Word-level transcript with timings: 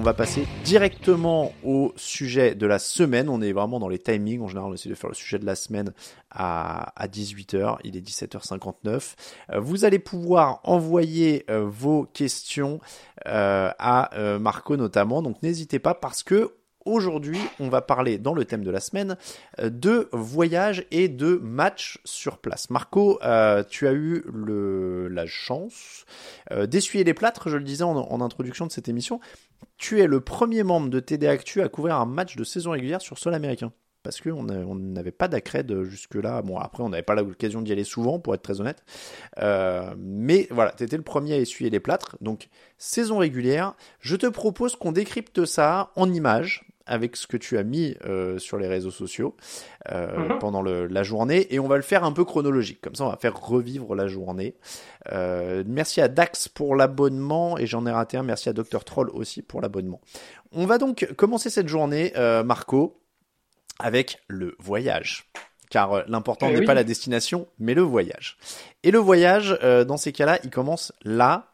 On 0.00 0.02
va 0.02 0.14
passer 0.14 0.46
directement 0.64 1.52
au 1.62 1.92
sujet 1.94 2.54
de 2.54 2.66
la 2.66 2.78
semaine. 2.78 3.28
On 3.28 3.42
est 3.42 3.52
vraiment 3.52 3.78
dans 3.78 3.90
les 3.90 3.98
timings. 3.98 4.40
En 4.40 4.48
général, 4.48 4.70
on 4.70 4.72
essaie 4.72 4.88
de 4.88 4.94
faire 4.94 5.10
le 5.10 5.14
sujet 5.14 5.38
de 5.38 5.44
la 5.44 5.54
semaine 5.54 5.92
à, 6.30 6.94
18h. 7.00 7.76
Il 7.84 7.98
est 7.98 8.00
17h59. 8.00 9.14
Euh, 9.52 9.60
vous 9.60 9.84
allez 9.84 9.98
pouvoir 9.98 10.60
envoyer 10.64 11.44
euh, 11.50 11.66
vos 11.68 12.06
questions 12.14 12.80
euh, 13.26 13.70
à 13.78 14.38
Marco 14.40 14.78
notamment. 14.78 15.20
Donc 15.20 15.42
n'hésitez 15.42 15.78
pas 15.78 15.92
parce 15.92 16.22
que 16.22 16.54
Aujourd'hui, 16.86 17.38
on 17.60 17.68
va 17.68 17.82
parler 17.82 18.16
dans 18.16 18.32
le 18.32 18.46
thème 18.46 18.64
de 18.64 18.70
la 18.70 18.80
semaine 18.80 19.18
de 19.62 20.08
voyage 20.14 20.86
et 20.90 21.08
de 21.08 21.38
match 21.42 22.00
sur 22.06 22.38
place. 22.38 22.70
Marco, 22.70 23.20
tu 23.68 23.86
as 23.86 23.92
eu 23.92 24.24
la 25.10 25.26
chance 25.26 26.06
d'essuyer 26.50 27.04
les 27.04 27.12
plâtres, 27.12 27.50
je 27.50 27.58
le 27.58 27.64
disais 27.64 27.84
en, 27.84 28.20
introduction 28.22 28.66
de 28.66 28.72
cette 28.72 28.88
émission, 28.88 29.20
tu 29.76 30.00
es 30.00 30.06
le 30.06 30.20
premier 30.20 30.62
membre 30.62 30.88
de 30.88 31.00
TD 31.00 31.26
Actu 31.26 31.62
à 31.62 31.68
couvrir 31.68 31.96
un 31.96 32.06
match 32.06 32.36
de 32.36 32.44
saison 32.44 32.72
régulière 32.72 33.00
sur 33.00 33.18
sol 33.18 33.34
américain. 33.34 33.72
Parce 34.02 34.20
qu'on 34.22 34.42
n'avait 34.42 35.10
pas 35.10 35.28
d'accred 35.28 35.82
jusque-là. 35.82 36.40
Bon, 36.40 36.56
après, 36.56 36.82
on 36.82 36.88
n'avait 36.88 37.02
pas 37.02 37.14
l'occasion 37.14 37.60
d'y 37.60 37.72
aller 37.72 37.84
souvent, 37.84 38.18
pour 38.18 38.34
être 38.34 38.40
très 38.40 38.60
honnête. 38.60 38.82
Euh, 39.38 39.94
mais 39.98 40.48
voilà, 40.50 40.72
tu 40.72 40.84
étais 40.84 40.96
le 40.96 41.02
premier 41.02 41.34
à 41.34 41.38
essuyer 41.38 41.68
les 41.68 41.80
plâtres. 41.80 42.16
Donc, 42.22 42.48
saison 42.78 43.18
régulière. 43.18 43.74
Je 44.00 44.16
te 44.16 44.26
propose 44.26 44.74
qu'on 44.74 44.92
décrypte 44.92 45.44
ça 45.44 45.90
en 45.96 46.10
images 46.10 46.66
avec 46.86 47.16
ce 47.16 47.26
que 47.26 47.36
tu 47.36 47.58
as 47.58 47.62
mis 47.62 47.96
euh, 48.04 48.38
sur 48.38 48.58
les 48.58 48.66
réseaux 48.66 48.90
sociaux 48.90 49.36
euh, 49.90 50.28
mhm. 50.28 50.38
pendant 50.38 50.62
la 50.62 51.02
journée 51.02 51.46
et 51.54 51.58
on 51.58 51.68
va 51.68 51.76
le 51.76 51.82
faire 51.82 52.04
un 52.04 52.12
peu 52.12 52.24
chronologique. 52.24 52.80
Comme 52.80 52.94
ça, 52.94 53.04
on 53.04 53.10
va 53.10 53.16
faire 53.16 53.38
revivre 53.38 53.94
la 53.94 54.06
journée. 54.06 54.56
Euh, 55.12 55.62
merci 55.66 56.00
à 56.00 56.08
Dax 56.08 56.48
pour 56.48 56.74
l'abonnement 56.74 57.58
et 57.58 57.66
j'en 57.66 57.86
ai 57.86 57.90
raté 57.90 58.16
un. 58.16 58.22
Merci 58.22 58.48
à 58.48 58.52
Dr 58.52 58.84
Troll 58.84 59.10
aussi 59.10 59.42
pour 59.42 59.60
l'abonnement. 59.60 60.00
On 60.52 60.66
va 60.66 60.78
donc 60.78 61.08
commencer 61.16 61.50
cette 61.50 61.68
journée, 61.68 62.12
Marco, 62.44 63.00
avec 63.78 64.18
le 64.28 64.56
voyage 64.58 65.30
car 65.70 66.02
l'important 66.08 66.48
eh 66.50 66.58
n'est 66.58 66.64
pas 66.64 66.74
la 66.74 66.82
destination, 66.82 67.46
mais 67.60 67.74
le 67.74 67.82
voyage. 67.82 68.38
Et 68.82 68.90
le 68.90 68.98
voyage, 68.98 69.56
dans 69.86 69.96
ces 69.96 70.10
cas-là, 70.10 70.40
il 70.42 70.50
commence 70.50 70.92
là, 71.04 71.52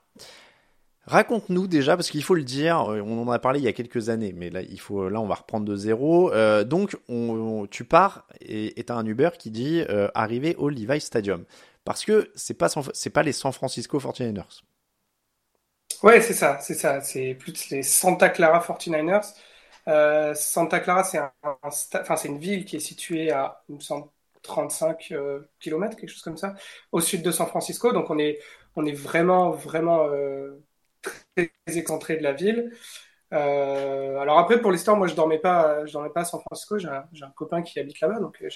Raconte-nous 1.06 1.68
déjà, 1.68 1.96
parce 1.96 2.10
qu'il 2.10 2.24
faut 2.24 2.34
le 2.34 2.42
dire, 2.42 2.90
euh, 2.90 3.00
on 3.00 3.22
en 3.22 3.30
a 3.30 3.38
parlé 3.38 3.60
il 3.60 3.64
y 3.64 3.68
a 3.68 3.72
quelques 3.72 4.08
années, 4.08 4.32
mais 4.32 4.50
là, 4.50 4.62
il 4.62 4.80
faut, 4.80 5.08
là, 5.08 5.20
on 5.20 5.26
va 5.26 5.36
reprendre 5.36 5.64
de 5.64 5.76
zéro. 5.76 6.32
Euh, 6.32 6.64
donc, 6.64 6.96
on, 7.08 7.68
tu 7.70 7.84
pars 7.84 8.26
et 8.40 8.82
t'as 8.84 8.96
un 8.96 9.06
Uber 9.06 9.30
qui 9.38 9.52
dit 9.52 9.84
euh, 9.88 10.08
arriver 10.14 10.56
au 10.56 10.68
Levi 10.68 11.00
Stadium, 11.00 11.44
parce 11.84 12.04
que 12.04 12.32
pas 12.54 12.68
c'est 12.92 13.10
pas 13.10 13.22
les 13.22 13.32
San 13.32 13.52
Francisco 13.52 14.00
49ers. 14.00 14.62
Ouais, 16.02 16.20
c'est 16.20 16.34
ça, 16.34 16.58
c'est 16.60 16.74
ça, 16.74 17.00
c'est 17.00 17.34
plus 17.34 17.70
les 17.70 17.84
Santa 17.84 18.28
Clara 18.28 18.58
49ers. 18.58 19.32
Euh, 19.86 20.34
Santa 20.34 20.80
Clara, 20.80 21.04
c'est 21.04 22.28
une 22.28 22.38
ville 22.38 22.64
qui 22.64 22.76
est 22.76 22.80
située 22.80 23.30
à, 23.30 23.62
35 24.42 25.12
km, 25.60 25.96
quelque 25.96 26.08
chose 26.08 26.22
comme 26.22 26.36
ça, 26.36 26.54
au 26.90 27.00
sud 27.00 27.22
de 27.22 27.30
San 27.30 27.46
Francisco. 27.46 27.92
Donc, 27.92 28.10
on 28.10 28.18
est 28.18 28.40
vraiment, 28.92 29.50
vraiment 29.50 30.08
très 31.36 31.78
excentré 31.78 32.16
de 32.16 32.22
la 32.22 32.32
ville. 32.32 32.72
Euh, 33.32 34.18
alors 34.18 34.38
après, 34.38 34.60
pour 34.60 34.70
l'histoire, 34.70 34.96
moi, 34.96 35.06
je 35.06 35.14
dormais 35.14 35.38
pas, 35.38 35.84
je 35.86 35.92
dormais 35.92 36.10
pas 36.10 36.20
à 36.20 36.24
San 36.24 36.40
Francisco. 36.40 36.78
J'ai 36.78 36.88
un, 36.88 37.30
copain 37.34 37.62
qui 37.62 37.78
habite 37.78 38.00
là-bas, 38.00 38.20
donc 38.20 38.40
euh, 38.42 38.48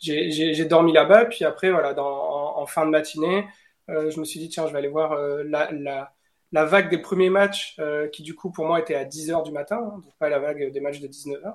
j'ai 0.00 0.64
dormi 0.64 0.92
là-bas. 0.92 1.26
Puis 1.26 1.44
après, 1.44 1.70
voilà, 1.70 1.94
en, 1.98 2.66
fin 2.66 2.86
de 2.86 2.90
matinée, 2.90 3.46
euh, 3.90 4.10
je 4.10 4.18
me 4.20 4.24
suis 4.24 4.40
dit 4.40 4.48
tiens, 4.48 4.66
je 4.66 4.72
vais 4.72 4.78
aller 4.78 4.88
voir 4.88 5.16
la, 5.44 6.12
vague 6.52 6.90
des 6.90 6.98
premiers 6.98 7.30
matchs, 7.30 7.76
qui 8.12 8.22
du 8.22 8.34
coup 8.34 8.50
pour 8.50 8.66
moi 8.66 8.80
était 8.80 8.94
à 8.94 9.04
10 9.04 9.30
h 9.30 9.44
du 9.44 9.52
matin, 9.52 9.78
hein, 9.78 9.98
donc 10.02 10.16
pas 10.18 10.28
la 10.28 10.38
vague 10.38 10.70
des 10.70 10.80
matchs 10.80 11.00
de 11.00 11.06
19 11.06 11.42
h 11.42 11.54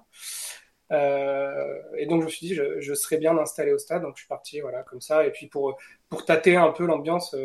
et 1.98 2.06
donc 2.06 2.22
je 2.22 2.26
me 2.26 2.30
suis 2.30 2.48
dit 2.48 2.56
je, 2.56 2.80
je 2.80 2.94
serais 2.94 3.18
bien 3.18 3.38
installé 3.38 3.74
au 3.74 3.78
stade, 3.78 4.04
donc 4.04 4.16
je 4.16 4.22
suis 4.22 4.28
parti 4.28 4.62
voilà 4.62 4.84
comme 4.84 5.02
ça. 5.02 5.26
Et 5.26 5.32
puis 5.32 5.48
pour 5.48 5.78
pour 6.10 6.26
tâter 6.26 6.56
un 6.56 6.72
peu 6.72 6.86
l'ambiance 6.86 7.36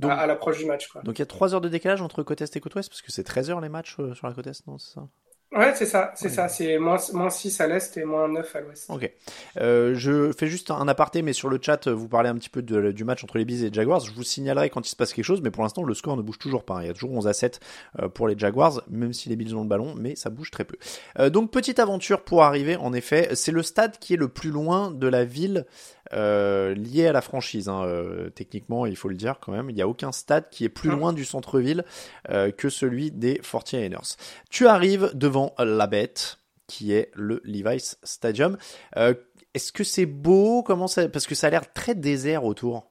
donc, 0.00 0.12
à, 0.12 0.26
l'approche 0.26 0.58
du 0.58 0.66
match. 0.66 0.88
Quoi. 0.88 1.02
Donc 1.02 1.18
il 1.18 1.20
y 1.20 1.22
a 1.22 1.26
3 1.26 1.54
heures 1.54 1.60
de 1.60 1.68
décalage 1.68 2.02
entre 2.02 2.22
côte 2.22 2.40
est 2.40 2.56
et 2.56 2.60
côte 2.60 2.74
ouest, 2.74 2.88
parce 2.88 3.02
que 3.02 3.12
c'est 3.12 3.24
13 3.24 3.50
heures 3.50 3.60
les 3.60 3.68
matchs 3.68 3.96
euh, 3.98 4.14
sur 4.14 4.26
la 4.26 4.34
côte 4.34 4.46
est, 4.46 4.66
non 4.66 4.78
C'est 4.78 4.94
ça? 4.94 5.08
Ouais, 5.52 5.72
c'est 5.74 5.86
ça, 5.86 6.12
c'est 6.14 6.28
ça. 6.28 6.48
C'est 6.48 6.78
moins, 6.78 6.98
moins 7.12 7.28
6 7.28 7.60
à 7.60 7.66
l'est 7.66 7.96
et 7.96 8.04
moins 8.04 8.28
9 8.28 8.54
à 8.54 8.60
l'ouest. 8.60 8.86
Ok. 8.88 9.10
Euh, 9.58 9.94
je 9.96 10.30
fais 10.30 10.46
juste 10.46 10.70
un 10.70 10.86
aparté, 10.86 11.22
mais 11.22 11.32
sur 11.32 11.48
le 11.48 11.58
chat, 11.60 11.88
vous 11.88 12.06
parlez 12.06 12.28
un 12.28 12.36
petit 12.36 12.48
peu 12.48 12.62
de, 12.62 12.92
du 12.92 13.02
match 13.02 13.24
entre 13.24 13.36
les 13.36 13.44
Bees 13.44 13.64
et 13.64 13.70
les 13.70 13.72
Jaguars. 13.72 13.98
Je 13.98 14.12
vous 14.12 14.22
signalerai 14.22 14.70
quand 14.70 14.86
il 14.86 14.90
se 14.90 14.94
passe 14.94 15.12
quelque 15.12 15.24
chose, 15.24 15.40
mais 15.42 15.50
pour 15.50 15.64
l'instant, 15.64 15.82
le 15.82 15.92
score 15.94 16.16
ne 16.16 16.22
bouge 16.22 16.38
toujours 16.38 16.64
pas. 16.64 16.82
Il 16.82 16.86
y 16.86 16.90
a 16.90 16.92
toujours 16.92 17.10
11 17.10 17.26
à 17.26 17.32
7 17.32 17.58
euh, 17.98 18.08
pour 18.08 18.28
les 18.28 18.38
Jaguars, 18.38 18.80
même 18.88 19.12
si 19.12 19.28
les 19.28 19.34
Bills 19.34 19.56
ont 19.56 19.62
le 19.62 19.68
ballon, 19.68 19.94
mais 19.96 20.14
ça 20.14 20.30
bouge 20.30 20.52
très 20.52 20.64
peu. 20.64 20.76
Euh, 21.18 21.30
donc, 21.30 21.50
petite 21.50 21.80
aventure 21.80 22.22
pour 22.22 22.44
arriver, 22.44 22.76
en 22.76 22.92
effet. 22.92 23.30
C'est 23.34 23.52
le 23.52 23.64
stade 23.64 23.98
qui 23.98 24.14
est 24.14 24.18
le 24.18 24.28
plus 24.28 24.50
loin 24.50 24.92
de 24.92 25.08
la 25.08 25.24
ville 25.24 25.66
euh, 26.12 26.74
lié 26.74 27.06
à 27.06 27.12
la 27.12 27.20
franchise. 27.20 27.68
Hein, 27.68 27.84
euh, 27.84 28.30
techniquement, 28.30 28.84
il 28.84 28.96
faut 28.96 29.08
le 29.08 29.14
dire 29.14 29.38
quand 29.40 29.52
même, 29.52 29.70
il 29.70 29.76
n'y 29.76 29.82
a 29.82 29.86
aucun 29.86 30.10
stade 30.10 30.48
qui 30.50 30.64
est 30.64 30.68
plus 30.68 30.90
ah. 30.90 30.96
loin 30.96 31.12
du 31.12 31.24
centre-ville 31.24 31.84
euh, 32.30 32.50
que 32.50 32.68
celui 32.68 33.12
des 33.12 33.34
49ers. 33.34 34.16
Tu 34.50 34.66
arrives 34.66 35.12
devant 35.14 35.39
la 35.58 35.86
bête, 35.86 36.38
qui 36.66 36.92
est 36.92 37.10
le 37.14 37.40
Levi's 37.44 37.98
Stadium. 38.02 38.56
Est-ce 39.54 39.72
que 39.72 39.84
c'est 39.84 40.06
beau? 40.06 40.62
Comment 40.62 40.86
ça 40.86 41.08
Parce 41.08 41.26
que 41.26 41.34
ça 41.34 41.48
a 41.48 41.50
l'air 41.50 41.72
très 41.72 41.94
désert 41.94 42.44
autour. 42.44 42.90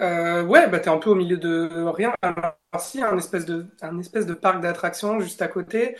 Euh, 0.00 0.42
ouais, 0.42 0.68
bah 0.68 0.80
t'es 0.80 0.88
un 0.88 0.98
peu 0.98 1.10
au 1.10 1.14
milieu 1.14 1.36
de 1.36 1.68
rien. 1.84 2.12
Alors, 2.22 2.56
si, 2.78 3.02
un 3.02 3.16
espèce 3.18 3.44
de, 3.44 3.66
un 3.82 3.98
espèce 3.98 4.26
de 4.26 4.34
parc 4.34 4.60
d'attractions 4.60 5.20
juste 5.20 5.42
à 5.42 5.48
côté. 5.48 5.96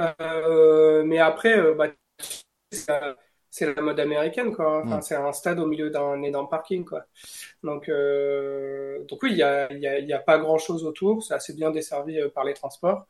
Euh, 0.00 1.02
mais 1.04 1.18
après, 1.18 1.74
bah, 1.74 1.86
c'est 3.50 3.74
la 3.74 3.82
mode 3.82 3.98
américaine, 4.00 4.54
quoi. 4.54 4.82
Enfin, 4.84 4.98
mm. 4.98 5.02
c'est 5.02 5.14
un 5.14 5.32
stade 5.32 5.58
au 5.58 5.66
milieu 5.66 5.90
d'un 5.90 6.22
énorme 6.22 6.48
parking, 6.48 6.84
quoi. 6.84 7.04
Donc, 7.62 7.88
euh, 7.88 9.04
donc 9.06 9.22
oui, 9.22 9.32
il 9.32 9.38
y 9.38 9.42
a, 9.42 9.72
y, 9.72 9.86
a, 9.86 9.98
y 9.98 10.12
a, 10.12 10.18
pas 10.18 10.38
grand 10.38 10.58
chose 10.58 10.84
autour. 10.84 11.22
C'est 11.22 11.34
assez 11.34 11.54
bien 11.54 11.70
desservi 11.70 12.20
euh, 12.20 12.28
par 12.28 12.44
les 12.44 12.54
transports. 12.54 13.06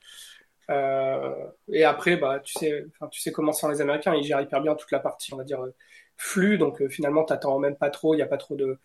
Euh, 0.70 1.34
et 1.72 1.84
après, 1.84 2.16
bah, 2.16 2.40
tu 2.40 2.52
sais, 2.58 2.84
tu 3.10 3.20
sais 3.20 3.32
comment 3.32 3.52
sont 3.52 3.68
les 3.68 3.80
Américains. 3.80 4.14
Ils 4.14 4.24
gèrent 4.24 4.40
hyper 4.40 4.60
bien 4.60 4.74
toute 4.74 4.90
la 4.92 5.00
partie, 5.00 5.32
on 5.34 5.36
va 5.36 5.44
dire, 5.44 5.62
euh, 5.62 5.74
flux. 6.16 6.58
Donc, 6.58 6.82
euh, 6.82 6.88
finalement, 6.88 7.24
t'attends 7.24 7.58
même 7.58 7.76
pas 7.76 7.90
trop. 7.90 8.14
Il 8.14 8.18
y 8.18 8.22
a 8.22 8.26
pas 8.26 8.36
trop 8.36 8.56
de, 8.56 8.78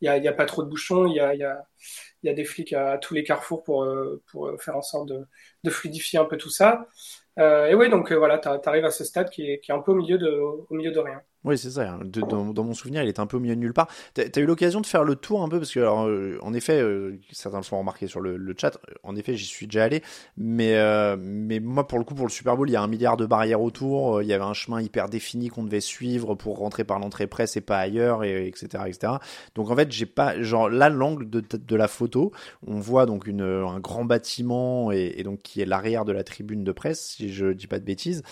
il 0.00 0.06
y 0.06 0.08
a, 0.08 0.18
y 0.18 0.28
a, 0.28 0.32
pas 0.32 0.46
trop 0.46 0.62
de 0.62 0.68
bouchons. 0.68 1.06
Il 1.06 1.14
y 1.14 1.20
a, 1.20 1.34
y 1.34 1.44
a, 1.44 1.66
y 2.22 2.28
a 2.28 2.34
des 2.34 2.44
flics 2.44 2.72
à, 2.72 2.98
tous 2.98 3.14
les 3.14 3.24
carrefours 3.24 3.62
pour, 3.64 3.86
pour 4.30 4.52
faire 4.62 4.76
en 4.76 4.82
sorte 4.82 5.08
de, 5.08 5.26
de 5.64 5.70
fluidifier 5.70 6.18
un 6.18 6.24
peu 6.26 6.36
tout 6.36 6.50
ça. 6.50 6.86
et 7.38 7.74
oui, 7.74 7.90
donc 7.90 8.12
voilà, 8.12 8.38
tu 8.38 8.48
arrives 8.48 8.84
à 8.84 8.90
ce 8.90 9.04
stade 9.04 9.30
qui 9.30 9.50
est, 9.50 9.60
qui 9.60 9.70
est 9.72 9.74
un 9.74 9.80
peu 9.80 9.92
au 9.92 9.94
milieu 9.96 10.18
de, 10.18 10.30
au 10.30 10.74
milieu 10.74 10.92
de 10.92 10.98
rien. 11.00 11.22
Oui, 11.42 11.56
c'est 11.56 11.70
ça. 11.70 11.92
Hein. 11.92 12.00
dans, 12.04 12.64
mon 12.64 12.74
souvenir, 12.74 13.02
il 13.02 13.08
était 13.08 13.20
un 13.20 13.26
peu 13.26 13.38
au 13.38 13.40
milieu 13.40 13.54
de 13.54 13.60
nulle 13.60 13.72
part. 13.72 13.88
T'as 14.12 14.24
as 14.24 14.40
eu 14.40 14.44
l'occasion 14.44 14.82
de 14.82 14.86
faire 14.86 15.04
le 15.04 15.16
tour 15.16 15.42
un 15.42 15.48
peu 15.48 15.58
parce 15.58 15.72
que, 15.72 15.80
alors, 15.80 16.06
euh, 16.06 16.38
en 16.42 16.52
effet, 16.52 16.78
euh, 16.82 17.18
certains 17.32 17.58
le 17.58 17.62
sont 17.62 17.78
remarqué 17.78 18.06
sur 18.06 18.20
le, 18.20 18.54
chat. 18.58 18.78
En 19.04 19.16
effet, 19.16 19.36
j'y 19.36 19.46
suis 19.46 19.66
déjà 19.66 19.84
allé, 19.84 20.02
mais 20.36 20.74
euh, 20.74 21.16
mais 21.18 21.58
moi, 21.58 21.86
pour 21.86 21.98
le 21.98 22.04
coup, 22.04 22.14
pour 22.14 22.26
le 22.26 22.30
Super 22.30 22.58
Bowl, 22.58 22.68
il 22.68 22.72
y 22.74 22.76
a 22.76 22.82
un 22.82 22.88
milliard 22.88 23.16
de 23.16 23.24
barrières 23.24 23.62
autour. 23.62 24.20
Il 24.20 24.28
y 24.28 24.34
avait 24.34 24.44
un 24.44 24.52
chemin 24.52 24.82
hyper 24.82 25.08
défini 25.08 25.48
qu'on 25.48 25.64
devait 25.64 25.80
suivre 25.80 26.34
pour 26.34 26.58
rentrer 26.58 26.84
par 26.84 26.98
l'entrée 26.98 27.26
presse 27.26 27.56
et 27.56 27.62
pas 27.62 27.78
ailleurs, 27.78 28.22
et 28.22 28.46
etc., 28.46 28.84
etc. 28.86 29.14
Donc 29.54 29.70
en 29.70 29.76
fait, 29.76 29.90
j'ai 29.92 30.06
pas 30.06 30.40
genre 30.42 30.68
là 30.68 30.90
l'angle 30.90 31.30
de, 31.30 31.40
de 31.40 31.76
la 31.76 31.88
photo, 31.88 32.32
on 32.66 32.80
voit 32.80 33.06
donc 33.06 33.26
une 33.26 33.40
un 33.40 33.80
grand 33.80 34.04
bâtiment 34.04 34.92
et, 34.92 35.14
et 35.16 35.22
donc 35.22 35.40
qui 35.40 35.62
est 35.62 35.66
l'arrière 35.66 36.04
de 36.04 36.12
la 36.12 36.22
tribune 36.22 36.64
de 36.64 36.72
presse, 36.72 37.00
si 37.16 37.32
je 37.32 37.46
dis 37.46 37.66
pas 37.66 37.78
de 37.78 37.84
bêtises. 37.84 38.22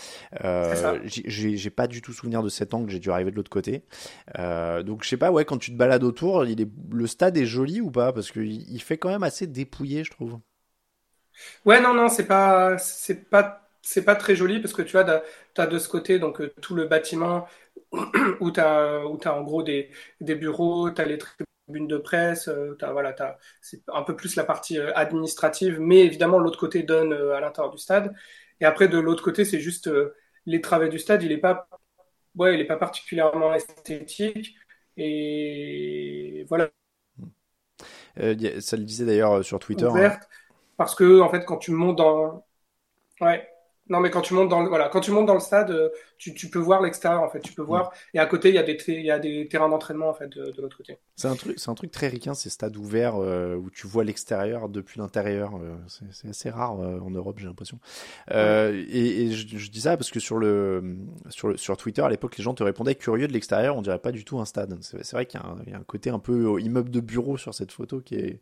j'ai 1.04 1.70
pas 1.70 1.86
du 1.86 2.02
tout 2.02 2.12
souvenir 2.12 2.42
de 2.42 2.50
cet 2.50 2.74
angle 2.74 2.97
dû 2.98 3.10
arriver 3.10 3.30
de 3.30 3.36
l'autre 3.36 3.50
côté. 3.50 3.84
Euh, 4.38 4.82
donc 4.82 5.04
je 5.04 5.08
sais 5.08 5.16
pas, 5.16 5.30
ouais, 5.32 5.44
quand 5.44 5.58
tu 5.58 5.72
te 5.72 5.76
balades 5.76 6.04
autour, 6.04 6.44
il 6.46 6.60
est, 6.60 6.68
le 6.92 7.06
stade 7.06 7.36
est 7.36 7.46
joli 7.46 7.80
ou 7.80 7.90
pas? 7.90 8.12
Parce 8.12 8.30
qu'il 8.32 8.70
il 8.70 8.82
fait 8.82 8.98
quand 8.98 9.10
même 9.10 9.22
assez 9.24 9.46
dépouillé, 9.46 10.04
je 10.04 10.10
trouve. 10.10 10.38
Ouais, 11.64 11.80
non, 11.80 11.94
non, 11.94 12.08
c'est 12.08 12.26
pas, 12.26 12.78
c'est 12.78 13.28
pas, 13.30 13.68
c'est 13.82 14.04
pas 14.04 14.16
très 14.16 14.34
joli 14.36 14.60
parce 14.60 14.74
que 14.74 14.82
tu 14.82 14.92
vois, 14.92 15.04
tu 15.54 15.60
as 15.60 15.66
de 15.66 15.78
ce 15.78 15.88
côté 15.88 16.18
donc 16.18 16.40
euh, 16.40 16.52
tout 16.60 16.74
le 16.74 16.86
bâtiment 16.86 17.46
où 18.40 18.50
tu 18.50 18.60
as, 18.60 19.00
as 19.24 19.32
en 19.34 19.42
gros 19.42 19.62
des, 19.62 19.90
des 20.20 20.34
bureaux, 20.34 20.90
tu 20.90 21.00
as 21.00 21.04
les 21.04 21.18
tribunes 21.18 21.86
de 21.88 21.98
presse, 21.98 22.48
euh, 22.48 22.76
voilà, 22.92 23.14
c'est 23.60 23.82
un 23.92 24.02
peu 24.02 24.16
plus 24.16 24.36
la 24.36 24.44
partie 24.44 24.78
administrative, 24.78 25.78
mais 25.80 26.00
évidemment 26.04 26.38
l'autre 26.38 26.58
côté 26.58 26.82
donne 26.82 27.12
à 27.12 27.40
l'intérieur 27.40 27.72
du 27.72 27.78
stade. 27.78 28.14
Et 28.60 28.64
après, 28.64 28.88
de 28.88 28.98
l'autre 28.98 29.22
côté, 29.22 29.44
c'est 29.44 29.60
juste 29.60 29.88
les 30.46 30.60
travaux 30.60 30.88
du 30.88 30.98
stade, 30.98 31.22
il 31.22 31.30
est 31.32 31.38
pas 31.38 31.68
ouais, 32.38 32.54
il 32.54 32.58
n'est 32.58 32.66
pas 32.66 32.76
particulièrement 32.76 33.52
esthétique. 33.52 34.56
Et 34.96 36.44
voilà. 36.48 36.70
Euh, 38.20 38.60
ça 38.60 38.76
le 38.76 38.84
disait 38.84 39.04
d'ailleurs 39.04 39.34
euh, 39.34 39.42
sur 39.42 39.58
Twitter. 39.58 39.88
Hein. 39.92 40.18
Parce 40.76 40.94
que, 40.94 41.20
en 41.20 41.28
fait, 41.28 41.44
quand 41.44 41.58
tu 41.58 41.70
montes 41.72 41.96
dans. 41.96 42.44
Ouais. 43.20 43.48
Non, 43.88 44.00
mais 44.00 44.10
quand 44.10 44.20
tu 44.20 44.34
montes 44.34 44.48
dans 44.48 44.62
le, 44.62 44.68
voilà, 44.68 44.88
quand 44.88 45.00
tu 45.00 45.10
montes 45.10 45.26
dans 45.26 45.34
le 45.34 45.40
stade, 45.40 45.70
euh, 45.70 45.88
tu, 46.18 46.34
tu 46.34 46.48
peux 46.48 46.58
voir 46.58 46.82
l'extérieur 46.82 47.22
en 47.22 47.28
fait. 47.28 47.40
Tu 47.40 47.52
peux 47.52 47.62
voir. 47.62 47.92
Et 48.14 48.18
à 48.18 48.26
côté, 48.26 48.48
il 48.48 48.54
y 48.54 48.58
a 48.58 48.62
des, 48.62 48.76
il 48.88 49.04
y 49.04 49.10
a 49.10 49.18
des 49.18 49.48
terrains 49.48 49.68
d'entraînement 49.68 50.08
en 50.08 50.14
fait 50.14 50.28
de, 50.28 50.60
l'autre 50.60 50.76
côté. 50.76 50.98
C'est 51.16 51.28
un 51.28 51.36
truc, 51.36 51.58
c'est 51.58 51.70
un 51.70 51.74
truc 51.74 51.90
très 51.90 52.08
ricain, 52.08 52.34
ces 52.34 52.50
stades 52.50 52.76
ouverts 52.76 53.16
euh, 53.16 53.56
où 53.56 53.70
tu 53.70 53.86
vois 53.86 54.04
l'extérieur 54.04 54.68
depuis 54.68 55.00
l'intérieur. 55.00 55.56
Euh, 55.56 55.76
c'est 56.12 56.28
assez 56.28 56.50
rare 56.50 56.72
en 56.72 57.10
Europe, 57.10 57.38
j'ai 57.38 57.46
l'impression. 57.46 57.78
Et, 58.30 59.22
et 59.22 59.32
je, 59.32 59.56
je, 59.56 59.70
dis 59.70 59.80
ça 59.80 59.96
parce 59.96 60.10
que 60.10 60.20
sur 60.20 60.38
le, 60.38 60.96
sur 61.30 61.48
le, 61.48 61.56
sur 61.56 61.76
Twitter 61.76 62.02
à 62.02 62.08
l'époque, 62.08 62.36
les 62.36 62.44
gens 62.44 62.54
te 62.54 62.62
répondaient 62.62 62.94
curieux 62.94 63.28
de 63.28 63.32
l'extérieur. 63.32 63.76
On 63.76 63.82
dirait 63.82 63.98
pas 63.98 64.12
du 64.12 64.24
tout 64.24 64.38
un 64.38 64.44
stade. 64.44 64.76
C'est 64.80 65.12
vrai 65.12 65.26
qu'il 65.26 65.40
y, 65.66 65.70
y, 65.70 65.74
a 65.74 65.78
un 65.78 65.84
côté 65.84 66.10
un 66.10 66.18
peu 66.18 66.60
immeuble 66.60 66.90
de 66.90 67.00
bureau 67.00 67.36
sur 67.36 67.54
cette 67.54 67.72
photo 67.72 68.00
qui 68.00 68.16
est, 68.16 68.40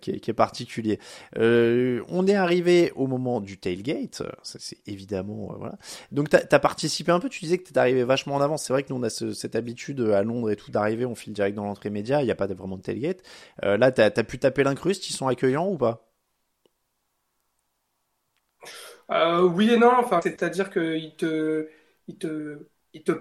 qui 0.00 0.12
est, 0.12 0.20
qui 0.20 0.30
est 0.30 0.34
particulier. 0.34 0.98
on 1.36 2.26
est 2.26 2.34
arrivé 2.34 2.92
au 2.96 3.06
moment 3.06 3.40
du 3.40 3.58
tailgate 3.58 4.22
c'est 4.42 4.78
évidemment 4.86 5.50
euh, 5.52 5.56
voilà. 5.58 5.78
Donc 6.12 6.30
tu 6.30 6.36
as, 6.36 6.58
participé 6.58 6.95
un 7.12 7.20
peu, 7.20 7.28
tu 7.28 7.40
disais 7.40 7.58
que 7.58 7.68
tu 7.70 7.78
arrivé 7.78 8.04
vachement 8.04 8.34
en 8.34 8.40
avance. 8.40 8.64
C'est 8.64 8.72
vrai 8.72 8.82
que 8.82 8.92
nous 8.92 8.98
on 8.98 9.02
a 9.02 9.10
cette 9.10 9.56
habitude 9.56 10.00
euh, 10.00 10.14
à 10.14 10.22
Londres 10.22 10.50
et 10.50 10.56
tout 10.56 10.70
d'arriver, 10.70 11.04
on 11.04 11.14
file 11.14 11.32
direct 11.32 11.56
dans 11.56 11.64
l'entrée 11.64 11.90
média, 11.90 12.22
il 12.22 12.24
n'y 12.24 12.30
a 12.30 12.34
pas 12.34 12.46
vraiment 12.46 12.76
de 12.76 12.82
tailgate. 12.82 13.22
Euh, 13.64 13.76
là, 13.76 13.92
tu 13.92 14.00
as, 14.00 14.10
pu 14.10 14.38
taper 14.38 14.64
l'incruste, 14.64 15.08
ils 15.10 15.12
sont 15.12 15.28
accueillants 15.28 15.68
ou 15.68 15.76
pas? 15.78 16.02
Oui 19.08 19.70
et 19.70 19.76
non, 19.76 19.92
c'est-à-dire 20.22 20.70
qu'ils 20.70 21.14
te, 21.16 21.68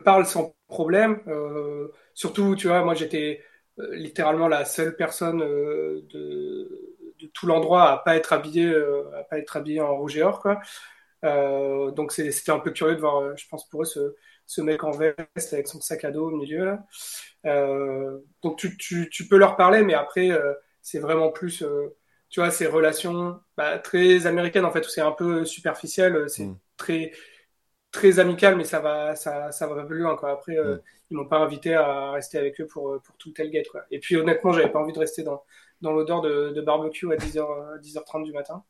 parlent 0.04 0.26
sans 0.26 0.56
problème. 0.68 1.22
surtout, 2.14 2.56
tu 2.56 2.68
vois, 2.68 2.84
moi 2.84 2.96
j'étais 2.96 3.44
littéralement 3.92 4.48
la 4.48 4.66
seule 4.66 4.96
personne 4.96 5.40
de, 5.40 6.96
tout 7.34 7.46
l'endroit 7.48 7.92
à 7.92 7.98
pas 7.98 8.16
être 8.16 8.34
à 8.34 8.40
pas 9.30 9.38
être 9.38 9.58
habillé 9.58 9.82
en 9.82 9.96
rouge 9.96 10.18
et 10.18 10.24
or. 10.24 10.44
Euh, 11.26 11.92
donc 11.92 12.12
c'était 12.12 12.52
un 12.52 12.60
peu 12.60 12.72
curieux 12.72 12.96
de 12.96 13.02
voir, 13.02 13.18
euh, 13.18 13.34
je 13.36 13.48
pense 13.48 13.68
pour 13.68 13.82
eux, 13.82 13.86
ce, 13.86 14.16
ce, 14.46 14.62
mec 14.62 14.84
en 14.84 14.92
veste 14.92 15.54
avec 15.54 15.68
son 15.68 15.82
sac 15.82 16.06
à 16.06 16.12
dos 16.12 16.28
au 16.28 16.36
milieu. 16.36 16.78
Euh, 17.46 18.20
donc 18.44 18.58
tu, 18.58 18.78
tu, 18.78 19.10
tu, 19.10 19.28
peux 19.28 19.38
leur 19.38 19.56
parler, 19.58 19.82
mais 19.82 19.96
après 19.96 20.30
c'est 20.82 21.00
vraiment 21.00 21.32
plus, 21.32 21.64
tu 22.30 22.40
vois, 22.40 22.52
ces 22.52 22.68
relations 22.68 23.40
bah, 23.58 23.80
très 23.80 24.28
américaines 24.28 24.66
en 24.66 24.72
fait, 24.72 24.86
où 24.86 24.90
c'est 24.90 25.02
un 25.02 25.12
peu 25.12 25.46
superficiel, 25.46 26.30
c'est 26.30 26.46
mm. 26.46 26.60
très 26.78 27.12
très 27.92 28.20
amical, 28.20 28.58
mais 28.58 28.66
ça 28.66 28.80
va, 28.82 29.16
ça, 29.16 29.52
ça 29.52 29.68
va 29.68 29.84
plus 29.86 30.00
loin. 30.00 30.16
Quoi. 30.18 30.32
Après, 30.32 30.56
mm. 30.58 30.82
ils 31.12 31.18
m'ont 31.18 31.28
pas 31.28 31.38
invité 31.38 31.74
à 31.76 32.12
rester 32.12 32.38
avec 32.38 32.60
eux 32.62 32.68
pour, 32.68 33.02
pour 33.02 33.18
tout 33.18 33.32
tel 33.32 33.50
gate. 33.50 33.68
Quoi. 33.70 33.86
Et 33.90 34.00
puis 34.00 34.18
honnêtement, 34.18 34.52
j'avais 34.54 34.72
pas 34.72 34.80
envie 34.80 34.94
de 34.94 35.00
rester 35.00 35.24
dans, 35.24 35.44
dans 35.82 35.92
l'odeur 35.92 36.22
de, 36.22 36.62
barbecue 36.62 37.12
à 37.12 37.16
10h, 37.16 37.80
10h30 37.82 38.24
du 38.24 38.32
matin. 38.32 38.64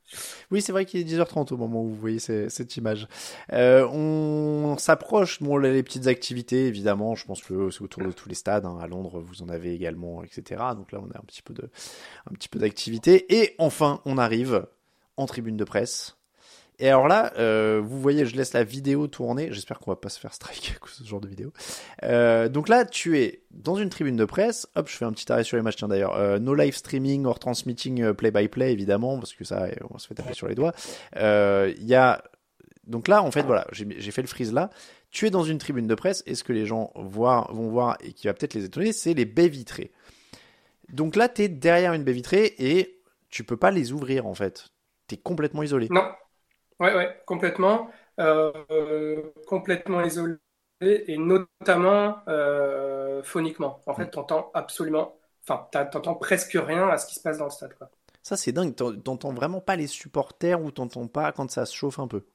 Oui, 0.52 0.62
c'est 0.62 0.72
vrai 0.72 0.86
qu'il 0.86 1.00
est 1.00 1.04
10h30 1.04 1.54
au 1.54 1.58
moment 1.58 1.82
où 1.82 1.90
vous 1.90 1.96
voyez 1.96 2.20
cette 2.20 2.78
image. 2.78 3.08
Euh, 3.54 3.88
on 3.88 4.78
s'approche, 4.78 5.42
bon, 5.42 5.58
les 5.58 5.84
petites 5.84 6.08
activités, 6.08 6.68
évidemment, 6.68 7.16
je 7.16 7.26
pense 7.26 7.42
que 7.42 7.70
c'est 7.70 7.82
autour 7.82 8.04
de 8.04 8.12
tous 8.12 8.30
les 8.30 8.36
stades. 8.36 8.66
Hein. 8.66 8.78
À 8.82 8.88
Londres, 8.88 9.20
vous 9.20 9.42
en 9.42 9.50
avez 9.50 9.74
également, 9.74 10.24
etc. 10.24 10.64
Donc 10.76 10.92
là, 10.92 11.00
on 11.02 11.12
a 11.12 11.18
un 11.18 11.26
petit 11.26 11.42
peu 11.42 12.60
d'activité. 12.60 13.34
Et 13.34 13.56
enfin, 13.58 14.02
on 14.06 14.18
arrive 14.18 14.68
en 15.18 15.26
tribune 15.26 15.58
de 15.58 15.64
presse. 15.64 16.18
Et 16.80 16.90
alors 16.90 17.08
là, 17.08 17.32
euh, 17.38 17.82
vous 17.84 18.00
voyez, 18.00 18.26
je 18.26 18.36
laisse 18.36 18.54
la 18.54 18.64
vidéo 18.64 19.08
tourner. 19.08 19.50
J'espère 19.52 19.80
qu'on 19.80 19.92
va 19.92 19.96
pas 19.96 20.10
se 20.10 20.20
faire 20.20 20.34
strike 20.34 20.72
avec 20.72 20.88
ce 20.88 21.04
genre 21.04 21.22
de 21.22 21.28
vidéo. 21.28 21.54
Euh, 22.04 22.50
donc 22.50 22.68
là, 22.70 22.86
tu 22.86 23.18
es 23.20 23.44
dans 23.52 23.76
une 23.76 23.90
tribune 23.90 24.18
de 24.18 24.26
presse. 24.26 24.68
Hop, 24.76 24.90
je 24.90 24.96
fais 24.96 25.06
un 25.06 25.14
petit 25.14 25.32
arrêt 25.32 25.44
sur 25.44 25.58
les 25.58 25.64
matchs. 25.64 25.78
Tiens 25.78 25.88
d'ailleurs, 25.88 26.16
euh, 26.16 26.40
no 26.40 26.54
live 26.54 26.76
streaming 26.76 27.26
or 27.26 27.40
transmitting 27.40 28.14
play 28.14 28.32
by 28.32 28.48
play 28.48 28.72
évidemment, 28.74 29.18
parce 29.18 29.34
que 29.34 29.44
ça, 29.44 29.68
on 29.90 29.98
se 29.98 30.08
fait 30.08 30.16
taper 30.16 30.34
sur 30.34 30.48
les 30.48 30.56
doigts. 30.56 30.74
Il 31.16 31.86
y 31.86 31.96
a 31.96 32.24
donc 32.88 33.08
là, 33.08 33.24
en 33.24 33.32
fait, 33.32 33.42
voilà, 33.42 33.66
j'ai 33.72 34.12
fait 34.12 34.22
le 34.22 34.28
freeze 34.28 34.54
là. 34.54 34.70
Tu 35.12 35.26
es 35.26 35.30
dans 35.30 35.44
une 35.44 35.58
tribune 35.58 35.88
de 35.88 35.96
presse. 35.96 36.24
Et 36.26 36.36
ce 36.36 36.44
que 36.44 36.54
les 36.54 36.66
gens 36.66 36.92
voient, 36.96 37.48
vont 37.52 37.70
voir 37.70 37.98
et 38.02 38.14
qui 38.14 38.28
va 38.28 38.34
peut-être 38.34 38.54
les 38.54 38.66
étonner, 38.66 38.92
c'est 38.92 39.14
les 39.14 39.26
baies 39.26 39.48
vitrées. 39.48 39.92
Donc 40.90 41.16
là, 41.16 41.30
tu 41.30 41.44
es 41.44 41.48
derrière 41.48 41.94
une 41.94 42.04
baie 42.04 42.12
vitrée 42.12 42.54
et 42.60 43.02
tu 43.30 43.44
peux 43.44 43.58
pas 43.58 43.72
les 43.72 43.92
ouvrir 43.92 44.28
en 44.28 44.36
fait. 44.36 44.68
Tu 45.08 45.16
es 45.16 45.18
complètement 45.18 45.64
isolé. 45.64 45.88
Non. 45.90 46.04
Ouais, 46.80 46.94
ouais, 46.96 47.22
complètement. 47.26 47.90
Euh, 48.20 49.22
complètement 49.48 50.02
isolé 50.02 50.38
et 50.82 51.18
notamment 51.18 52.20
euh, 52.28 53.24
phoniquement. 53.24 53.82
En 53.88 53.94
fait, 53.94 54.10
t'entends 54.10 54.52
absolument, 54.54 55.18
enfin, 55.48 55.68
t'entends 55.72 56.16
presque 56.16 56.54
rien 56.54 56.88
à 56.90 56.98
ce 56.98 57.08
qui 57.08 57.16
se 57.16 57.22
passe 57.22 57.38
dans 57.38 57.46
le 57.46 57.52
stade. 57.52 57.74
Quoi. 57.78 57.90
Ça, 58.24 58.36
c'est 58.38 58.52
dingue. 58.52 58.76
T'entends 58.76 59.34
vraiment 59.34 59.62
pas 59.62 59.76
les 59.76 59.88
supporters 59.88 60.62
ou 60.62 60.72
t'entends 60.72 61.08
pas 61.08 61.32
quand 61.32 61.50
ça 61.50 61.66
se 61.66 61.76
chauffe 61.76 62.00
un 62.00 62.08
peu? 62.08 62.26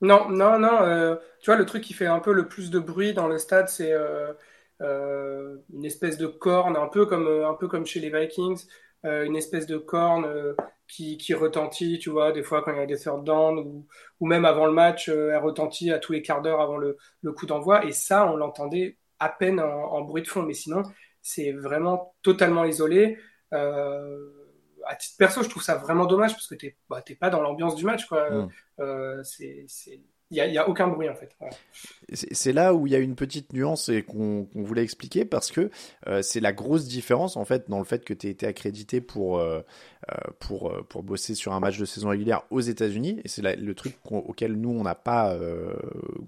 Non, 0.00 0.28
non, 0.28 0.58
non. 0.58 0.82
Euh, 0.82 1.16
tu 1.40 1.46
vois, 1.50 1.56
le 1.56 1.66
truc 1.66 1.82
qui 1.82 1.94
fait 1.94 2.06
un 2.06 2.20
peu 2.20 2.32
le 2.32 2.48
plus 2.48 2.70
de 2.70 2.78
bruit 2.78 3.14
dans 3.14 3.28
le 3.28 3.38
stade, 3.38 3.68
c'est 3.68 3.92
une 4.80 5.84
espèce 5.84 6.18
de 6.18 6.26
corne, 6.26 6.76
un 6.76 6.88
peu 6.88 7.06
comme, 7.06 7.26
un 7.44 7.54
peu 7.54 7.68
comme 7.68 7.86
chez 7.86 8.00
les 8.00 8.10
Vikings, 8.10 8.66
une 9.06 9.36
espèce 9.36 9.66
de 9.66 9.78
corne 9.78 10.54
qui, 10.88 11.18
qui 11.18 11.34
retentit, 11.34 11.98
tu 11.98 12.10
vois, 12.10 12.32
des 12.32 12.42
fois 12.42 12.62
quand 12.62 12.72
il 12.72 12.78
y 12.78 12.82
a 12.82 12.86
des 12.86 12.98
third 12.98 13.24
down 13.24 13.58
ou, 13.58 13.86
ou 14.20 14.26
même 14.26 14.44
avant 14.44 14.66
le 14.66 14.72
match, 14.72 15.08
euh, 15.08 15.30
elle 15.32 15.42
retentit 15.42 15.92
à 15.92 15.98
tous 15.98 16.12
les 16.12 16.22
quarts 16.22 16.42
d'heure 16.42 16.60
avant 16.60 16.76
le, 16.76 16.96
le, 17.22 17.32
coup 17.32 17.46
d'envoi. 17.46 17.84
Et 17.84 17.92
ça, 17.92 18.26
on 18.30 18.36
l'entendait 18.36 18.96
à 19.18 19.28
peine 19.28 19.60
en, 19.60 20.02
bruit 20.02 20.22
de 20.22 20.28
fond. 20.28 20.42
Mais 20.42 20.54
sinon, 20.54 20.82
c'est 21.22 21.52
vraiment 21.52 22.14
totalement 22.22 22.64
isolé. 22.64 23.18
Euh, 23.52 24.30
à 24.86 24.94
titre 24.94 25.16
perso, 25.18 25.42
je 25.42 25.48
trouve 25.48 25.62
ça 25.62 25.76
vraiment 25.76 26.06
dommage 26.06 26.32
parce 26.32 26.46
que 26.46 26.54
t'es 26.54 26.76
bah, 26.88 27.02
pas 27.20 27.30
dans 27.30 27.40
l'ambiance 27.40 27.74
du 27.74 27.84
match, 27.84 28.06
quoi. 28.06 28.30
Mm. 28.30 28.48
Euh, 28.80 29.22
c'est 29.24 29.66
il 30.30 30.50
n'y 30.50 30.58
a, 30.58 30.68
aucun 30.68 30.88
bruit 30.88 31.08
en 31.08 31.14
fait. 31.14 31.30
C'est 32.12 32.52
là 32.52 32.74
où 32.74 32.86
il 32.86 32.92
y 32.92 32.96
a 32.96 32.98
une 32.98 33.14
petite 33.14 33.52
nuance 33.52 33.88
et 33.88 34.02
qu'on 34.02 34.48
voulait 34.54 34.82
expliquer 34.82 35.24
parce 35.24 35.52
que 35.52 35.70
euh, 36.08 36.20
c'est 36.22 36.40
la 36.40 36.52
grosse 36.52 36.86
différence 36.86 37.36
en 37.36 37.44
fait 37.44 37.68
dans 37.68 37.78
le 37.78 37.84
fait 37.84 38.04
que 38.04 38.12
tu 38.12 38.26
aies 38.26 38.30
été 38.30 38.46
accrédité 38.46 39.00
pour, 39.00 39.38
euh, 39.38 39.60
euh 40.10 40.14
pour, 40.40 40.72
pour 40.88 41.04
bosser 41.04 41.34
sur 41.34 41.52
un 41.52 41.60
match 41.60 41.78
de 41.78 41.84
saison 41.84 42.08
régulière 42.08 42.42
aux 42.50 42.60
États-Unis 42.60 43.20
et 43.24 43.28
c'est 43.28 43.42
le 43.56 43.74
truc 43.74 43.96
auquel 44.10 44.54
nous 44.54 44.70
on 44.70 44.82
n'a 44.82 44.96
pas 44.96 45.36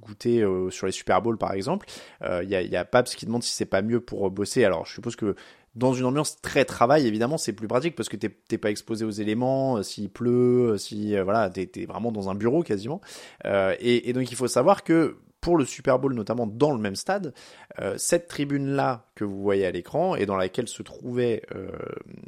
goûté 0.01 0.45
sur 0.71 0.87
les 0.87 0.93
Super 0.93 1.21
Bowls 1.21 1.39
par 1.39 1.53
exemple. 1.53 1.87
Il 2.23 2.49
y 2.49 2.55
a, 2.55 2.63
y, 2.63 2.77
a, 2.77 2.85
Paps 2.85 3.15
qui 3.17 3.27
demande 3.27 3.43
si 3.43 3.51
c'est 3.51 3.67
pas 3.67 3.83
mieux 3.83 4.01
pour 4.01 4.31
bosser. 4.31 4.65
Alors 4.65 4.87
je 4.87 4.95
suppose 4.95 5.17
que 5.17 5.35
dans 5.79 5.95
une 5.95 6.05
ambiance 6.05 6.41
très 6.43 6.65
travail, 6.65 7.07
évidemment, 7.07 7.39
c'est 7.39 7.53
plus 7.53 7.69
pratique 7.69 7.95
parce 7.95 8.09
que 8.09 8.17
t'es 8.17 8.59
pas 8.59 8.71
exposé 8.71 9.05
aux 9.05 9.11
éléments, 9.11 9.77
euh, 9.77 9.83
s'il 9.83 10.11
pleut, 10.11 10.73
euh, 10.73 10.77
si 10.77 11.17
euh, 11.17 11.23
voilà, 11.23 11.49
t'es 11.49 11.71
es 11.77 11.87
vraiment 11.87 12.11
dans 12.11 12.29
un 12.29 12.35
bureau 12.35 12.63
quasiment. 12.63 13.01
et, 13.45 14.13
donc 14.13 14.31
il 14.31 14.37
faut 14.37 14.49
savoir 14.49 14.83
que 14.83 15.17
pour 15.41 15.57
le 15.57 15.65
Super 15.65 16.01
Bowl, 16.01 16.15
notamment 16.15 16.49
dans 16.49 16.73
le 16.73 16.79
même 16.79 16.97
stade, 16.97 17.33
cette 17.97 18.27
tribune-là 18.27 19.07
que 19.15 19.25
vous 19.25 19.41
voyez 19.41 19.65
à 19.67 19.71
l'écran 19.71 20.17
et 20.17 20.27
dans 20.27 20.37
laquelle 20.37 20.67
se 20.67 20.83
trouvait 20.83 21.43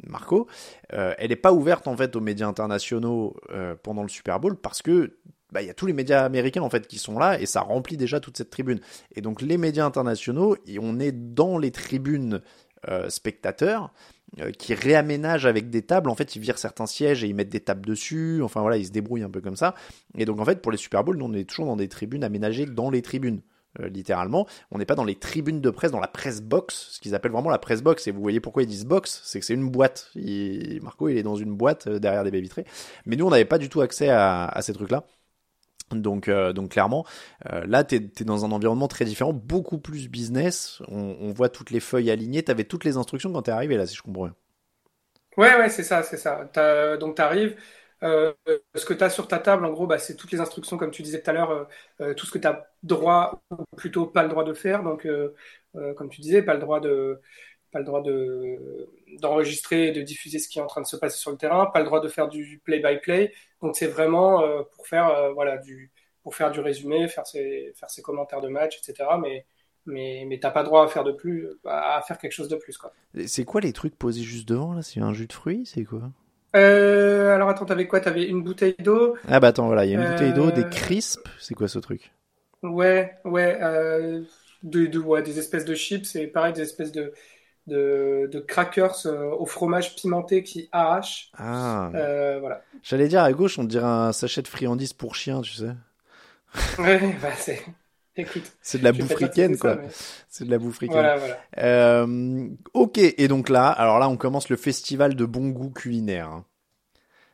Marco, 0.07 0.47
elle 0.89 1.29
n'est 1.29 1.35
pas 1.35 1.51
ouverte 1.51 1.89
en 1.89 1.97
fait 1.97 2.15
aux 2.15 2.21
médias 2.21 2.47
internationaux 2.47 3.35
pendant 3.83 4.03
le 4.03 4.09
Super 4.09 4.39
Bowl 4.39 4.55
parce 4.55 4.81
que 4.81 5.17
bah, 5.51 5.61
il 5.61 5.67
y 5.67 5.69
a 5.69 5.73
tous 5.73 5.85
les 5.85 5.93
médias 5.93 6.23
américains 6.23 6.61
en 6.61 6.69
fait 6.69 6.87
qui 6.87 6.97
sont 6.97 7.19
là 7.19 7.39
et 7.39 7.45
ça 7.45 7.59
remplit 7.59 7.97
déjà 7.97 8.21
toute 8.21 8.37
cette 8.37 8.49
tribune. 8.49 8.79
Et 9.15 9.21
donc 9.21 9.41
les 9.41 9.57
médias 9.57 9.85
internationaux, 9.85 10.55
on 10.79 10.99
est 10.99 11.11
dans 11.11 11.57
les 11.57 11.71
tribunes 11.71 12.41
euh, 12.89 13.09
spectateurs 13.09 13.93
euh, 14.39 14.51
qui 14.51 14.73
réaménagent 14.73 15.45
avec 15.45 15.69
des 15.69 15.81
tables. 15.83 16.09
En 16.09 16.15
fait, 16.15 16.35
ils 16.35 16.41
virent 16.41 16.57
certains 16.57 16.87
sièges 16.87 17.23
et 17.23 17.27
ils 17.27 17.35
mettent 17.35 17.49
des 17.49 17.59
tables 17.59 17.85
dessus. 17.85 18.41
Enfin 18.41 18.61
voilà, 18.61 18.77
ils 18.77 18.87
se 18.87 18.91
débrouillent 18.91 19.23
un 19.23 19.29
peu 19.29 19.41
comme 19.41 19.55
ça. 19.55 19.75
Et 20.17 20.25
donc 20.25 20.39
en 20.39 20.45
fait, 20.45 20.61
pour 20.61 20.71
les 20.71 20.77
Super 20.77 21.03
Bowls, 21.03 21.17
nous 21.17 21.25
on 21.25 21.33
est 21.33 21.47
toujours 21.47 21.65
dans 21.65 21.75
des 21.75 21.87
tribunes 21.87 22.23
aménagées 22.23 22.65
dans 22.65 22.89
les 22.89 23.01
tribunes. 23.01 23.41
Euh, 23.79 23.87
littéralement, 23.87 24.47
on 24.71 24.79
n'est 24.79 24.85
pas 24.85 24.95
dans 24.95 25.03
les 25.03 25.15
tribunes 25.15 25.61
de 25.61 25.69
presse, 25.69 25.91
dans 25.91 25.99
la 25.99 26.07
presse 26.07 26.41
box, 26.41 26.89
ce 26.91 26.99
qu'ils 26.99 27.15
appellent 27.15 27.31
vraiment 27.31 27.49
la 27.49 27.59
presse 27.59 27.81
box. 27.81 28.07
Et 28.07 28.11
vous 28.11 28.21
voyez 28.21 28.39
pourquoi 28.39 28.63
ils 28.63 28.67
disent 28.67 28.85
box, 28.85 29.21
c'est 29.23 29.39
que 29.39 29.45
c'est 29.45 29.53
une 29.53 29.69
boîte. 29.69 30.11
Marco, 30.81 31.07
il 31.07 31.17
est 31.17 31.23
dans 31.23 31.35
une 31.35 31.55
boîte 31.55 31.87
derrière 31.87 32.23
des 32.23 32.31
baies 32.31 32.41
vitrées. 32.41 32.65
Mais 33.05 33.15
nous, 33.15 33.25
on 33.25 33.29
n'avait 33.29 33.45
pas 33.45 33.57
du 33.57 33.69
tout 33.69 33.81
accès 33.81 34.09
à, 34.09 34.57
ces 34.61 34.73
trucs-là. 34.73 35.05
Donc, 35.95 36.27
euh, 36.27 36.53
donc 36.53 36.71
clairement, 36.71 37.05
euh, 37.51 37.63
là, 37.67 37.83
tu 37.83 37.95
es, 37.95 38.23
dans 38.23 38.45
un 38.45 38.51
environnement 38.51 38.87
très 38.87 39.05
différent, 39.05 39.33
beaucoup 39.33 39.77
plus 39.77 40.09
business. 40.09 40.81
On, 40.87 41.31
voit 41.31 41.49
toutes 41.49 41.71
les 41.71 41.79
feuilles 41.79 42.11
alignées. 42.11 42.43
Tu 42.43 42.51
avais 42.51 42.63
toutes 42.63 42.85
les 42.85 42.97
instructions 42.97 43.31
quand 43.31 43.43
tu 43.43 43.49
es 43.49 43.53
arrivé, 43.53 43.77
là, 43.77 43.85
si 43.85 43.95
je 43.95 44.01
comprends. 44.01 44.29
Ouais, 45.37 45.55
ouais, 45.55 45.69
c'est 45.69 45.83
ça, 45.83 46.03
c'est 46.03 46.17
ça. 46.17 46.49
donc, 46.97 47.15
tu 47.15 47.21
arrives. 47.21 47.55
Euh, 48.03 48.33
ce 48.73 48.83
que 48.83 48.95
tu 48.95 49.03
as 49.03 49.11
sur 49.11 49.27
ta 49.27 49.37
table, 49.37 49.63
en 49.65 49.71
gros, 49.71 49.85
bah, 49.85 49.99
c'est 49.99 50.15
toutes 50.15 50.31
les 50.31 50.39
instructions, 50.39 50.77
comme 50.77 50.91
tu 50.91 51.03
disais 51.03 51.21
tout 51.21 51.29
à 51.29 51.33
l'heure, 51.33 51.67
tout 52.17 52.25
ce 52.25 52.31
que 52.31 52.39
tu 52.39 52.47
as 52.47 52.67
droit, 52.83 53.41
ou 53.51 53.63
plutôt 53.77 54.07
pas 54.07 54.23
le 54.23 54.29
droit 54.29 54.43
de 54.43 54.53
faire. 54.53 54.83
Donc, 54.83 55.07
comme 55.95 56.09
tu 56.09 56.21
disais, 56.21 56.41
pas 56.41 56.55
le 56.55 56.59
droit 56.59 56.79
de, 56.79 57.21
pas 57.71 57.79
le 57.79 57.85
droit 57.85 58.01
de 58.01 58.89
d'enregistrer 59.19 59.87
et 59.87 59.91
de 59.91 60.01
diffuser 60.01 60.39
ce 60.39 60.47
qui 60.47 60.59
est 60.59 60.61
en 60.61 60.67
train 60.67 60.81
de 60.81 60.87
se 60.87 60.95
passer 60.95 61.17
sur 61.17 61.31
le 61.31 61.37
terrain, 61.37 61.65
pas 61.65 61.79
le 61.79 61.85
droit 61.85 61.99
de 61.99 62.07
faire 62.07 62.27
du 62.27 62.61
play-by-play. 62.63 63.33
Donc 63.61 63.75
c'est 63.75 63.87
vraiment 63.87 64.41
euh, 64.43 64.63
pour 64.75 64.87
faire 64.87 65.07
euh, 65.09 65.31
voilà 65.33 65.57
du 65.57 65.91
pour 66.23 66.35
faire 66.35 66.51
du 66.51 66.59
résumé, 66.59 67.07
faire 67.07 67.27
ses 67.27 67.73
faire 67.75 67.89
ses 67.89 68.01
commentaires 68.01 68.41
de 68.41 68.47
match, 68.49 68.77
etc. 68.79 69.17
Mais 69.17 69.45
mais 69.85 70.25
mais 70.27 70.39
t'as 70.39 70.51
pas 70.51 70.63
droit 70.63 70.83
à 70.85 70.87
faire 70.87 71.03
de 71.03 71.11
plus 71.11 71.47
à 71.65 72.01
faire 72.07 72.17
quelque 72.17 72.31
chose 72.33 72.49
de 72.49 72.57
plus 72.57 72.77
quoi. 72.77 72.93
C'est 73.25 73.45
quoi 73.45 73.61
les 73.61 73.71
trucs 73.71 73.95
posés 73.97 74.21
juste 74.23 74.49
devant 74.49 74.73
là? 74.73 74.81
C'est 74.81 74.99
un 74.99 75.13
jus 75.13 75.27
de 75.27 75.31
fruits 75.33 75.65
C'est 75.65 75.85
quoi? 75.85 76.11
Euh, 76.55 77.33
alors 77.33 77.49
attends, 77.49 77.65
t'avais 77.65 77.87
quoi? 77.87 77.99
T'avais 78.01 78.25
une 78.27 78.43
bouteille 78.43 78.75
d'eau? 78.79 79.15
Ah 79.27 79.39
bah 79.39 79.47
attends, 79.47 79.65
voilà, 79.65 79.85
il 79.85 79.91
y 79.91 79.95
a 79.95 79.97
une 79.97 80.05
bouteille 80.05 80.33
d'eau, 80.33 80.51
des 80.51 80.65
crisps. 80.69 81.19
C'est 81.39 81.55
quoi 81.55 81.67
ce 81.67 81.79
truc? 81.79 82.11
Ouais, 82.63 83.17
ouais, 83.25 83.57
euh, 83.63 84.23
de, 84.61 84.85
de, 84.85 84.99
ouais, 84.99 85.23
des 85.23 85.39
espèces 85.39 85.65
de 85.65 85.73
chips 85.73 86.15
et 86.15 86.27
pareil 86.27 86.53
des 86.53 86.61
espèces 86.61 86.91
de 86.91 87.11
de, 87.71 88.45
crackers 88.47 89.05
euh, 89.05 89.31
au 89.31 89.45
fromage 89.45 89.95
pimenté 89.95 90.43
qui 90.43 90.69
arrache. 90.71 91.31
Ah. 91.37 91.89
Euh, 91.95 92.39
voilà. 92.39 92.63
J'allais 92.83 93.07
dire 93.07 93.23
à 93.23 93.31
gauche, 93.31 93.57
on 93.57 93.63
dirait 93.63 93.85
un 93.85 94.11
sachet 94.11 94.41
de 94.41 94.47
friandises 94.47 94.93
pour 94.93 95.15
chien, 95.15 95.41
tu 95.41 95.53
sais. 95.53 95.71
ouais, 96.79 97.15
bah 97.21 97.29
c'est. 97.37 97.63
Écoute, 98.17 98.51
c'est 98.61 98.79
de 98.79 98.83
la 98.83 98.91
bouffe 98.91 99.15
quoi. 99.57 99.77
C'est 100.27 100.43
de 100.43 100.51
la 100.51 100.57
bouffe 100.57 100.83
Voilà, 100.83 101.17
voilà. 101.17 101.39
Euh, 101.59 102.49
ok, 102.73 102.97
et 102.97 103.27
donc 103.29 103.47
là, 103.47 103.69
alors 103.69 103.99
là, 103.99 104.09
on 104.09 104.17
commence 104.17 104.49
le 104.49 104.57
festival 104.57 105.15
de 105.15 105.23
bon 105.23 105.49
goût 105.49 105.69
culinaire. 105.69 106.27
Hein. 106.27 106.45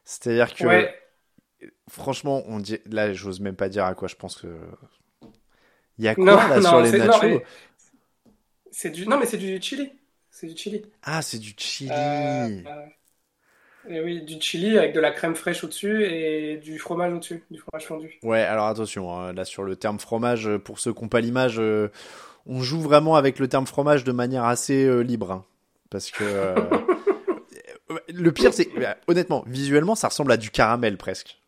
C'est-à-dire 0.04 0.54
que, 0.54 0.88
franchement, 1.90 2.44
on 2.46 2.60
dit, 2.60 2.78
là, 2.86 3.12
j'ose 3.12 3.40
même 3.40 3.56
pas 3.56 3.70
dire 3.70 3.86
à 3.86 3.96
quoi 3.96 4.08
je 4.08 4.16
pense 4.16 4.36
que. 4.38 4.56
Il 5.98 6.06
y 6.06 6.08
a 6.08 6.14
quoi 6.14 6.48
là 6.48 6.62
sur 6.62 6.80
les 6.80 6.92
nachos? 6.92 7.42
C'est 8.70 8.92
du, 8.92 9.08
non 9.08 9.18
mais 9.18 9.26
c'est 9.26 9.38
du 9.38 9.60
chili. 9.60 9.92
C'est 10.40 10.46
du 10.46 10.56
chili. 10.56 10.86
Ah, 11.02 11.24
c'est 11.24 11.40
du 11.40 11.56
chili. 11.58 11.90
Euh, 11.92 12.62
et 13.90 14.02
oui, 14.02 14.22
du 14.22 14.40
chili 14.40 14.78
avec 14.78 14.94
de 14.94 15.00
la 15.00 15.10
crème 15.10 15.36
fraîche 15.36 15.64
au-dessus 15.64 16.04
et 16.04 16.58
du 16.58 16.78
fromage 16.78 17.12
au-dessus, 17.12 17.44
du 17.50 17.58
fromage 17.58 17.88
fondu. 17.88 18.20
Ouais, 18.22 18.42
alors 18.42 18.68
attention, 18.68 19.12
hein, 19.12 19.34
là 19.34 19.46
sur 19.46 19.64
le 19.64 19.76
terme 19.76 19.98
fromage, 19.98 20.48
pour 20.58 20.78
ceux 20.78 20.94
qui 20.94 21.02
n'ont 21.02 21.08
pas 21.08 21.22
l'image, 21.22 21.56
euh, 21.58 21.90
on 22.46 22.62
joue 22.62 22.80
vraiment 22.80 23.16
avec 23.16 23.40
le 23.40 23.48
terme 23.48 23.66
fromage 23.66 24.04
de 24.04 24.12
manière 24.12 24.44
assez 24.44 24.86
euh, 24.86 25.00
libre. 25.00 25.32
Hein, 25.32 25.46
parce 25.90 26.12
que 26.12 26.54
le 28.14 28.32
pire, 28.32 28.54
c'est 28.54 28.70
honnêtement, 29.08 29.44
visuellement, 29.48 29.96
ça 29.96 30.10
ressemble 30.10 30.32
à 30.34 30.38
du 30.38 30.52
caramel 30.52 30.98
presque. 30.98 31.42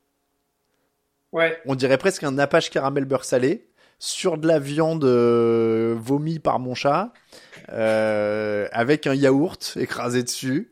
Ouais. 1.32 1.62
On 1.68 1.76
dirait 1.76 2.00
presque 2.00 2.24
un 2.24 2.32
nappage 2.32 2.72
caramel 2.72 3.06
beurre 3.06 3.26
salé 3.26 3.70
sur 4.00 4.38
de 4.38 4.48
la 4.48 4.60
viande 4.60 5.04
euh, 5.04 5.96
vomi 6.00 6.40
par 6.40 6.58
mon 6.60 6.74
chat, 6.74 7.12
euh, 7.34 7.40
avec 7.70 9.08
un 9.08 9.14
yaourt 9.14 9.78
écrasé 9.78 10.24
dessus, 10.24 10.72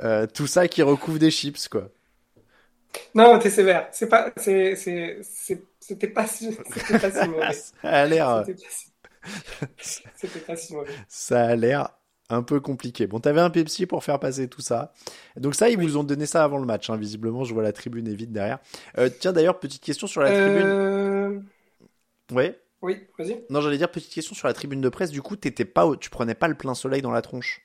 euh, 0.00 0.26
tout 0.26 0.46
ça 0.46 0.68
qui 0.68 0.82
recouvre 0.82 1.18
des 1.18 1.30
chips, 1.30 1.68
quoi. 1.68 1.88
Non, 3.14 3.38
t'es 3.38 3.50
sévère. 3.50 3.88
C'est 3.92 4.08
pas, 4.08 4.32
c'est, 4.36 4.74
c'était 5.80 6.08
pas 6.08 6.26
si, 6.26 6.50
pas 7.00 7.10
si 7.10 7.28
mauvais. 7.28 7.52
ça 7.82 7.88
a 7.88 8.06
l'air. 8.06 8.44
C'était 9.78 10.40
pas 10.40 10.56
si 10.56 10.74
mauvais. 10.74 10.92
Ça 11.08 11.44
a 11.44 11.56
l'air 11.56 11.88
un 12.28 12.42
peu 12.42 12.60
compliqué. 12.60 13.06
Bon, 13.06 13.18
t'avais 13.18 13.40
un 13.40 13.50
Pepsi 13.50 13.86
pour 13.86 14.04
faire 14.04 14.18
passer 14.18 14.48
tout 14.48 14.60
ça. 14.60 14.92
Donc 15.36 15.54
ça, 15.54 15.68
ils 15.68 15.78
vous 15.78 15.96
ont 15.96 16.04
donné 16.04 16.26
ça 16.26 16.44
avant 16.44 16.58
le 16.58 16.66
match. 16.66 16.90
Hein. 16.90 16.96
Visiblement, 16.96 17.44
je 17.44 17.54
vois 17.54 17.62
la 17.62 17.72
tribune 17.72 18.08
est 18.08 18.14
vide 18.14 18.32
derrière. 18.32 18.58
tiens, 19.20 19.32
d'ailleurs, 19.32 19.58
petite 19.58 19.82
question 19.82 20.06
sur 20.06 20.22
la 20.22 20.32
tribune. 20.32 21.44
Ouais. 22.30 22.61
Oui, 22.82 23.06
vas-y. 23.16 23.44
Non, 23.48 23.60
j'allais 23.60 23.78
dire 23.78 23.90
petite 23.90 24.12
question 24.12 24.34
sur 24.34 24.48
la 24.48 24.54
tribune 24.54 24.80
de 24.80 24.88
presse. 24.88 25.10
Du 25.10 25.22
coup, 25.22 25.36
t'étais 25.36 25.64
pas, 25.64 25.88
tu 25.96 26.10
prenais 26.10 26.34
pas 26.34 26.48
le 26.48 26.56
plein 26.56 26.74
soleil 26.74 27.00
dans 27.00 27.12
la 27.12 27.22
tronche? 27.22 27.62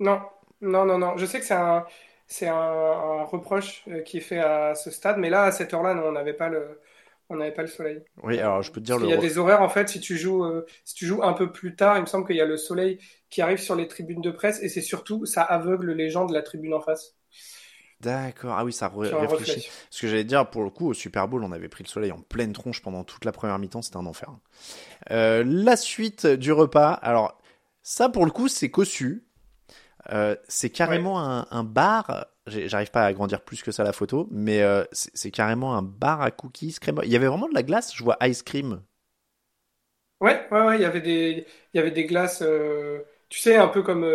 Non, 0.00 0.20
non, 0.60 0.84
non, 0.84 0.98
non. 0.98 1.16
Je 1.16 1.24
sais 1.24 1.38
que 1.38 1.46
c'est 1.46 1.54
un, 1.54 1.86
c'est 2.26 2.48
un, 2.48 3.24
reproche 3.24 3.84
euh, 3.88 4.02
qui 4.02 4.18
est 4.18 4.22
fait 4.22 4.38
à 4.38 4.74
ce 4.74 4.90
stade, 4.90 5.18
mais 5.18 5.30
là, 5.30 5.44
à 5.44 5.52
cette 5.52 5.72
heure-là, 5.72 5.94
on 6.04 6.12
n'avait 6.12 6.34
pas 6.34 6.48
le, 6.48 6.80
on 7.28 7.36
n'avait 7.36 7.52
pas 7.52 7.62
le 7.62 7.68
soleil. 7.68 8.02
Oui, 8.22 8.38
alors 8.40 8.62
je 8.62 8.72
peux 8.72 8.80
te 8.80 8.86
dire 8.86 8.98
le. 8.98 9.06
Il 9.06 9.10
y 9.10 9.12
a 9.12 9.18
des 9.18 9.38
horaires 9.38 9.62
en 9.62 9.68
fait. 9.68 9.88
Si 9.88 10.00
tu 10.00 10.16
joues, 10.16 10.44
euh, 10.44 10.66
si 10.84 10.94
tu 10.94 11.06
joues 11.06 11.22
un 11.22 11.32
peu 11.32 11.52
plus 11.52 11.76
tard, 11.76 11.96
il 11.96 12.00
me 12.00 12.06
semble 12.06 12.26
qu'il 12.26 12.36
y 12.36 12.40
a 12.40 12.46
le 12.46 12.56
soleil 12.56 12.98
qui 13.28 13.40
arrive 13.40 13.58
sur 13.58 13.76
les 13.76 13.86
tribunes 13.86 14.20
de 14.20 14.32
presse 14.32 14.60
et 14.62 14.68
c'est 14.68 14.80
surtout 14.80 15.26
ça 15.26 15.42
aveugle 15.42 15.92
les 15.92 16.10
gens 16.10 16.26
de 16.26 16.34
la 16.34 16.42
tribune 16.42 16.74
en 16.74 16.80
face. 16.80 17.14
D'accord. 18.00 18.54
Ah 18.56 18.64
oui, 18.64 18.72
ça 18.72 18.90
réfléchit. 18.94 19.68
Ce 19.90 20.00
que 20.00 20.08
j'allais 20.08 20.24
dire, 20.24 20.48
pour 20.48 20.62
le 20.62 20.70
coup, 20.70 20.88
au 20.88 20.94
Super 20.94 21.28
Bowl, 21.28 21.44
on 21.44 21.52
avait 21.52 21.68
pris 21.68 21.84
le 21.84 21.88
soleil 21.88 22.12
en 22.12 22.20
pleine 22.20 22.52
tronche 22.52 22.80
pendant 22.80 23.04
toute 23.04 23.24
la 23.24 23.32
première 23.32 23.58
mi-temps. 23.58 23.82
C'était 23.82 23.98
un 23.98 24.06
enfer. 24.06 24.30
Euh, 25.10 25.44
la 25.46 25.76
suite 25.76 26.26
du 26.26 26.52
repas. 26.52 26.92
Alors, 26.92 27.38
ça, 27.82 28.08
pour 28.08 28.24
le 28.24 28.30
coup, 28.30 28.48
c'est 28.48 28.70
cossu. 28.70 29.26
Euh, 30.12 30.34
c'est 30.48 30.70
carrément 30.70 31.20
un, 31.20 31.64
bar. 31.64 32.26
J'arrive 32.46 32.90
pas 32.90 33.02
à 33.02 33.06
agrandir 33.06 33.42
plus 33.42 33.62
que 33.62 33.70
ça 33.70 33.84
la 33.84 33.92
photo, 33.92 34.26
mais 34.30 34.62
euh, 34.62 34.84
c'est 34.92 35.30
carrément 35.30 35.76
un 35.76 35.82
bar 35.82 36.22
à 36.22 36.30
cookies 36.30 36.76
crème. 36.80 37.00
Il 37.04 37.10
y 37.10 37.16
avait 37.16 37.26
vraiment 37.26 37.48
de 37.48 37.54
la 37.54 37.62
glace. 37.62 37.94
Je 37.94 38.02
vois 38.02 38.16
ice 38.22 38.42
cream. 38.42 38.82
Ouais, 40.22 40.46
ouais, 40.50 40.62
ouais. 40.62 40.76
Il 40.76 40.82
y 40.82 40.86
avait 40.86 41.02
des, 41.02 41.46
il 41.74 41.76
y 41.76 41.80
avait 41.80 41.90
des 41.90 42.06
glaces. 42.06 42.42
tu 43.28 43.40
sais, 43.40 43.56
un 43.56 43.68
peu 43.68 43.82
comme 43.82 44.06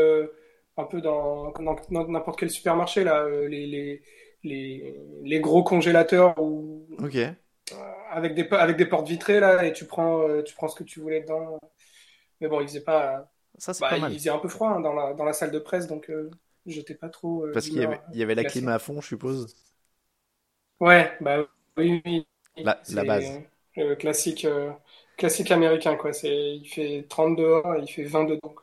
un 0.78 0.84
peu 0.84 1.02
dans 1.02 1.54
n'importe 1.90 2.40
quel 2.40 2.50
supermarché 2.50 3.04
là, 3.04 3.24
euh, 3.24 3.48
les, 3.48 3.66
les, 3.66 4.02
les, 4.44 4.96
les 5.24 5.40
gros 5.40 5.64
congélateurs 5.64 6.38
ou 6.42 6.88
ok 7.00 7.16
euh, 7.16 7.76
avec 8.12 8.36
des 8.36 8.48
avec 8.52 8.78
des 8.78 8.86
portes 8.86 9.08
vitrées 9.08 9.40
là 9.40 9.66
et 9.66 9.74
tu 9.74 9.86
prends 9.86 10.28
euh, 10.28 10.44
tu 10.44 10.54
prends 10.56 10.68
ce 10.68 10.76
que 10.76 10.84
tu 10.84 11.00
voulais 11.00 11.22
dedans. 11.22 11.58
Mais 12.42 12.48
bon, 12.48 12.62
il 12.62 12.68
faisait 12.68 12.82
pas. 12.82 13.32
Ça 13.58 13.74
c'est 13.74 13.82
bah, 13.82 13.90
pas 13.90 13.98
mal. 13.98 14.12
Il 14.12 14.20
faisait 14.20 14.30
un 14.30 14.38
peu 14.38 14.50
froid 14.50 14.70
hein, 14.70 14.82
dans 14.82 14.94
la 14.94 15.14
dans 15.14 15.24
la 15.24 15.34
salle 15.34 15.52
de 15.52 15.60
presse 15.60 15.88
donc 15.88 16.12
j'étais 16.66 16.96
pas 16.96 17.10
trop. 17.10 17.46
Parce 17.54 17.68
qu'il 17.68 17.78
y 17.78 17.84
avait 17.86 18.00
il 18.14 18.20
y 18.20 18.24
avait 18.24 18.36
la 18.36 18.44
clim 18.44 18.68
à 18.68 18.80
fond, 18.80 19.02
je 19.02 19.08
suppose. 19.08 19.56
Ouais, 20.80 21.12
bah 21.22 21.46
oui 21.78 22.02
oui. 22.06 22.28
La, 22.58 22.82
la 22.90 23.04
base. 23.04 23.42
classique 24.00 24.48
classique 25.18 25.52
américain 25.52 25.96
quoi. 25.96 26.14
C'est 26.14 26.56
il 26.58 26.68
fait 26.68 27.06
30 27.10 27.38
dehors 27.38 27.76
et 27.76 27.82
il 27.82 27.88
fait 27.88 28.04
20 28.04 28.26
dedans. 28.26 28.56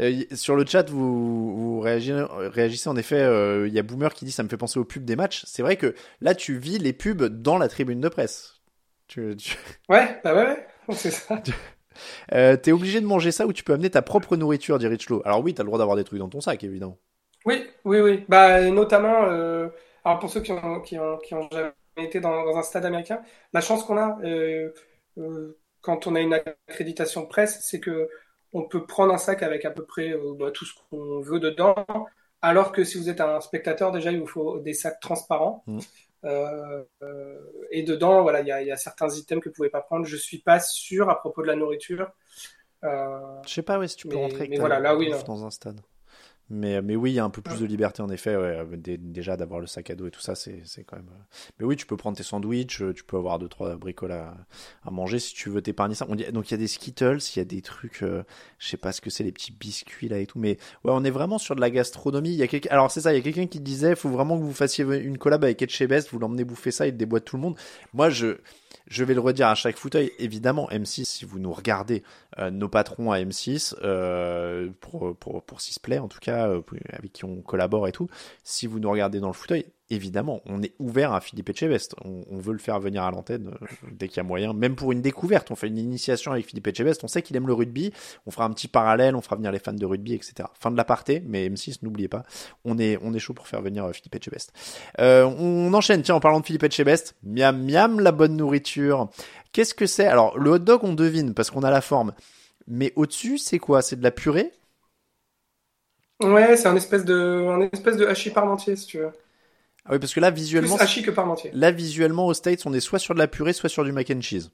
Euh, 0.00 0.22
sur 0.32 0.56
le 0.56 0.64
chat, 0.66 0.88
vous, 0.90 1.56
vous 1.56 1.80
réagissez, 1.80 2.24
réagissez, 2.30 2.88
en 2.88 2.96
effet. 2.96 3.20
Euh, 3.20 3.68
il 3.68 3.74
y 3.74 3.78
a 3.78 3.82
Boomer 3.82 4.12
qui 4.12 4.24
dit 4.24 4.32
ça 4.32 4.42
me 4.42 4.48
fait 4.48 4.56
penser 4.56 4.78
aux 4.78 4.84
pubs 4.84 5.04
des 5.04 5.16
matchs. 5.16 5.44
C'est 5.46 5.62
vrai 5.62 5.76
que 5.76 5.94
là, 6.20 6.34
tu 6.34 6.58
vis 6.58 6.78
les 6.78 6.92
pubs 6.92 7.24
dans 7.24 7.58
la 7.58 7.68
tribune 7.68 8.00
de 8.00 8.08
presse. 8.08 8.60
Tu, 9.06 9.36
Ouais, 9.88 10.20
bah 10.24 10.34
ouais, 10.34 10.46
ouais. 10.46 10.66
c'est 10.94 11.10
ça. 11.10 11.42
Euh, 12.32 12.56
T'es 12.56 12.72
obligé 12.72 13.00
de 13.00 13.06
manger 13.06 13.30
ça 13.30 13.46
ou 13.46 13.52
tu 13.52 13.62
peux 13.62 13.72
amener 13.72 13.88
ta 13.88 14.02
propre 14.02 14.36
nourriture, 14.36 14.80
dit 14.80 14.88
Richlow. 14.88 15.22
Alors 15.24 15.44
oui, 15.44 15.54
t'as 15.54 15.62
le 15.62 15.68
droit 15.68 15.78
d'avoir 15.78 15.96
des 15.96 16.02
trucs 16.02 16.18
dans 16.18 16.28
ton 16.28 16.40
sac, 16.40 16.64
évidemment. 16.64 16.98
Oui, 17.46 17.64
oui, 17.84 18.00
oui. 18.00 18.24
Bah 18.28 18.68
notamment, 18.68 19.26
euh, 19.26 19.68
alors 20.04 20.18
pour 20.18 20.28
ceux 20.28 20.40
qui 20.40 20.50
ont, 20.50 20.80
qui 20.80 20.98
ont, 20.98 21.18
qui 21.18 21.34
ont 21.34 21.48
jamais 21.52 21.72
été 21.98 22.18
dans, 22.18 22.44
dans, 22.44 22.56
un 22.56 22.64
stade 22.64 22.84
américain, 22.84 23.22
la 23.52 23.60
chance 23.60 23.84
qu'on 23.84 23.96
a 23.96 24.18
quand 25.84 26.06
on 26.06 26.14
a 26.14 26.20
une 26.20 26.34
accréditation 26.34 27.20
de 27.20 27.26
presse, 27.26 27.60
c'est 27.62 27.78
que 27.78 28.08
on 28.54 28.62
peut 28.62 28.86
prendre 28.86 29.12
un 29.12 29.18
sac 29.18 29.42
avec 29.42 29.64
à 29.64 29.70
peu 29.70 29.84
près 29.84 30.12
euh, 30.12 30.32
bah, 30.38 30.50
tout 30.52 30.64
ce 30.64 30.72
qu'on 30.88 31.20
veut 31.20 31.40
dedans. 31.40 31.74
Alors 32.40 32.72
que 32.72 32.84
si 32.84 32.98
vous 32.98 33.10
êtes 33.10 33.20
un 33.20 33.40
spectateur, 33.40 33.90
déjà, 33.90 34.12
il 34.12 34.20
vous 34.20 34.26
faut 34.26 34.60
des 34.60 34.74
sacs 34.74 35.00
transparents. 35.00 35.64
Mmh. 35.66 35.78
Euh, 36.24 36.84
euh, 37.02 37.38
et 37.70 37.82
dedans, 37.82 38.22
voilà, 38.22 38.40
il 38.40 38.46
y 38.46 38.70
a, 38.70 38.76
certains 38.76 39.08
items 39.10 39.42
que 39.42 39.48
vous 39.48 39.54
pouvez 39.54 39.70
pas 39.70 39.80
prendre. 39.80 40.06
Je 40.06 40.16
suis 40.16 40.38
pas 40.38 40.60
sûr 40.60 41.10
à 41.10 41.18
propos 41.18 41.42
de 41.42 41.48
la 41.48 41.56
nourriture. 41.56 42.10
Je 42.82 42.88
sais 43.46 43.62
pas, 43.62 43.78
ouais, 43.78 43.88
si 43.88 43.96
tu 43.96 44.08
peux 44.08 44.16
rentrer 44.16 44.46
mais 44.46 44.58
voilà, 44.58 44.78
là, 44.78 44.94
oui, 44.94 45.10
dans 45.26 45.44
un 45.44 45.50
stade. 45.50 45.80
Mais, 46.50 46.82
mais 46.82 46.94
oui, 46.94 47.12
il 47.12 47.14
y 47.14 47.18
a 47.18 47.24
un 47.24 47.30
peu 47.30 47.40
plus 47.40 47.60
de 47.60 47.66
liberté 47.66 48.02
en 48.02 48.10
effet. 48.10 48.36
Ouais. 48.36 48.66
Déjà 48.76 49.36
d'avoir 49.36 49.60
le 49.60 49.66
sac 49.66 49.88
à 49.90 49.94
dos 49.94 50.06
et 50.06 50.10
tout 50.10 50.20
ça, 50.20 50.34
c'est 50.34 50.62
quand 50.86 50.96
même. 50.96 51.08
Mais 51.58 51.64
oui, 51.64 51.76
tu 51.76 51.86
peux 51.86 51.96
prendre 51.96 52.16
tes 52.16 52.22
sandwichs, 52.22 52.82
tu 52.94 53.04
peux 53.04 53.16
avoir 53.16 53.38
deux 53.38 53.48
trois 53.48 53.76
bricoles 53.76 54.12
à, 54.12 54.36
à 54.84 54.90
manger 54.90 55.18
si 55.18 55.34
tu 55.34 55.48
veux 55.48 55.62
t'épargner 55.62 55.94
ça. 55.94 56.06
On 56.08 56.14
dit... 56.14 56.24
Donc 56.32 56.50
il 56.50 56.52
y 56.52 56.54
a 56.54 56.58
des 56.58 56.68
Skittles, 56.68 57.18
il 57.34 57.38
y 57.38 57.40
a 57.40 57.44
des 57.44 57.62
trucs, 57.62 58.00
je 58.00 58.68
sais 58.68 58.76
pas 58.76 58.92
ce 58.92 59.00
que 59.00 59.10
c'est, 59.10 59.24
les 59.24 59.32
petits 59.32 59.52
biscuits 59.52 60.08
là 60.08 60.18
et 60.18 60.26
tout. 60.26 60.38
Mais 60.38 60.58
ouais, 60.84 60.92
on 60.92 61.02
est 61.04 61.10
vraiment 61.10 61.38
sur 61.38 61.56
de 61.56 61.60
la 61.60 61.70
gastronomie. 61.70 62.30
Il 62.30 62.36
y 62.36 62.42
a 62.42 62.46
quelqu'un. 62.46 62.70
Alors 62.70 62.90
c'est 62.90 63.00
ça, 63.00 63.12
il 63.12 63.16
y 63.16 63.20
a 63.20 63.22
quelqu'un 63.22 63.46
qui 63.46 63.60
disait, 63.60 63.90
il 63.90 63.96
faut 63.96 64.10
vraiment 64.10 64.38
que 64.38 64.42
vous 64.42 64.52
fassiez 64.52 64.84
une 64.84 65.18
collab 65.18 65.44
avec 65.44 65.62
Etchebest, 65.62 66.10
vous 66.10 66.18
l'emmenez 66.18 66.44
bouffer 66.44 66.70
ça, 66.70 66.86
il 66.86 66.96
déboîte 66.96 67.24
tout 67.24 67.36
le 67.36 67.42
monde. 67.42 67.56
Moi, 67.94 68.10
je 68.10 68.36
je 68.86 69.04
vais 69.04 69.14
le 69.14 69.20
redire 69.20 69.48
à 69.48 69.54
chaque 69.54 69.76
fauteuil, 69.76 70.12
évidemment, 70.18 70.68
M6, 70.70 71.04
si 71.04 71.24
vous 71.24 71.38
nous 71.38 71.52
regardez, 71.52 72.02
euh, 72.38 72.50
nos 72.50 72.68
patrons 72.68 73.12
à 73.12 73.18
M6, 73.18 73.74
euh, 73.82 74.70
pour, 74.80 75.16
pour, 75.16 75.42
pour 75.42 75.60
Sisplay 75.60 75.98
en 75.98 76.08
tout 76.08 76.18
cas, 76.20 76.48
euh, 76.48 76.62
avec 76.92 77.12
qui 77.12 77.24
on 77.24 77.40
collabore 77.40 77.88
et 77.88 77.92
tout, 77.92 78.08
si 78.42 78.66
vous 78.66 78.80
nous 78.80 78.90
regardez 78.90 79.20
dans 79.20 79.28
le 79.28 79.34
fauteuil, 79.34 79.66
évidemment, 79.90 80.40
on 80.46 80.62
est 80.62 80.74
ouvert 80.78 81.12
à 81.12 81.20
Philippe 81.20 81.50
Etchebest. 81.50 81.94
On, 82.04 82.22
on 82.30 82.38
veut 82.38 82.52
le 82.52 82.58
faire 82.58 82.80
venir 82.80 83.02
à 83.02 83.10
l'antenne 83.10 83.48
euh, 83.48 83.66
dès 83.92 84.08
qu'il 84.08 84.18
y 84.18 84.20
a 84.20 84.22
moyen, 84.22 84.52
même 84.52 84.76
pour 84.76 84.92
une 84.92 85.02
découverte. 85.02 85.50
On 85.50 85.56
fait 85.56 85.68
une 85.68 85.78
initiation 85.78 86.32
avec 86.32 86.46
Philippe 86.46 86.66
Etchebest. 86.66 87.04
On 87.04 87.08
sait 87.08 87.22
qu'il 87.22 87.36
aime 87.36 87.46
le 87.46 87.52
rugby. 87.52 87.92
On 88.26 88.30
fera 88.30 88.44
un 88.44 88.50
petit 88.50 88.68
parallèle. 88.68 89.14
On 89.14 89.20
fera 89.20 89.36
venir 89.36 89.52
les 89.52 89.58
fans 89.58 89.72
de 89.72 89.86
rugby, 89.86 90.14
etc. 90.14 90.48
Fin 90.58 90.70
de 90.70 90.76
l'aparté, 90.76 91.22
mais 91.26 91.48
M6, 91.48 91.78
n'oubliez 91.82 92.08
pas, 92.08 92.22
on 92.64 92.78
est, 92.78 92.98
on 93.02 93.12
est 93.14 93.18
chaud 93.18 93.34
pour 93.34 93.46
faire 93.46 93.62
venir 93.62 93.84
euh, 93.84 93.92
Philippe 93.92 94.14
Etchebest. 94.14 94.52
Euh, 95.00 95.24
on 95.24 95.72
enchaîne. 95.74 96.02
Tiens, 96.02 96.16
en 96.16 96.20
parlant 96.20 96.40
de 96.40 96.46
Philippe 96.46 96.64
Etchebest, 96.64 97.14
miam 97.22 97.64
miam, 97.64 98.00
la 98.00 98.12
bonne 98.12 98.36
nourriture. 98.36 99.10
Qu'est-ce 99.52 99.74
que 99.74 99.86
c'est? 99.86 100.06
Alors, 100.06 100.38
le 100.38 100.50
hot 100.50 100.58
dog, 100.58 100.80
on 100.82 100.94
devine 100.94 101.34
parce 101.34 101.50
qu'on 101.50 101.62
a 101.62 101.70
la 101.70 101.80
forme. 101.80 102.12
Mais 102.66 102.92
au-dessus, 102.96 103.38
c'est 103.38 103.58
quoi? 103.58 103.82
C'est 103.82 103.96
de 103.96 104.02
la 104.02 104.10
purée? 104.10 104.52
Ouais, 106.22 106.56
c'est 106.56 106.68
un 106.68 106.76
espèce 106.76 107.04
de, 107.04 107.46
un 107.48 107.60
espèce 107.72 107.96
de 107.96 108.06
hachis 108.06 108.30
parmentier, 108.30 108.76
si 108.76 108.86
tu 108.86 108.98
veux. 108.98 109.12
Ah 109.86 109.92
oui, 109.92 109.98
parce 109.98 110.14
que 110.14 110.20
là, 110.20 110.30
visuellement. 110.30 110.76
Plus 110.76 111.02
que 111.02 111.10
parmentier. 111.10 111.50
Là, 111.52 111.70
visuellement, 111.70 112.26
aux 112.26 112.34
States, 112.34 112.64
on 112.64 112.72
est 112.72 112.80
soit 112.80 112.98
sur 112.98 113.14
de 113.14 113.18
la 113.18 113.28
purée, 113.28 113.52
soit 113.52 113.68
sur 113.68 113.84
du 113.84 113.92
mac 113.92 114.10
and 114.10 114.22
cheese. 114.22 114.50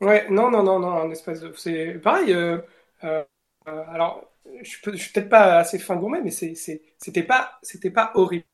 Ouais, 0.00 0.26
non, 0.30 0.50
non, 0.50 0.62
non, 0.62 0.78
non, 0.78 0.92
un 0.92 1.10
espèce 1.10 1.40
de. 1.40 1.52
C'est 1.56 1.94
pareil. 2.02 2.32
Euh, 2.32 2.58
euh, 3.04 3.22
alors, 3.66 4.24
je, 4.62 4.76
je 4.92 4.96
suis 4.96 5.12
peut-être 5.12 5.28
pas 5.28 5.58
assez 5.58 5.78
fin 5.78 5.96
gourmet, 5.96 6.20
mais 6.22 6.30
c'était 6.30 7.22
pas, 7.22 7.60
pas 7.94 8.12
horrible. 8.14 8.44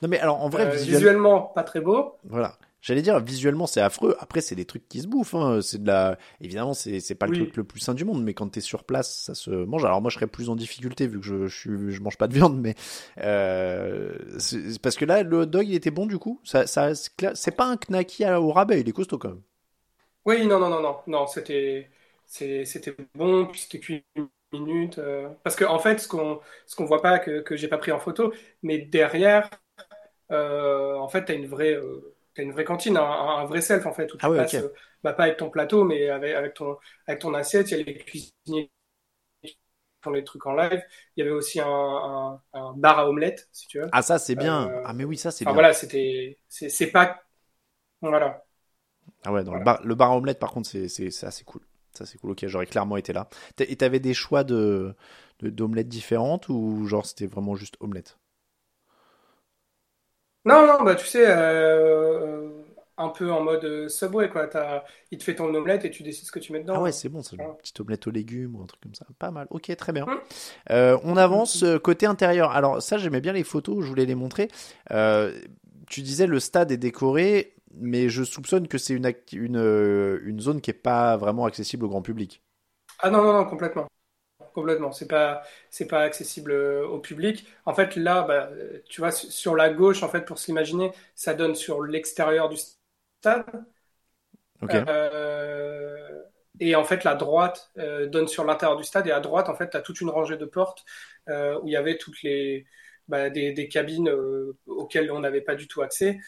Non, 0.00 0.08
mais 0.08 0.18
alors, 0.18 0.42
en 0.42 0.48
vrai, 0.48 0.66
euh, 0.66 0.70
visuellement, 0.70 1.42
pas 1.42 1.62
très 1.62 1.80
beau. 1.80 2.16
Voilà. 2.24 2.56
J'allais 2.82 3.02
dire, 3.02 3.20
visuellement, 3.20 3.66
c'est 3.66 3.80
affreux. 3.80 4.16
Après, 4.18 4.40
c'est 4.40 4.56
des 4.56 4.64
trucs 4.64 4.88
qui 4.88 5.00
se 5.00 5.06
bouffent. 5.06 5.34
Hein. 5.34 5.60
C'est 5.62 5.82
de 5.82 5.86
la. 5.86 6.18
Évidemment, 6.40 6.74
c'est 6.74 7.00
c'est 7.00 7.14
pas 7.14 7.26
le 7.26 7.36
truc 7.36 7.56
le 7.56 7.64
plus 7.64 7.80
sain 7.80 7.94
du 7.94 8.04
monde, 8.04 8.22
mais 8.24 8.34
quand 8.34 8.48
t'es 8.48 8.60
sur 8.60 8.84
place, 8.84 9.22
ça 9.26 9.34
se 9.34 9.50
mange. 9.50 9.84
Alors 9.84 10.02
moi, 10.02 10.10
je 10.10 10.16
serais 10.16 10.26
plus 10.26 10.50
en 10.50 10.56
difficulté 10.56 11.06
vu 11.06 11.20
que 11.20 11.26
je 11.26 11.46
je, 11.46 11.56
suis, 11.56 11.92
je 11.92 12.02
mange 12.02 12.18
pas 12.18 12.28
de 12.28 12.34
viande, 12.34 12.60
mais 12.60 12.74
euh, 13.18 14.12
parce 14.82 14.96
que 14.96 15.04
là, 15.04 15.22
le 15.22 15.38
hot 15.38 15.46
dog, 15.46 15.68
il 15.68 15.74
était 15.74 15.90
bon 15.92 16.06
du 16.06 16.18
coup. 16.18 16.40
Ça, 16.44 16.66
ça 16.66 16.92
c'est 16.94 17.56
pas 17.56 17.66
un 17.66 17.76
knacky 17.76 18.26
au 18.26 18.50
rabais, 18.52 18.80
il 18.80 18.88
est 18.88 18.92
costaud 18.92 19.18
quand 19.18 19.28
même. 19.30 19.42
Oui, 20.24 20.46
non, 20.46 20.58
non, 20.58 20.68
non, 20.68 20.80
non, 20.80 20.98
non, 21.06 21.26
c'était 21.26 21.90
c'était 22.26 22.96
bon, 23.14 23.46
puis 23.46 23.60
c'était 23.60 23.80
cuit 23.80 24.04
une 24.16 24.28
minute. 24.52 24.98
Euh, 24.98 25.28
parce 25.42 25.56
que 25.56 25.64
en 25.64 25.78
fait, 25.78 25.98
ce 26.00 26.08
qu'on 26.08 26.40
ce 26.66 26.76
qu'on 26.76 26.84
voit 26.84 27.02
pas 27.02 27.18
que 27.18 27.40
que 27.40 27.56
j'ai 27.56 27.68
pas 27.68 27.78
pris 27.78 27.92
en 27.92 27.98
photo, 27.98 28.32
mais 28.62 28.78
derrière, 28.78 29.50
euh, 30.30 30.96
en 30.96 31.08
fait, 31.08 31.24
t'as 31.26 31.34
une 31.34 31.46
vraie 31.46 31.74
euh, 31.74 32.11
t'as 32.34 32.42
une 32.42 32.52
vraie 32.52 32.64
cantine, 32.64 32.96
un, 32.96 33.44
vrai 33.44 33.60
self 33.60 33.86
en 33.86 33.92
fait, 33.92 34.12
où 34.12 34.16
tu 34.16 34.24
ah 34.24 34.30
passes, 34.30 34.54
euh, 34.54 34.72
bah, 35.02 35.12
pas 35.12 35.24
avec 35.24 35.36
ton 35.36 35.50
plateau, 35.50 35.84
mais 35.84 36.08
avec, 36.08 36.34
avec, 36.34 36.54
ton, 36.54 36.76
avec 37.06 37.20
ton 37.20 37.34
assiette, 37.34 37.70
il 37.70 37.78
y 37.78 37.80
a 37.80 37.84
les 37.84 37.98
cuisiniers 37.98 38.70
qui 39.42 39.58
font 40.02 40.10
les 40.10 40.24
trucs 40.24 40.46
en 40.46 40.54
live. 40.54 40.82
Il 41.16 41.20
y 41.20 41.26
avait 41.26 41.36
aussi 41.36 41.60
un, 41.60 42.40
un, 42.52 42.72
bar 42.74 42.98
à 42.98 43.08
omelette, 43.08 43.48
si 43.52 43.66
tu 43.66 43.78
veux. 43.80 43.88
Ah, 43.92 44.02
ça, 44.02 44.18
c'est 44.18 44.34
bien. 44.34 44.68
Euh, 44.68 44.82
ah, 44.84 44.92
mais 44.92 45.04
oui, 45.04 45.16
ça, 45.16 45.30
c'est 45.30 45.44
bien. 45.44 45.54
Voilà, 45.54 45.72
c'était, 45.72 46.38
c'est 46.48 46.86
pas, 46.88 47.22
voilà. 48.00 48.44
Ah 49.24 49.32
ouais, 49.32 49.44
dans 49.44 49.54
le, 49.54 49.62
bar, 49.62 49.80
le 49.84 49.94
bar 49.94 50.12
à 50.12 50.16
omelette, 50.16 50.38
par 50.38 50.50
contre, 50.50 50.68
c'est 50.68 51.24
assez 51.24 51.44
cool. 51.44 51.62
Ça, 51.92 52.06
c'est 52.06 52.18
cool. 52.18 52.30
Ok, 52.30 52.46
j'aurais 52.46 52.66
clairement 52.66 52.96
été 52.96 53.12
là. 53.12 53.28
Et 53.58 53.76
t'avais 53.76 54.00
des 54.00 54.14
choix 54.14 54.44
de 54.44 54.94
d'omelettes 55.40 55.88
différentes 55.88 56.48
ou 56.48 56.86
genre 56.86 57.04
c'était 57.04 57.26
vraiment 57.26 57.56
juste 57.56 57.76
omelette? 57.80 58.16
Non, 60.44 60.66
non, 60.66 60.82
bah 60.82 60.94
tu 60.94 61.06
sais, 61.06 61.24
euh, 61.26 62.48
un 62.96 63.08
peu 63.08 63.30
en 63.30 63.42
mode 63.42 63.64
euh, 63.64 63.88
Subway, 63.88 64.28
quoi. 64.28 64.48
As, 64.56 64.84
il 65.10 65.18
te 65.18 65.24
fait 65.24 65.36
ton 65.36 65.52
omelette 65.54 65.84
et 65.84 65.90
tu 65.90 66.02
décides 66.02 66.26
ce 66.26 66.32
que 66.32 66.38
tu 66.38 66.52
mets 66.52 66.60
dedans. 66.60 66.74
Ah 66.76 66.82
ouais, 66.82 66.92
c'est 66.92 67.08
bon, 67.08 67.22
c'est 67.22 67.36
une 67.36 67.56
petite 67.56 67.78
omelette 67.80 68.06
aux 68.06 68.10
légumes 68.10 68.56
ou 68.56 68.62
un 68.62 68.66
truc 68.66 68.80
comme 68.80 68.94
ça. 68.94 69.06
Pas 69.18 69.30
mal. 69.30 69.46
Ok, 69.50 69.74
très 69.76 69.92
bien. 69.92 70.04
Hum. 70.04 70.18
Euh, 70.70 70.98
on 71.04 71.16
avance 71.16 71.64
côté 71.82 72.06
intérieur. 72.06 72.50
Alors 72.50 72.82
ça, 72.82 72.98
j'aimais 72.98 73.20
bien 73.20 73.32
les 73.32 73.44
photos, 73.44 73.82
je 73.82 73.88
voulais 73.88 74.06
les 74.06 74.14
montrer. 74.14 74.48
tu 74.90 76.02
disais 76.02 76.26
le 76.26 76.40
stade 76.40 76.72
est 76.72 76.76
décoré, 76.76 77.54
mais 77.74 78.08
je 78.08 78.24
soupçonne 78.24 78.68
que 78.68 78.78
c'est 78.78 78.94
une, 78.94 79.12
une, 79.32 80.20
une 80.24 80.40
zone 80.40 80.60
qui 80.60 80.70
est 80.70 80.74
pas 80.74 81.16
vraiment 81.16 81.44
accessible 81.44 81.84
au 81.84 81.88
grand 81.88 82.02
public. 82.02 82.42
Ah 82.98 83.10
non, 83.10 83.22
non, 83.22 83.32
non, 83.32 83.44
complètement 83.44 83.86
complètement. 84.52 84.92
C'est 84.92 85.08
pas, 85.08 85.42
c'est 85.70 85.86
pas 85.86 86.00
accessible 86.00 86.52
euh, 86.52 86.86
au 86.86 86.98
public. 86.98 87.46
En 87.66 87.74
fait, 87.74 87.96
là, 87.96 88.22
bah, 88.22 88.50
tu 88.88 89.00
vois, 89.00 89.10
sur 89.12 89.54
la 89.56 89.70
gauche, 89.70 90.02
en 90.02 90.08
fait, 90.08 90.22
pour 90.22 90.38
s'imaginer, 90.38 90.92
ça 91.14 91.34
donne 91.34 91.54
sur 91.54 91.82
l'extérieur 91.82 92.48
du 92.48 92.56
stade. 92.56 93.44
Euh, 94.70 96.22
et 96.60 96.74
en 96.76 96.84
fait, 96.84 97.04
la 97.04 97.14
droite 97.14 97.70
euh, 97.78 98.06
donne 98.06 98.28
sur 98.28 98.44
l'intérieur 98.44 98.76
du 98.78 98.84
stade. 98.84 99.06
Et 99.06 99.12
à 99.12 99.20
droite, 99.20 99.48
en 99.48 99.54
fait, 99.56 99.70
tu 99.70 99.76
as 99.76 99.80
toute 99.80 100.00
une 100.00 100.10
rangée 100.10 100.36
de 100.36 100.44
portes 100.46 100.84
où 101.28 101.66
il 101.66 101.72
y 101.72 101.76
avait 101.76 101.98
toutes 101.98 102.22
les, 102.22 102.66
bah, 103.08 103.30
des, 103.30 103.68
cabines 103.68 104.10
auxquelles 104.66 105.10
on 105.12 105.20
n'avait 105.20 105.40
pas 105.40 105.54
du 105.54 105.68
tout 105.68 105.82
accès. 105.82 106.18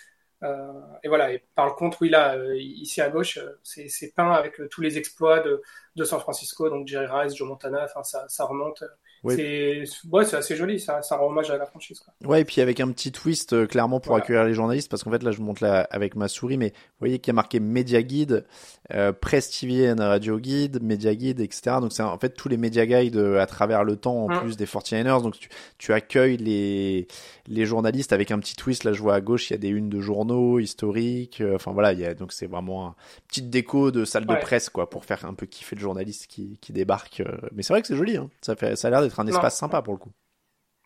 Euh, 0.44 0.72
et 1.02 1.08
voilà, 1.08 1.32
et 1.32 1.44
par 1.54 1.74
contre, 1.76 1.98
oui, 2.02 2.10
là, 2.10 2.36
euh, 2.36 2.56
ici 2.58 3.00
à 3.00 3.08
gauche, 3.08 3.38
euh, 3.38 3.58
c'est 3.62 4.12
peint 4.14 4.30
avec 4.32 4.60
tous 4.70 4.80
les 4.82 4.98
exploits 4.98 5.40
de, 5.40 5.62
de 5.96 6.04
San 6.04 6.20
Francisco, 6.20 6.68
donc 6.68 6.86
Jerry 6.86 7.06
Rice, 7.06 7.34
Joe 7.34 7.48
Montana, 7.48 7.84
enfin, 7.84 8.02
ça, 8.02 8.26
ça 8.28 8.44
remonte. 8.44 8.84
C'est 9.30 9.84
ouais, 10.10 10.24
c'est 10.24 10.36
assez 10.36 10.56
joli, 10.56 10.80
ça, 10.80 11.02
ça 11.02 11.16
rend 11.16 11.28
hommage 11.28 11.50
à 11.50 11.56
la 11.56 11.66
franchise. 11.66 12.00
Quoi. 12.00 12.14
Ouais, 12.28 12.42
et 12.42 12.44
puis 12.44 12.60
avec 12.60 12.80
un 12.80 12.90
petit 12.90 13.12
twist 13.12 13.52
euh, 13.52 13.66
clairement 13.66 14.00
pour 14.00 14.16
accueillir 14.16 14.44
les 14.44 14.54
journalistes, 14.54 14.90
parce 14.90 15.02
qu'en 15.02 15.10
fait 15.10 15.22
là 15.22 15.30
je 15.30 15.38
vous 15.38 15.44
montre 15.44 15.62
là 15.62 15.86
avec 15.90 16.16
ma 16.16 16.28
souris, 16.28 16.58
mais 16.58 16.68
vous 16.68 17.00
voyez 17.00 17.18
qu'il 17.18 17.28
y 17.28 17.34
a 17.34 17.34
marqué 17.34 17.60
Media 17.60 18.02
Guide, 18.02 18.44
euh, 18.92 19.12
Press 19.12 19.50
TV 19.50 19.90
and 19.90 19.96
Radio 19.98 20.38
Guide, 20.38 20.82
Media 20.82 21.14
Guide, 21.14 21.40
etc. 21.40 21.76
Donc 21.80 21.92
c'est 21.92 22.02
en 22.02 22.18
fait 22.18 22.30
tous 22.30 22.48
les 22.50 22.58
Media 22.58 22.84
Guides 22.84 23.16
euh, 23.16 23.40
à 23.40 23.46
travers 23.46 23.82
le 23.82 23.96
temps 23.96 24.24
en 24.24 24.28
mm. 24.28 24.40
plus 24.40 24.56
des 24.56 24.66
49ers. 24.66 25.22
Donc 25.22 25.38
tu, 25.38 25.48
tu 25.78 25.92
accueilles 25.92 26.36
les 26.36 27.08
les 27.46 27.64
journalistes 27.64 28.12
avec 28.12 28.30
un 28.30 28.38
petit 28.38 28.54
twist. 28.54 28.84
Là 28.84 28.92
je 28.92 29.00
vois 29.00 29.14
à 29.14 29.20
gauche 29.22 29.50
il 29.50 29.54
y 29.54 29.56
a 29.56 29.58
des 29.58 29.68
unes 29.68 29.88
de 29.88 30.00
journaux 30.00 30.58
historiques. 30.58 31.40
Euh, 31.40 31.54
enfin 31.54 31.72
voilà, 31.72 31.94
il 31.94 32.00
y 32.00 32.04
a 32.04 32.12
donc 32.12 32.32
c'est 32.32 32.46
vraiment 32.46 32.88
une 32.88 32.94
petite 33.28 33.50
déco 33.50 33.90
de 33.90 34.04
salle 34.04 34.26
de 34.26 34.34
presse 34.34 34.68
quoi 34.68 34.90
pour 34.90 35.06
faire 35.06 35.24
un 35.24 35.34
peu 35.34 35.46
kiffer 35.46 35.76
le 35.76 35.80
journaliste 35.80 36.26
qui 36.26 36.58
qui 36.60 36.72
débarque. 36.72 37.22
Mais 37.52 37.62
c'est 37.62 37.72
vrai 37.72 37.80
que 37.80 37.88
c'est 37.88 37.96
joli, 37.96 38.18
hein. 38.18 38.28
ça 38.42 38.54
fait 38.54 38.76
ça 38.76 38.88
a 38.88 38.90
l'air 38.90 39.00
d'être 39.00 39.13
un 39.20 39.26
espace 39.26 39.58
sympa 39.58 39.82
pour 39.82 39.94
le 39.94 39.98
coup. 39.98 40.12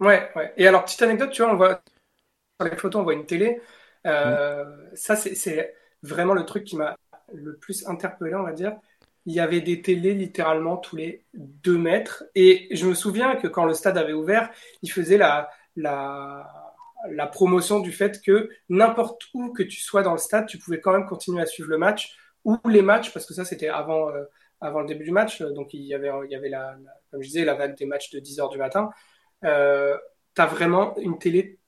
Ouais, 0.01 0.31
ouais. 0.37 0.53
Et 0.57 0.67
alors, 0.67 0.85
petite 0.85 1.03
anecdote, 1.03 1.31
tu 1.31 1.43
vois, 1.43 1.53
on 1.53 1.57
voit 1.57 1.83
sur 2.61 2.71
les 2.71 2.77
photos, 2.77 3.01
on 3.01 3.05
voit 3.05 3.15
une 3.15 3.27
télé. 3.27 3.61
Euh, 4.07 4.65
mm. 4.65 4.97
Ça, 4.97 5.17
c'est 5.17 5.75
vraiment 6.03 6.35
le 6.35 6.45
truc 6.45 6.65
qui 6.65 6.77
m'a 6.77 6.97
le 7.33 7.57
plus 7.57 7.87
interpellé, 7.87 8.35
on 8.35 8.45
va 8.45 8.53
dire. 8.53 8.77
Il 9.27 9.35
y 9.35 9.41
avait 9.41 9.61
des 9.61 9.83
télés 9.83 10.15
littéralement 10.15 10.77
tous 10.77 10.97
les 10.97 11.25
deux 11.35 11.77
mètres. 11.77 12.25
Et 12.35 12.69
je 12.71 12.87
me 12.87 12.95
souviens 12.95 13.37
que 13.37 13.47
quand 13.47 13.65
le 13.65 13.75
stade 13.75 13.99
avait 13.99 14.15
ouvert, 14.15 14.51
il 14.83 14.91
faisait 14.91 15.19
la, 15.19 15.51
la, 15.77 16.75
la 17.11 17.27
promotion 17.27 17.81
du 17.81 17.93
fait 17.93 18.23
que 18.23 18.49
n'importe 18.69 19.23
où 19.35 19.53
que 19.53 19.63
tu 19.63 19.81
sois 19.81 20.03
dans 20.03 20.13
le 20.13 20.19
stade, 20.19 20.47
tu 20.47 20.59
pouvais 20.59 20.81
quand 20.81 20.93
même 20.93 21.07
continuer 21.07 21.43
à 21.43 21.47
suivre 21.47 21.69
le 21.69 21.79
match 21.79 22.17
ou 22.45 22.57
les 22.67 22.83
matchs, 22.83 23.13
parce 23.13 23.27
que 23.27 23.35
ça, 23.35 23.45
c'était 23.45 23.69
avant, 23.69 24.11
euh, 24.11 24.25
avant 24.61 24.81
le 24.81 24.87
début 24.87 25.05
du 25.05 25.11
match. 25.11 25.43
Donc, 25.43 25.75
il 25.75 25.83
y 25.83 25.95
avait, 25.95 26.11
il 26.25 26.31
y 26.31 26.35
avait 26.35 26.49
la, 26.49 26.77
comme 27.11 27.23
je 27.23 27.29
disais, 27.29 27.45
la 27.45 27.55
vague 27.55 27.77
des 27.77 27.87
matchs 27.87 28.11
de 28.11 28.21
10 28.21 28.41
heures 28.41 28.49
du 28.49 28.59
matin. 28.59 28.91
Euh, 29.45 29.97
tu 30.35 30.43
as 30.43 30.47
vraiment 30.47 30.97
une 30.99 31.19
télé 31.19 31.59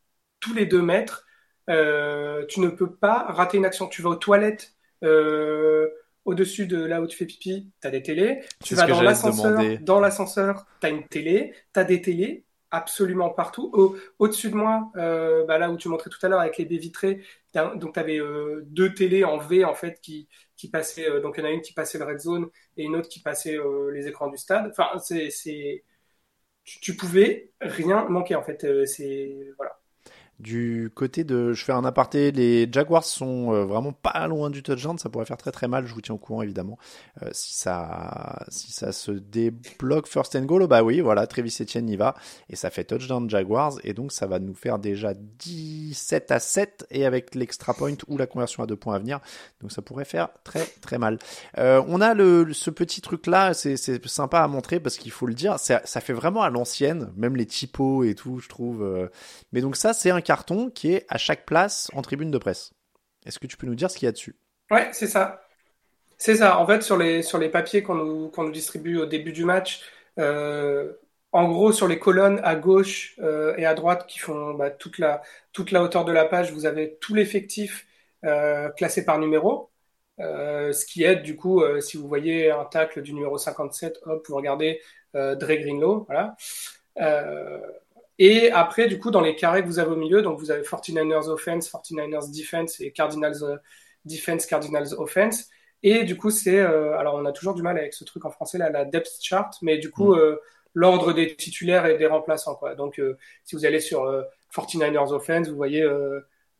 tous 0.40 0.54
les 0.54 0.66
deux 0.66 0.82
mètres. 0.82 1.26
Euh, 1.68 2.44
tu 2.46 2.60
ne 2.60 2.68
peux 2.68 2.94
pas 2.94 3.26
rater 3.28 3.58
une 3.58 3.64
action. 3.64 3.86
Tu 3.86 4.02
vas 4.02 4.10
aux 4.10 4.16
toilettes 4.16 4.74
euh, 5.04 5.88
au-dessus 6.24 6.66
de 6.66 6.82
là 6.84 7.00
où 7.00 7.06
tu 7.06 7.16
fais 7.16 7.26
pipi, 7.26 7.70
tu 7.80 7.86
as 7.86 7.90
des 7.90 8.02
télés. 8.02 8.42
Tu 8.62 8.74
vas 8.74 8.86
dans 8.86 9.02
l'ascenseur, 9.02 9.60
dans 9.80 10.00
l'ascenseur, 10.00 10.66
tu 10.80 10.86
as 10.86 10.90
une 10.90 11.06
télé. 11.06 11.54
Tu 11.72 11.80
as 11.80 11.84
des 11.84 12.02
télés 12.02 12.44
absolument 12.70 13.30
partout. 13.30 13.70
Au, 13.72 13.96
au-dessus 14.18 14.50
de 14.50 14.54
moi, 14.54 14.90
euh, 14.96 15.44
bah 15.44 15.58
là 15.58 15.70
où 15.70 15.76
tu 15.76 15.88
montrais 15.88 16.10
tout 16.10 16.24
à 16.24 16.28
l'heure 16.28 16.40
avec 16.40 16.56
les 16.58 16.64
baies 16.64 16.76
vitrées, 16.76 17.22
donc 17.54 17.94
tu 17.94 18.00
avais 18.00 18.20
euh, 18.20 18.62
deux 18.66 18.94
télés 18.94 19.24
en 19.24 19.38
V 19.38 19.64
en 19.64 19.74
fait 19.74 20.00
qui, 20.00 20.28
qui 20.60 20.68
passaient, 20.70 21.08
euh, 21.08 21.20
donc 21.20 21.36
il 21.38 21.40
y 21.40 21.42
en 21.44 21.46
a 21.48 21.52
une 21.52 21.62
qui 21.62 21.72
passait 21.72 21.98
le 21.98 22.04
red 22.04 22.20
zone 22.20 22.48
et 22.76 22.84
une 22.84 22.96
autre 22.96 23.08
qui 23.08 23.20
passait 23.22 23.56
euh, 23.56 23.90
les 23.92 24.06
écrans 24.08 24.28
du 24.28 24.36
stade. 24.36 24.70
Enfin, 24.70 24.98
c'est. 24.98 25.84
Tu, 26.64 26.80
tu, 26.80 26.96
pouvais 26.96 27.52
rien 27.60 28.04
manquer 28.08 28.34
en 28.36 28.42
fait. 28.42 28.66
c'est 28.86 29.34
voilà. 29.56 29.80
Du 30.40 30.90
côté 30.94 31.22
de, 31.22 31.52
je 31.52 31.62
fais 31.62 31.72
un 31.72 31.84
aparté, 31.84 32.32
les 32.32 32.66
Jaguars 32.72 33.04
sont 33.04 33.52
euh, 33.52 33.64
vraiment 33.66 33.92
pas 33.92 34.26
loin 34.26 34.48
du 34.48 34.62
touchdown, 34.62 34.96
ça 34.96 35.10
pourrait 35.10 35.26
faire 35.26 35.36
très 35.36 35.52
très 35.52 35.68
mal. 35.68 35.86
Je 35.86 35.92
vous 35.92 36.00
tiens 36.00 36.14
au 36.14 36.18
courant 36.18 36.40
évidemment 36.40 36.78
euh, 37.22 37.28
si 37.32 37.54
ça 37.54 38.46
si 38.48 38.72
ça 38.72 38.92
se 38.92 39.10
débloque 39.10 40.08
first 40.08 40.34
and 40.36 40.44
goal. 40.44 40.66
Bah 40.66 40.82
oui, 40.82 41.00
voilà, 41.00 41.26
Travis 41.26 41.54
Etienne 41.60 41.90
y 41.90 41.96
va 41.96 42.14
et 42.48 42.56
ça 42.56 42.70
fait 42.70 42.84
touchdown 42.84 43.28
Jaguars 43.28 43.74
et 43.84 43.92
donc 43.92 44.12
ça 44.12 44.26
va 44.26 44.38
nous 44.38 44.54
faire 44.54 44.78
déjà 44.78 45.12
17 45.14 46.30
à 46.30 46.40
7 46.40 46.86
et 46.90 47.04
avec 47.04 47.34
l'extra 47.34 47.74
point 47.74 47.92
ou 48.08 48.16
la 48.16 48.26
conversion 48.26 48.62
à 48.62 48.66
deux 48.66 48.76
points 48.76 48.94
à 48.94 48.98
venir, 48.98 49.20
donc 49.60 49.72
ça 49.72 49.82
pourrait 49.82 50.06
faire 50.06 50.30
très 50.42 50.64
très 50.80 50.96
mal. 50.96 51.18
Euh, 51.58 51.82
on 51.86 52.00
a 52.00 52.14
le 52.14 52.54
ce 52.54 52.70
petit 52.70 53.02
truc 53.02 53.26
là, 53.26 53.52
c'est 53.52 53.76
c'est 53.76 54.06
sympa 54.06 54.40
à 54.40 54.48
montrer 54.48 54.80
parce 54.80 54.96
qu'il 54.96 55.12
faut 55.12 55.26
le 55.26 55.34
dire, 55.34 55.58
ça, 55.58 55.82
ça 55.84 56.00
fait 56.00 56.14
vraiment 56.14 56.40
à 56.40 56.48
l'ancienne, 56.48 57.12
même 57.14 57.36
les 57.36 57.46
typos 57.46 58.04
et 58.04 58.14
tout, 58.14 58.38
je 58.38 58.48
trouve. 58.48 59.10
Mais 59.52 59.60
donc 59.60 59.76
ça 59.76 59.92
c'est 59.92 60.10
un 60.10 60.22
carton 60.30 60.70
qui 60.70 60.92
est 60.92 61.06
à 61.08 61.18
chaque 61.18 61.44
place 61.44 61.90
en 61.92 62.02
tribune 62.02 62.30
de 62.30 62.38
presse. 62.38 62.72
Est-ce 63.26 63.40
que 63.40 63.48
tu 63.48 63.56
peux 63.56 63.66
nous 63.66 63.74
dire 63.74 63.90
ce 63.90 63.98
qu'il 63.98 64.06
y 64.06 64.08
a 64.08 64.12
dessus? 64.12 64.36
Ouais, 64.70 64.88
c'est 64.92 65.08
ça. 65.08 65.42
C'est 66.18 66.36
ça. 66.36 66.60
En 66.60 66.66
fait, 66.68 66.84
sur 66.84 66.96
les, 66.96 67.24
sur 67.24 67.38
les 67.38 67.48
papiers 67.48 67.82
qu'on 67.82 67.96
nous, 67.96 68.30
nous, 68.36 68.50
distribue 68.52 68.96
au 68.96 69.06
début 69.06 69.32
du 69.32 69.44
match, 69.44 69.82
euh, 70.20 70.92
en 71.32 71.48
gros, 71.48 71.72
sur 71.72 71.88
les 71.88 71.98
colonnes 71.98 72.40
à 72.44 72.54
gauche 72.54 73.16
euh, 73.18 73.56
et 73.56 73.66
à 73.66 73.74
droite 73.74 74.06
qui 74.06 74.20
font 74.20 74.54
bah, 74.54 74.70
toute, 74.70 74.98
la, 74.98 75.20
toute 75.52 75.72
la 75.72 75.82
hauteur 75.82 76.04
de 76.04 76.12
la 76.12 76.24
page, 76.26 76.52
vous 76.52 76.64
avez 76.64 76.96
tout 77.00 77.16
l'effectif 77.16 77.88
euh, 78.24 78.68
classé 78.68 79.04
par 79.04 79.18
numéro. 79.18 79.72
ce 80.18 80.86
qui 80.86 81.02
aide, 81.02 81.22
du 81.22 81.34
coup, 81.34 81.60
si 81.80 81.96
vous 81.96 82.06
voyez 82.06 82.52
un 82.52 82.66
tacle 82.66 83.02
du 83.02 83.14
numéro 83.14 83.36
57, 83.36 83.98
hop, 84.04 84.24
vous 84.28 84.36
regardez 84.36 84.80
Dre 85.12 85.56
Greenlow. 85.56 86.06
Voilà. 86.06 86.36
Et 88.22 88.50
après, 88.52 88.86
du 88.86 88.98
coup, 88.98 89.10
dans 89.10 89.22
les 89.22 89.34
carrés 89.34 89.62
que 89.62 89.66
vous 89.66 89.78
avez 89.78 89.92
au 89.92 89.96
milieu, 89.96 90.20
donc 90.20 90.38
vous 90.38 90.50
avez 90.50 90.62
49ers 90.62 91.30
offense, 91.30 91.70
49ers 91.70 92.30
defense 92.30 92.78
et 92.78 92.92
Cardinals 92.92 93.42
euh, 93.42 93.56
defense, 94.04 94.44
Cardinals 94.44 94.92
offense. 94.98 95.48
Et 95.82 96.04
du 96.04 96.18
coup, 96.18 96.30
c'est, 96.30 96.58
euh, 96.58 96.98
alors 96.98 97.14
on 97.14 97.24
a 97.24 97.32
toujours 97.32 97.54
du 97.54 97.62
mal 97.62 97.78
avec 97.78 97.94
ce 97.94 98.04
truc 98.04 98.26
en 98.26 98.30
français 98.30 98.58
là, 98.58 98.68
la 98.68 98.84
depth 98.84 99.22
chart, 99.22 99.56
mais 99.62 99.78
du 99.78 99.90
coup, 99.90 100.14
mm. 100.14 100.18
euh, 100.18 100.36
l'ordre 100.74 101.14
des 101.14 101.34
titulaires 101.34 101.86
et 101.86 101.96
des 101.96 102.06
remplaçants 102.06 102.54
quoi. 102.56 102.74
Donc, 102.74 103.00
si 103.44 103.56
vous 103.56 103.64
allez 103.64 103.80
sur 103.80 104.04
49ers 104.54 105.12
offense, 105.12 105.48
vous 105.48 105.56
voyez 105.56 105.84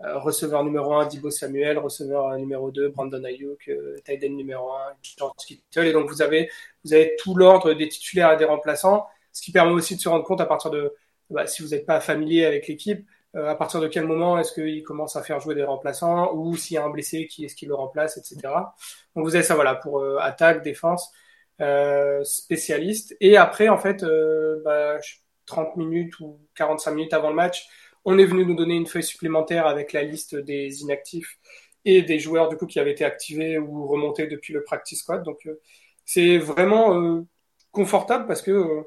receveur 0.01 0.65
numéro 0.65 0.95
1, 0.95 1.07
Dibo 1.07 1.31
Samuel, 1.31 1.79
receveur 1.79 2.37
numéro 2.39 2.71
2, 2.71 2.89
Brandon 2.89 3.23
Ayuk, 3.23 3.71
end 4.09 4.29
numéro 4.31 4.73
1, 4.73 4.79
George 5.19 5.37
Kittle. 5.47 5.87
Et 5.87 5.93
donc, 5.93 6.09
vous 6.09 6.23
avez, 6.23 6.51
vous 6.85 6.95
avez 6.95 7.15
tout 7.23 7.37
l'ordre 7.37 7.75
des 7.75 7.89
titulaires 7.89 8.33
et 8.33 8.37
des 8.37 8.47
remplaçants, 8.47 9.07
ce 9.31 9.43
qui 9.43 9.53
permet 9.53 9.73
aussi 9.73 9.95
de 9.95 10.01
se 10.01 10.09
rendre 10.09 10.25
compte 10.25 10.41
à 10.41 10.47
partir 10.47 10.71
de 10.73 10.93
bah, 11.31 11.47
si 11.47 11.63
vous 11.63 11.69
n'êtes 11.69 11.87
pas 11.87 12.01
familier 12.01 12.45
avec 12.45 12.67
l'équipe, 12.69 13.07
euh, 13.37 13.49
à 13.49 13.55
partir 13.55 13.81
de 13.81 13.87
quel 13.87 14.07
moment 14.07 14.39
est-ce 14.39 14.53
qu'il 14.53 14.83
commence 14.83 15.15
à 15.17 15.23
faire 15.23 15.39
jouer 15.41 15.55
des 15.55 15.63
remplaçants 15.63 16.35
ou 16.35 16.57
s'il 16.57 16.75
y 16.75 16.79
a 16.79 16.85
un 16.85 16.91
blessé, 16.91 17.27
qui 17.27 17.45
est-ce 17.45 17.55
qui 17.55 17.67
le 17.67 17.75
remplace, 17.75 18.17
etc. 18.17 18.37
Donc 19.15 19.25
vous 19.25 19.35
avez 19.35 19.45
ça 19.45 19.55
voilà 19.55 19.77
pour 19.77 20.01
euh, 20.01 20.19
attaque, 20.19 20.63
défense, 20.63 21.13
euh, 21.61 22.25
spécialiste. 22.25 23.17
Et 23.21 23.37
après, 23.37 23.69
en 23.69 23.79
fait, 23.79 24.03
euh, 24.03 24.61
bah, 24.65 24.99
30 25.47 25.77
minutes 25.77 26.19
ou 26.21 26.41
45 26.57 26.91
minutes 26.93 27.15
avant 27.15 27.31
le 27.31 27.37
match, 27.37 27.69
on 28.05 28.19
est 28.19 28.25
venu 28.25 28.45
nous 28.45 28.55
donner 28.55 28.75
une 28.75 28.87
feuille 28.87 29.03
supplémentaire 29.05 29.67
avec 29.67 29.93
la 29.93 30.03
liste 30.03 30.35
des 30.35 30.83
inactifs 30.83 31.39
et 31.85 32.03
des 32.03 32.19
joueurs 32.19 32.49
du 32.49 32.57
coup 32.57 32.67
qui 32.67 32.81
avaient 32.81 32.93
été 32.93 33.05
activés 33.05 33.59
ou 33.59 33.87
remontés 33.87 34.27
depuis 34.27 34.53
le 34.55 34.65
practice 34.65 35.01
squad. 35.01 35.23
Donc 35.23 35.49
c'est 36.05 36.39
vraiment 36.39 37.25
confortable 37.73 38.27
parce 38.27 38.43
que 38.43 38.85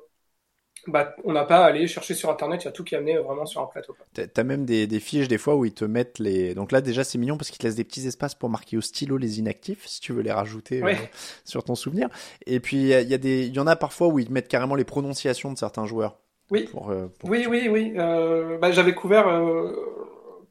bah, 0.88 1.15
on 1.24 1.34
n'a 1.34 1.46
pas 1.46 1.63
à 1.63 1.65
aller 1.65 1.88
chercher 1.88 2.13
sur 2.13 2.30
internet, 2.30 2.63
il 2.63 2.65
y 2.65 2.67
a 2.67 2.72
tout 2.72 2.84
qui 2.84 2.96
est 2.96 2.98
amené 2.98 3.17
vraiment 3.17 3.46
sur 3.46 3.62
un 3.62 3.65
plateau. 3.67 3.96
T'as 4.13 4.43
même 4.43 4.65
des, 4.65 4.88
des, 4.88 5.00
fiches 5.00 5.28
des 5.28 5.38
fois 5.38 5.56
où 5.56 5.65
ils 5.65 5.74
te 5.74 5.86
mettent 5.86 6.19
les. 6.19 6.54
Donc 6.56 6.72
là 6.72 6.82
déjà 6.82 7.04
c'est 7.04 7.17
mignon 7.17 7.38
parce 7.38 7.50
qu'ils 7.50 7.60
te 7.60 7.65
laissent 7.65 7.76
des 7.76 7.84
petits 7.84 8.06
espaces 8.06 8.36
pour 8.36 8.50
marquer 8.50 8.78
au 8.78 8.82
stylo 8.82 9.17
les 9.17 9.39
inactifs 9.39 9.86
si 9.86 10.02
tu 10.02 10.13
veux 10.13 10.22
les 10.22 10.32
rajouter 10.32 10.84
euh, 10.84 10.93
sur 11.46 11.63
ton 11.63 11.76
souvenir. 11.76 12.10
Et 12.46 12.60
puis 12.60 12.78
il 12.78 12.88
y, 12.88 13.13
a 13.13 13.17
des, 13.17 13.46
il 13.46 13.54
y 13.54 13.60
en 13.60 13.67
a 13.67 13.76
parfois 13.76 14.08
où 14.08 14.19
ils 14.19 14.28
te 14.28 14.32
mettent 14.32 14.48
carrément 14.48 14.76
les 14.76 14.84
prononciations 14.84 15.52
de 15.52 15.58
certains 15.58 15.86
joueurs. 15.86 16.17
Oui. 16.52 16.69
Euh, 16.89 17.08
oui, 17.24 17.48
oui, 17.50 17.69
oui, 17.69 17.93
euh, 17.98 18.58
bah, 18.58 18.72
j'avais 18.72 18.93
couvert 18.93 19.26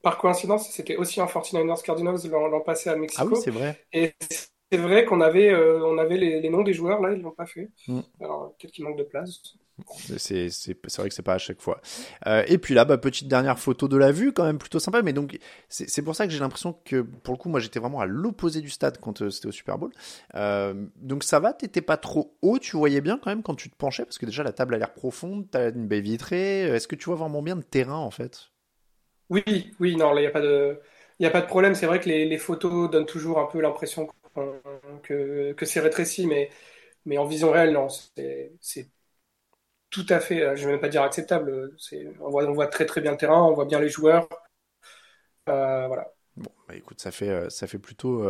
par 0.00 0.18
coïncidence, 0.18 0.68
c'était 0.70 0.96
aussi 0.96 1.20
un 1.20 1.26
49ers 1.26 1.82
Cardinals 1.82 2.18
l'an 2.28 2.60
passé 2.60 2.90
à 2.90 2.96
Mexico. 2.96 3.22
Ah 3.24 3.30
oui, 3.30 3.40
c'est 3.42 3.50
vrai. 3.50 3.78
Et 3.92 4.12
c'est 4.70 4.78
vrai 4.78 5.04
qu'on 5.04 5.20
avait, 5.20 5.54
on 5.54 5.98
avait 5.98 6.16
les, 6.16 6.48
noms 6.48 6.62
des 6.62 6.72
joueurs 6.72 7.00
là, 7.00 7.12
ils 7.12 7.20
l'ont 7.20 7.30
pas 7.30 7.46
fait. 7.46 7.68
Mm. 7.86 8.00
Alors 8.20 8.54
peut-être 8.58 8.72
qu'il 8.72 8.84
manque 8.84 8.96
de 8.96 9.04
place. 9.04 9.42
C'est 10.18 10.48
vrai 10.98 11.08
que 11.08 11.14
c'est 11.14 11.22
pas 11.22 11.34
à 11.34 11.38
chaque 11.38 11.60
fois. 11.60 11.80
Euh, 12.26 12.44
et 12.46 12.58
puis 12.58 12.74
là, 12.74 12.84
bah, 12.84 12.98
petite 12.98 13.28
dernière 13.28 13.58
photo 13.58 13.88
de 13.88 13.96
la 13.96 14.12
vue, 14.12 14.32
quand 14.32 14.44
même 14.44 14.58
plutôt 14.58 14.78
sympa. 14.78 15.02
Mais 15.02 15.12
donc, 15.12 15.38
c'est 15.68 16.02
pour 16.02 16.14
ça 16.14 16.26
que 16.26 16.32
j'ai 16.32 16.38
l'impression 16.38 16.76
que, 16.84 17.00
pour 17.00 17.34
le 17.34 17.38
coup, 17.38 17.48
moi 17.48 17.60
j'étais 17.60 17.80
vraiment 17.80 18.00
à 18.00 18.06
l'opposé 18.06 18.60
du 18.60 18.70
stade 18.70 18.98
quand 18.98 19.22
euh, 19.22 19.30
c'était 19.30 19.48
au 19.48 19.52
Super 19.52 19.78
Bowl. 19.78 19.90
Euh, 20.34 20.74
donc 20.96 21.24
ça 21.24 21.40
va, 21.40 21.52
t'étais 21.52 21.80
pas 21.80 21.96
trop 21.96 22.36
haut, 22.42 22.58
tu 22.58 22.76
voyais 22.76 23.00
bien 23.00 23.18
quand 23.18 23.30
même 23.30 23.42
quand 23.42 23.54
tu 23.54 23.70
te 23.70 23.76
penchais, 23.76 24.04
parce 24.04 24.18
que 24.18 24.26
déjà 24.26 24.42
la 24.42 24.52
table 24.52 24.74
a 24.74 24.78
l'air 24.78 24.92
profonde, 24.92 25.46
t'as 25.50 25.70
une 25.70 25.86
baie 25.86 26.00
vitrée. 26.00 26.62
Est-ce 26.62 26.86
que 26.86 26.96
tu 26.96 27.06
vois 27.06 27.16
vraiment 27.16 27.42
bien 27.42 27.56
le 27.56 27.64
terrain 27.64 27.96
en 27.96 28.10
fait? 28.10 28.50
Oui, 29.30 29.42
oui, 29.80 29.96
non, 29.96 30.12
là 30.12 30.20
il 30.20 30.24
n'y 30.24 30.28
a, 30.28 30.30
pas 30.30 30.42
de... 30.42 30.80
A 31.22 31.30
pas 31.30 31.40
de 31.40 31.46
problème. 31.46 31.74
C'est 31.74 31.86
vrai 31.86 32.00
que 32.00 32.08
les, 32.08 32.38
photos 32.38 32.90
donnent 32.90 33.06
toujours 33.06 33.38
un 33.38 33.46
peu 33.46 33.60
l'impression 33.60 34.08
que, 35.02 35.52
que 35.52 35.66
c'est 35.66 35.80
rétréci, 35.80 36.26
mais, 36.26 36.50
mais 37.06 37.16
en 37.16 37.24
vision 37.24 37.50
réelle, 37.50 37.72
non, 37.72 37.88
c'est 37.88 38.52
tout 39.92 40.06
à 40.08 40.20
fait, 40.20 40.42
euh, 40.42 40.56
je 40.56 40.62
ne 40.62 40.66
vais 40.66 40.72
même 40.72 40.80
pas 40.80 40.88
dire 40.88 41.02
acceptable. 41.02 41.70
On 42.20 42.30
voit, 42.30 42.44
on 42.46 42.54
voit 42.54 42.66
très 42.66 42.86
très 42.86 43.02
bien 43.02 43.12
le 43.12 43.18
terrain, 43.18 43.42
on 43.42 43.52
voit 43.52 43.66
bien 43.66 43.78
les 43.78 43.90
joueurs. 43.90 44.26
Euh, 45.48 45.86
voilà. 45.86 46.08
Bon, 46.34 46.50
bah 46.66 46.74
écoute, 46.74 46.98
ça 46.98 47.10
fait, 47.10 47.28
euh, 47.28 47.50
ça 47.50 47.66
fait 47.66 47.78
plutôt 47.78 48.26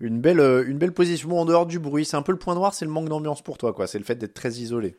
une, 0.00 0.20
belle, 0.20 0.38
une 0.38 0.78
belle 0.78 0.94
position 0.94 1.36
en 1.36 1.44
dehors 1.44 1.66
du 1.66 1.80
bruit. 1.80 2.04
C'est 2.04 2.16
un 2.16 2.22
peu 2.22 2.30
le 2.30 2.38
point 2.38 2.54
noir, 2.54 2.72
c'est 2.72 2.84
le 2.84 2.90
manque 2.92 3.08
d'ambiance 3.08 3.42
pour 3.42 3.58
toi, 3.58 3.72
quoi. 3.72 3.88
C'est 3.88 3.98
le 3.98 4.04
fait 4.04 4.14
d'être 4.14 4.32
très 4.32 4.52
isolé. 4.52 4.96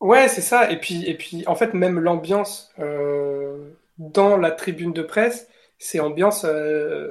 Ouais, 0.00 0.28
c'est 0.28 0.40
ça. 0.40 0.70
Et 0.70 0.80
puis, 0.80 1.04
et 1.04 1.16
puis, 1.16 1.44
en 1.46 1.54
fait, 1.54 1.74
même 1.74 2.00
l'ambiance 2.00 2.72
dans 3.98 4.36
la 4.38 4.50
tribune 4.52 4.94
de 4.94 5.02
presse, 5.02 5.48
c'est 5.78 6.00
ambiance 6.00 6.46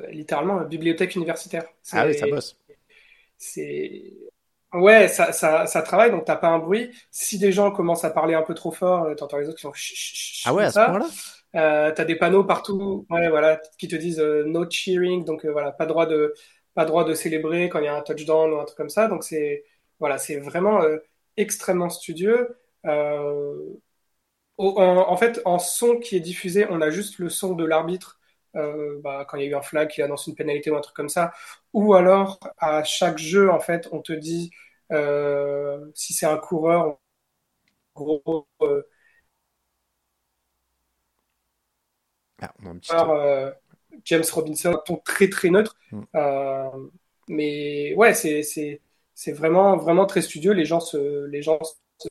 littéralement 0.10 0.62
bibliothèque 0.62 1.16
universitaire. 1.16 1.66
Ah 1.92 2.08
oui, 2.08 2.16
ça 2.16 2.26
bosse. 2.26 2.58
C'est 3.38 4.14
Ouais, 4.74 5.08
ça, 5.08 5.32
ça, 5.32 5.68
ça 5.68 5.82
travaille, 5.82 6.12
donc 6.12 6.26
t'as 6.26 6.36
pas 6.36 6.50
un 6.50 6.60
bruit. 6.60 6.92
Si 7.10 7.40
des 7.40 7.54
gens 7.54 7.72
commencent 7.72 8.04
à 8.04 8.10
parler 8.10 8.34
un 8.34 8.42
peu 8.42 8.54
trop 8.54 8.72
fort, 8.72 9.04
euh, 9.06 9.16
t'entends 9.16 9.38
les 9.38 9.48
autres 9.48 9.56
qui 9.58 9.62
font 9.62 9.72
Ah 10.44 10.54
ouais, 10.54 10.64
à 10.66 10.72
ce 10.72 10.80
point-là? 10.80 11.08
Euh, 11.56 11.92
T'as 11.96 12.04
des 12.06 12.16
panneaux 12.18 12.44
partout, 12.44 13.06
ouais, 13.10 13.30
voilà, 13.30 13.62
qui 13.78 13.88
te 13.88 13.96
disent 13.96 14.20
euh, 14.20 14.44
no 14.46 14.70
cheering, 14.70 15.24
donc 15.24 15.46
euh, 15.46 15.52
voilà, 15.52 15.72
pas 15.72 15.86
droit 15.86 16.06
de 16.06 16.34
pas 16.74 16.84
droit 16.86 17.06
de 17.06 17.14
célébrer 17.14 17.70
quand 17.70 17.80
il 17.80 17.86
y 17.86 17.88
a 17.88 17.96
un 17.96 18.02
touchdown 18.02 18.52
ou 18.52 18.60
un 18.60 18.66
truc 18.66 18.78
comme 18.78 18.90
ça. 18.90 19.08
Donc 19.08 19.24
c'est 19.24 19.64
voilà, 20.00 20.18
c'est 20.18 20.38
vraiment 20.40 20.82
extrêmement 21.38 21.90
studieux. 21.90 22.58
En, 24.58 24.68
en, 24.78 25.18
fait, 25.18 25.42
en 25.46 25.60
son 25.60 25.98
qui 26.00 26.16
est 26.16 26.20
diffusé, 26.22 26.66
on 26.70 26.82
a 26.82 26.90
juste 26.90 27.20
le 27.20 27.30
son 27.30 27.56
de 27.56 27.66
l'arbitre 27.66 28.20
euh, 28.56 29.00
bah, 29.02 29.26
quand 29.28 29.38
il 29.38 29.44
y 29.44 29.48
a 29.48 29.50
eu 29.50 29.56
un 29.56 29.62
flag 29.62 29.90
qui 29.90 30.02
annonce 30.02 30.28
une 30.28 30.36
pénalité 30.36 30.72
ou 30.72 30.76
un 30.78 30.82
truc 30.82 30.96
comme 30.96 31.10
ça. 31.10 31.34
Ou 31.74 31.94
alors, 31.94 32.40
à 32.58 32.84
chaque 32.84 33.18
jeu, 33.18 33.52
en 33.52 33.60
fait, 33.60 33.88
on 33.92 34.02
te 34.02 34.14
dit 34.14 34.52
euh, 34.92 35.92
si 35.96 36.14
c'est 36.14 36.26
un 36.26 36.38
coureur, 36.38 36.86
en 36.86 37.00
gros. 37.96 38.48
Euh, 38.62 38.84
ah, 42.42 42.54
on 42.62 42.68
a 42.68 42.70
un 42.72 42.78
petit 42.78 42.92
James 44.06 44.24
Robinson, 44.34 44.82
ton 44.86 44.98
très 44.98 45.30
très 45.30 45.50
neutre. 45.50 45.78
Mm. 45.92 46.04
Mais 47.28 47.94
ouais, 47.96 48.14
c'est, 48.14 48.44
c'est, 48.44 48.82
c'est 49.14 49.32
vraiment, 49.32 49.78
vraiment 49.78 50.06
très 50.06 50.22
studieux. 50.22 50.52
Les 50.54 50.66
gens 50.66 50.80
se, 50.80 51.26
les 51.26 51.42
gens 51.42 51.60
se, 51.98 52.08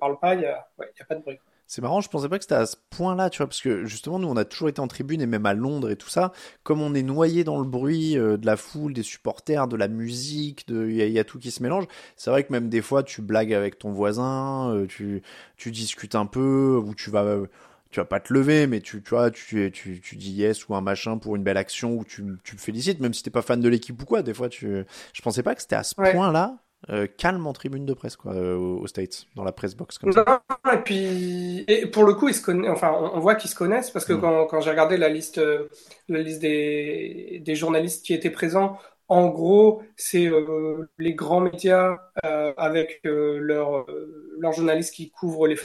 parlent 0.00 0.18
pas, 0.18 0.34
il 0.34 0.40
n'y 0.40 0.46
a, 0.46 0.68
ouais, 0.78 0.92
y 0.98 1.02
a 1.02 1.04
pas 1.04 1.14
de 1.14 1.22
bruit. 1.22 1.38
C'est 1.66 1.80
marrant, 1.80 2.00
je 2.00 2.08
pensais 2.08 2.28
pas 2.28 2.38
que 2.38 2.44
c'était 2.44 2.54
à 2.54 2.66
ce 2.66 2.76
point-là, 2.90 3.30
tu 3.30 3.38
vois, 3.38 3.46
parce 3.46 3.62
que 3.62 3.84
justement, 3.86 4.18
nous, 4.18 4.28
on 4.28 4.36
a 4.36 4.44
toujours 4.44 4.68
été 4.68 4.80
en 4.80 4.86
tribune 4.86 5.22
et 5.22 5.26
même 5.26 5.46
à 5.46 5.54
Londres 5.54 5.90
et 5.90 5.96
tout 5.96 6.10
ça, 6.10 6.32
comme 6.62 6.82
on 6.82 6.94
est 6.94 7.02
noyé 7.02 7.42
dans 7.42 7.58
le 7.58 7.64
bruit 7.64 8.18
euh, 8.18 8.36
de 8.36 8.44
la 8.44 8.56
foule, 8.56 8.92
des 8.92 9.02
supporters, 9.02 9.66
de 9.66 9.76
la 9.76 9.88
musique, 9.88 10.66
il 10.68 10.92
y, 10.92 11.18
a 11.18 11.24
tout 11.24 11.38
qui 11.38 11.50
se 11.50 11.62
mélange. 11.62 11.86
C'est 12.16 12.30
vrai 12.30 12.44
que 12.44 12.52
même 12.52 12.68
des 12.68 12.82
fois, 12.82 13.02
tu 13.02 13.22
blagues 13.22 13.54
avec 13.54 13.78
ton 13.78 13.92
voisin, 13.92 14.74
euh, 14.74 14.86
tu, 14.86 15.22
tu 15.56 15.70
discutes 15.70 16.14
un 16.14 16.26
peu, 16.26 16.80
ou 16.84 16.94
tu 16.94 17.10
vas, 17.10 17.38
tu 17.90 18.00
vas 18.00 18.04
pas 18.04 18.20
te 18.20 18.34
lever, 18.34 18.66
mais 18.66 18.80
tu, 18.80 19.02
tu 19.02 19.10
vois, 19.10 19.30
tu, 19.30 19.70
tu, 19.72 20.00
tu 20.00 20.16
dis 20.16 20.32
yes 20.32 20.68
ou 20.68 20.74
un 20.74 20.82
machin 20.82 21.16
pour 21.16 21.34
une 21.34 21.42
belle 21.42 21.56
action, 21.56 21.94
ou 21.96 22.04
tu, 22.04 22.24
tu 22.44 22.56
me 22.56 22.60
félicites, 22.60 23.00
même 23.00 23.14
si 23.14 23.22
t'es 23.22 23.30
pas 23.30 23.42
fan 23.42 23.60
de 23.60 23.68
l'équipe 23.68 24.00
ou 24.02 24.04
quoi. 24.04 24.22
Des 24.22 24.34
fois, 24.34 24.50
tu, 24.50 24.84
je 25.14 25.22
pensais 25.22 25.42
pas 25.42 25.54
que 25.54 25.62
c'était 25.62 25.76
à 25.76 25.82
ce 25.84 25.94
point-là 25.94 26.58
euh, 26.90 27.06
calme 27.06 27.46
en 27.46 27.54
tribune 27.54 27.86
de 27.86 27.94
presse 27.94 28.16
quoi 28.16 28.34
euh, 28.34 28.56
aux 28.56 28.86
States 28.86 29.24
dans 29.36 29.44
la 29.44 29.52
presse 29.52 29.74
box 29.74 29.96
comme 29.96 30.12
ça. 30.12 30.42
et 30.70 30.76
puis 30.78 31.64
et 31.66 31.86
pour 31.86 32.04
le 32.04 32.12
coup 32.12 32.28
ils 32.28 32.34
se 32.34 32.42
connaissent 32.42 32.70
enfin 32.70 32.92
on, 32.92 33.20
voit 33.20 33.36
qu'ils 33.36 33.48
se 33.48 33.54
connaissent 33.54 33.90
parce 33.90 34.04
que 34.04 34.12
mm. 34.12 34.20
quand, 34.20 34.46
quand 34.46 34.60
j'ai 34.60 34.70
regardé 34.70 34.98
la 34.98 35.08
liste 35.08 35.38
euh, 35.38 35.70
la 36.08 36.20
liste 36.20 36.42
des, 36.42 37.40
des 37.42 37.54
journalistes 37.54 38.04
qui 38.04 38.12
étaient 38.12 38.28
présents 38.28 38.76
en 39.08 39.28
gros 39.28 39.82
c'est 39.96 40.30
les 40.98 41.14
grands 41.14 41.40
médias 41.40 41.98
avec 42.22 43.00
leurs 43.04 43.86
leurs 44.38 44.52
journalistes 44.52 44.94
qui 44.94 45.10
couvrent 45.10 45.46
les 45.46 45.56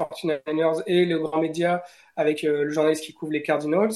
49ers 0.00 0.82
et 0.86 1.04
le 1.04 1.18
grand 1.20 1.40
média 1.40 1.84
avec 2.16 2.42
le 2.42 2.68
journaliste 2.70 3.04
qui 3.04 3.12
couvre 3.12 3.32
les 3.32 3.42
Cardinals. 3.42 3.92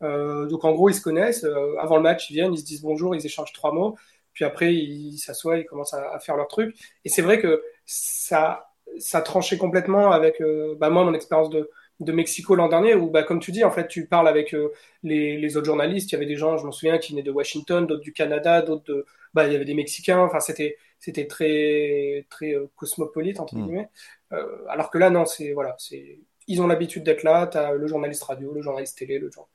donc 0.00 0.64
en 0.64 0.72
gros, 0.72 0.88
ils 0.88 0.94
se 0.94 1.00
connaissent. 1.00 1.46
avant 1.78 1.96
le 1.96 2.02
match, 2.02 2.28
ils 2.30 2.34
viennent, 2.34 2.52
ils 2.52 2.58
se 2.58 2.64
disent 2.64 2.82
bonjour, 2.82 3.14
ils 3.14 3.24
échangent 3.24 3.52
trois 3.52 3.72
mots. 3.72 3.96
Puis 4.40 4.46
après, 4.46 4.74
ils 4.74 5.18
s'assoient, 5.18 5.58
ils 5.58 5.66
commencent 5.66 5.92
à, 5.92 6.18
faire 6.18 6.34
leur 6.34 6.48
truc. 6.48 6.74
Et 7.04 7.10
c'est 7.10 7.20
vrai 7.20 7.38
que 7.38 7.62
ça, 7.84 8.70
ça 8.98 9.20
tranchait 9.20 9.58
complètement 9.58 10.12
avec 10.12 10.42
bah, 10.78 10.88
moi 10.88 11.04
mon 11.04 11.12
expérience 11.12 11.50
de, 11.50 11.68
de 12.00 12.12
Mexico 12.12 12.54
l'an 12.54 12.68
dernier 12.68 12.94
où, 12.94 13.10
bah, 13.10 13.22
comme 13.22 13.40
tu 13.40 13.52
dis, 13.52 13.62
en 13.62 13.70
fait, 13.70 13.86
tu 13.86 14.06
parles 14.06 14.26
avec 14.26 14.54
euh, 14.54 14.72
les, 15.02 15.36
les, 15.36 15.56
autres 15.56 15.66
journalistes. 15.66 16.10
Il 16.10 16.14
y 16.14 16.16
avait 16.16 16.26
des 16.26 16.36
gens, 16.36 16.56
je 16.56 16.64
m'en 16.64 16.72
souviens, 16.72 16.98
qui 16.98 17.12
venaient 17.12 17.22
de 17.22 17.30
Washington, 17.30 17.86
d'autres 17.86 18.02
du 18.02 18.12
Canada, 18.12 18.62
d'autres 18.62 18.84
de, 18.84 19.06
bah, 19.34 19.46
il 19.46 19.52
y 19.52 19.56
avait 19.56 19.66
des 19.66 19.74
Mexicains. 19.74 20.20
Enfin, 20.20 20.40
c'était, 20.40 20.78
c'était 20.98 21.26
très, 21.26 22.26
très 22.30 22.54
euh, 22.54 22.70
cosmopolite 22.74 23.38
entre 23.38 23.54
mm. 23.54 23.62
guillemets. 23.62 23.90
Euh, 24.32 24.64
alors 24.68 24.90
que 24.90 24.96
là, 24.96 25.10
non, 25.10 25.26
c'est 25.26 25.52
voilà, 25.52 25.76
c'est, 25.78 26.20
ils 26.46 26.62
ont 26.62 26.66
l'habitude 26.66 27.04
d'être 27.04 27.22
là. 27.22 27.46
T'as 27.46 27.72
le 27.72 27.86
journaliste 27.86 28.22
radio, 28.22 28.52
le 28.54 28.62
journaliste 28.62 28.98
télé, 28.98 29.18
le 29.18 29.30
genre. 29.30 29.50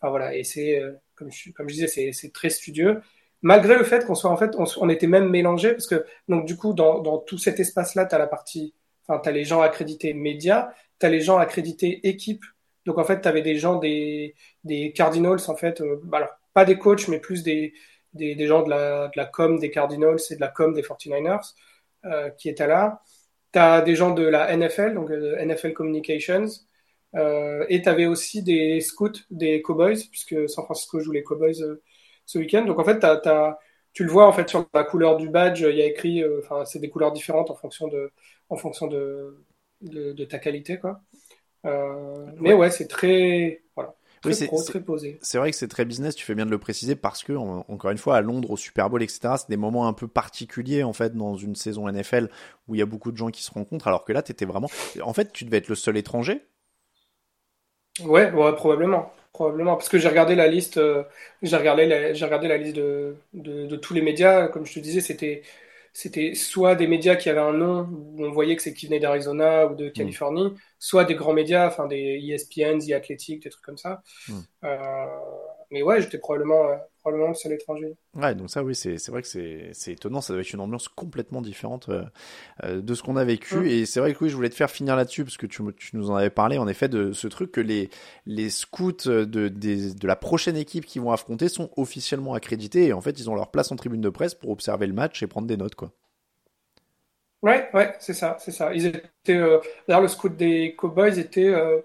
Enfin 0.00 0.10
voilà, 0.10 0.34
et 0.34 0.42
c'est, 0.42 0.82
comme 1.14 1.30
je, 1.30 1.52
comme 1.52 1.68
je 1.68 1.74
disais, 1.74 2.12
c'est 2.12 2.32
très 2.32 2.50
studieux. 2.50 3.00
Malgré 3.42 3.76
le 3.76 3.84
fait 3.84 4.06
qu'on 4.06 4.14
soit 4.14 4.30
en 4.30 4.36
fait, 4.36 4.54
on, 4.56 4.64
on 4.80 4.88
était 4.88 5.06
même 5.08 5.28
mélangés 5.28 5.72
parce 5.72 5.86
que 5.86 6.04
donc 6.28 6.46
du 6.46 6.56
coup 6.56 6.74
dans, 6.74 7.00
dans 7.00 7.18
tout 7.18 7.38
cet 7.38 7.60
espace-là, 7.60 8.06
t'as 8.06 8.18
la 8.18 8.28
partie, 8.28 8.74
enfin 9.06 9.20
t'as 9.22 9.32
les 9.32 9.44
gens 9.44 9.60
accrédités 9.60 10.14
médias 10.14 10.70
tu 11.02 11.08
les 11.10 11.20
gens 11.20 11.38
accrédités 11.38 12.06
équipe. 12.08 12.44
Donc 12.86 12.98
en 12.98 13.04
fait, 13.04 13.20
tu 13.20 13.28
avais 13.28 13.42
des 13.42 13.56
gens 13.58 13.76
des, 13.76 14.34
des 14.64 14.92
Cardinals, 14.92 15.40
en 15.48 15.56
fait, 15.56 15.80
euh, 15.80 16.00
bah, 16.04 16.18
alors 16.18 16.30
pas 16.54 16.64
des 16.64 16.78
coachs, 16.78 17.08
mais 17.08 17.18
plus 17.20 17.42
des, 17.42 17.74
des, 18.14 18.34
des, 18.34 18.46
gens 18.46 18.62
de 18.62 18.70
la, 18.70 19.08
de 19.08 19.12
la 19.16 19.26
com 19.26 19.58
des 19.58 19.70
Cardinals 19.70 20.18
et 20.30 20.36
de 20.36 20.40
la 20.40 20.48
com 20.48 20.74
des 20.74 20.82
49ers 20.82 21.54
euh, 22.04 22.30
qui 22.30 22.48
étaient 22.48 22.66
là. 22.66 23.02
Tu 23.52 23.58
as 23.58 23.82
des 23.82 23.96
gens 23.96 24.12
de 24.12 24.22
la 24.24 24.54
NFL, 24.56 24.94
donc 24.94 25.10
euh, 25.10 25.44
NFL 25.44 25.72
Communications. 25.74 26.46
Euh, 27.14 27.66
et 27.68 27.82
tu 27.82 27.88
avais 27.88 28.06
aussi 28.06 28.42
des 28.42 28.80
scouts 28.80 29.12
des 29.30 29.60
Cowboys, 29.62 29.98
puisque 30.10 30.48
San 30.48 30.64
Francisco 30.64 31.00
joue 31.00 31.12
les 31.12 31.22
Cowboys 31.22 31.62
euh, 31.62 31.82
ce 32.32 32.38
week-end. 32.38 32.64
Donc 32.64 32.78
en 32.78 32.84
fait, 32.84 33.04
tu 33.92 34.04
le 34.04 34.10
vois 34.10 34.26
en 34.26 34.32
fait 34.32 34.48
sur 34.48 34.66
la 34.74 34.84
couleur 34.84 35.16
du 35.16 35.28
badge, 35.28 35.60
il 35.60 35.76
y 35.76 35.82
a 35.82 35.86
écrit, 35.86 36.24
enfin 36.38 36.64
c'est 36.64 36.78
des 36.78 36.90
couleurs 36.90 37.12
différentes 37.12 37.50
en 37.50 37.54
fonction 37.54 37.88
de, 37.88 38.10
en 38.48 38.56
fonction 38.56 38.86
de, 38.86 39.44
de, 39.82 40.24
ta 40.24 40.38
qualité, 40.38 40.78
quoi. 40.78 41.00
Euh, 41.64 42.26
mais 42.40 42.52
ouais, 42.54 42.70
c'est 42.70 42.88
très, 42.88 43.62
voilà, 43.76 43.94
très, 44.20 44.32
oui. 44.88 45.18
C'est 45.20 45.38
vrai 45.38 45.50
que 45.50 45.56
c'est 45.56 45.68
très 45.68 45.84
business, 45.84 46.14
tu 46.14 46.24
fais 46.24 46.34
bien 46.34 46.46
de 46.46 46.50
le 46.50 46.58
préciser, 46.58 46.96
parce 46.96 47.22
que, 47.22 47.32
encore 47.32 47.90
une 47.90 47.98
fois, 47.98 48.16
à 48.16 48.20
Londres, 48.20 48.50
au 48.50 48.56
Super 48.56 48.90
Bowl, 48.90 49.02
etc., 49.02 49.34
c'est 49.38 49.48
des 49.48 49.56
moments 49.56 49.86
un 49.86 49.92
peu 49.92 50.08
particuliers, 50.08 50.82
en 50.82 50.92
fait, 50.92 51.16
dans 51.16 51.36
une 51.36 51.54
saison 51.54 51.88
NFL 51.88 52.28
où 52.68 52.74
il 52.74 52.78
y 52.78 52.82
a 52.82 52.86
beaucoup 52.86 53.12
de 53.12 53.16
gens 53.16 53.30
qui 53.30 53.42
se 53.42 53.50
rencontrent, 53.50 53.88
alors 53.88 54.04
que 54.04 54.12
là, 54.12 54.22
tu 54.22 54.32
étais 54.32 54.44
vraiment. 54.44 54.68
En 55.02 55.12
fait, 55.12 55.32
tu 55.32 55.44
devais 55.44 55.58
être 55.58 55.68
le 55.68 55.74
seul 55.74 55.96
étranger? 55.96 56.42
Ouais, 58.04 58.32
ouais, 58.32 58.54
probablement. 58.54 59.12
Probablement, 59.32 59.76
parce 59.76 59.88
que 59.88 59.98
j'ai 59.98 60.08
regardé 60.08 60.34
la 60.34 60.46
liste, 60.46 60.76
euh, 60.76 61.04
j'ai 61.40 61.56
regardé, 61.56 62.12
j'ai 62.14 62.24
regardé 62.24 62.48
la 62.48 62.58
liste 62.58 62.76
de, 62.76 63.16
de, 63.32 63.66
de, 63.66 63.76
tous 63.76 63.94
les 63.94 64.02
médias. 64.02 64.48
Comme 64.48 64.66
je 64.66 64.74
te 64.74 64.78
disais, 64.78 65.00
c'était 65.00 65.42
c'était 65.92 66.34
soit 66.34 66.74
des 66.74 66.86
médias 66.86 67.16
qui 67.16 67.28
avaient 67.28 67.40
un 67.40 67.52
nom 67.52 67.88
où 67.90 68.24
on 68.24 68.30
voyait 68.30 68.56
que 68.56 68.62
c'est 68.62 68.72
qui 68.72 68.86
venait 68.86 69.00
d'Arizona 69.00 69.66
ou 69.66 69.74
de 69.74 69.88
mm. 69.88 69.92
Californie, 69.92 70.54
soit 70.78 71.04
des 71.04 71.14
grands 71.14 71.34
médias, 71.34 71.66
enfin 71.66 71.86
des 71.86 72.18
ESPN, 72.28 72.78
The 72.78 72.92
Athletic, 72.92 73.42
des 73.42 73.50
trucs 73.50 73.64
comme 73.64 73.78
ça. 73.78 74.02
Mm. 74.28 74.38
Euh, 74.64 75.06
mais 75.70 75.82
ouais, 75.82 76.00
j'étais 76.00 76.18
probablement, 76.18 76.68
euh, 76.68 76.76
probablement 77.02 77.28
le 77.28 77.34
seul 77.34 77.52
étranger. 77.52 77.94
Ouais, 78.14 78.34
donc 78.34 78.48
ça, 78.48 78.62
oui, 78.62 78.74
c'est 78.74 79.08
vrai 79.08 79.22
que 79.22 79.28
c'est 79.28 79.92
étonnant. 79.92 80.20
Ça 80.20 80.32
doit 80.32 80.42
être 80.42 80.52
une 80.52 80.60
ambiance 80.60 80.88
complètement 80.88 81.42
différente 81.42 81.88
euh, 81.88 82.04
euh 82.64 82.80
de 82.80 82.94
ce 82.94 83.02
qu'on 83.02 83.16
a 83.16 83.24
vécu. 83.24 83.56
Mm. 83.56 83.66
Et 83.66 83.86
c'est 83.86 84.00
vrai 84.00 84.14
que 84.14 84.24
oui, 84.24 84.30
je 84.30 84.36
voulais 84.36 84.48
te 84.48 84.54
faire 84.54 84.70
finir 84.70 84.96
là-dessus 84.96 85.24
parce 85.24 85.36
que 85.36 85.46
tu, 85.46 85.62
tu, 85.76 85.96
nous 85.96 86.10
en 86.10 86.16
avais 86.16 86.30
parlé, 86.30 86.58
en 86.58 86.68
effet, 86.68 86.88
de 86.88 87.12
ce 87.12 87.28
truc 87.28 87.52
que 87.52 87.60
les, 87.60 87.90
les 88.26 88.50
scouts 88.50 88.92
de, 89.04 89.24
de, 89.24 89.48
de 89.48 90.06
la 90.06 90.16
prochaine 90.16 90.56
équipe 90.56 90.86
qui 90.86 90.98
vont 90.98 91.12
affronter 91.12 91.48
sont 91.48 91.70
officiellement 91.76 92.34
accrédités. 92.34 92.86
Et 92.86 92.92
en 92.92 93.00
fait, 93.00 93.18
ils 93.18 93.28
ont 93.28 93.34
leur 93.34 93.50
place 93.50 93.72
en 93.72 93.76
tribune 93.76 94.00
de 94.00 94.10
presse 94.10 94.34
pour 94.34 94.50
observer 94.50 94.86
le 94.86 94.94
match 94.94 95.22
et 95.22 95.26
prendre 95.26 95.46
des 95.46 95.56
notes, 95.56 95.74
quoi. 95.74 95.92
Ouais, 97.42 97.68
ouais, 97.74 97.96
c'est 97.98 98.14
ça, 98.14 98.36
c'est 98.38 98.52
ça. 98.52 98.72
Ils 98.72 98.86
étaient, 98.86 99.36
euh, 99.36 99.58
d'ailleurs, 99.88 100.02
le 100.02 100.08
scout 100.08 100.36
des 100.36 100.76
Cowboys 100.76 101.18
était 101.18 101.48
euh, 101.48 101.80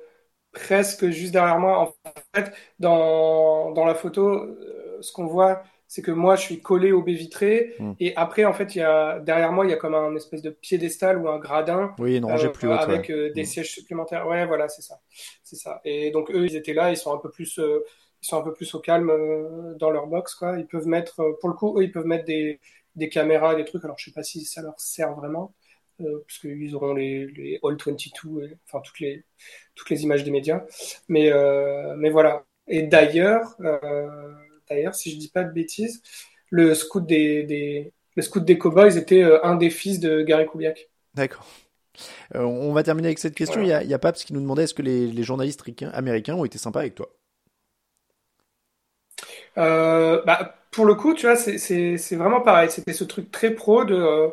presque 0.51 1.09
juste 1.09 1.33
derrière 1.33 1.59
moi. 1.59 1.79
En 1.79 1.93
fait, 2.35 2.53
dans, 2.79 3.71
dans 3.71 3.85
la 3.85 3.95
photo, 3.95 4.45
ce 5.01 5.11
qu'on 5.11 5.27
voit, 5.27 5.63
c'est 5.87 6.01
que 6.01 6.11
moi, 6.11 6.35
je 6.35 6.41
suis 6.41 6.61
collé 6.61 6.91
au 6.91 7.01
baie 7.01 7.13
vitré. 7.13 7.73
Hmm. 7.79 7.93
Et 7.99 8.15
après, 8.15 8.45
en 8.45 8.53
fait, 8.53 8.75
il 8.75 8.79
y 8.79 8.81
a, 8.81 9.19
derrière 9.19 9.51
moi, 9.51 9.65
il 9.65 9.69
y 9.69 9.73
a 9.73 9.77
comme 9.77 9.95
un 9.95 10.15
espèce 10.15 10.41
de 10.41 10.49
piédestal 10.49 11.17
ou 11.17 11.29
un 11.29 11.39
gradin. 11.39 11.93
Oui, 11.99 12.19
non, 12.19 12.35
j'ai 12.37 12.49
plus 12.49 12.67
haute, 12.67 12.79
Avec 12.79 13.11
des 13.11 13.41
hmm. 13.41 13.45
sièges 13.45 13.71
supplémentaires. 13.71 14.27
Ouais, 14.27 14.45
voilà, 14.45 14.67
c'est 14.69 14.81
ça. 14.81 14.99
C'est 15.43 15.55
ça. 15.55 15.81
Et 15.85 16.11
donc, 16.11 16.29
eux, 16.31 16.45
ils 16.45 16.55
étaient 16.55 16.73
là, 16.73 16.91
ils 16.91 16.97
sont 16.97 17.13
un 17.13 17.17
peu 17.17 17.29
plus, 17.29 17.57
ils 17.57 18.27
sont 18.27 18.37
un 18.37 18.43
peu 18.43 18.53
plus 18.53 18.73
au 18.75 18.79
calme 18.79 19.11
dans 19.79 19.89
leur 19.89 20.07
box, 20.07 20.35
quoi. 20.35 20.57
Ils 20.57 20.67
peuvent 20.67 20.87
mettre, 20.87 21.37
pour 21.39 21.49
le 21.49 21.55
coup, 21.55 21.79
eux, 21.79 21.83
ils 21.83 21.91
peuvent 21.91 22.05
mettre 22.05 22.25
des, 22.25 22.59
des 22.95 23.09
caméras, 23.09 23.55
des 23.55 23.63
trucs. 23.63 23.85
Alors, 23.85 23.97
je 23.97 24.05
sais 24.05 24.13
pas 24.13 24.23
si 24.23 24.43
ça 24.43 24.61
leur 24.61 24.79
sert 24.79 25.13
vraiment 25.13 25.53
euh, 26.01 26.23
parce 26.27 26.39
qu'ils 26.39 26.75
auront 26.75 26.93
les, 26.93 27.27
les 27.27 27.59
All 27.63 27.77
22, 27.83 28.57
enfin 28.65 28.81
toutes 28.83 28.99
les, 28.99 29.23
toutes 29.75 29.89
les 29.89 30.03
images 30.03 30.23
des 30.23 30.31
médias. 30.31 30.63
Mais, 31.07 31.31
euh, 31.31 31.95
mais 31.97 32.09
voilà. 32.09 32.45
Et 32.67 32.83
d'ailleurs, 32.83 33.55
euh, 33.61 34.33
d'ailleurs, 34.69 34.95
si 34.95 35.11
je 35.11 35.17
dis 35.17 35.29
pas 35.29 35.43
de 35.43 35.51
bêtises, 35.51 36.01
le 36.49 36.73
scout 36.75 37.05
des, 37.05 37.43
des, 37.43 37.93
le 38.15 38.21
scout 38.21 38.43
des 38.43 38.57
Cowboys 38.57 38.97
était 38.97 39.23
euh, 39.23 39.43
un 39.45 39.55
des 39.55 39.69
fils 39.69 39.99
de 39.99 40.21
Gary 40.21 40.47
Kubiak. 40.47 40.89
D'accord. 41.13 41.45
Euh, 42.35 42.43
on 42.43 42.73
va 42.73 42.83
terminer 42.83 43.09
avec 43.09 43.19
cette 43.19 43.35
question. 43.35 43.61
Il, 43.61 43.67
y 43.67 43.73
a, 43.73 43.83
il 43.83 43.89
y 43.89 43.93
a 43.93 43.99
Paps 43.99 44.23
qui 44.23 44.33
nous 44.33 44.41
demandait 44.41 44.63
est-ce 44.63 44.73
que 44.73 44.81
les, 44.81 45.07
les 45.07 45.23
journalistes 45.23 45.63
américains 45.93 46.35
ont 46.35 46.45
été 46.45 46.57
sympas 46.57 46.81
avec 46.81 46.95
toi? 46.95 47.09
Euh, 49.57 50.21
bah, 50.25 50.55
pour 50.71 50.85
le 50.85 50.95
coup, 50.95 51.13
tu 51.13 51.25
vois, 51.25 51.35
c'est 51.35 52.15
vraiment 52.15 52.41
pareil. 52.41 52.69
C'était 52.69 52.93
ce 52.93 53.03
truc 53.03 53.31
très 53.31 53.51
pro 53.51 53.83
de 53.83 54.29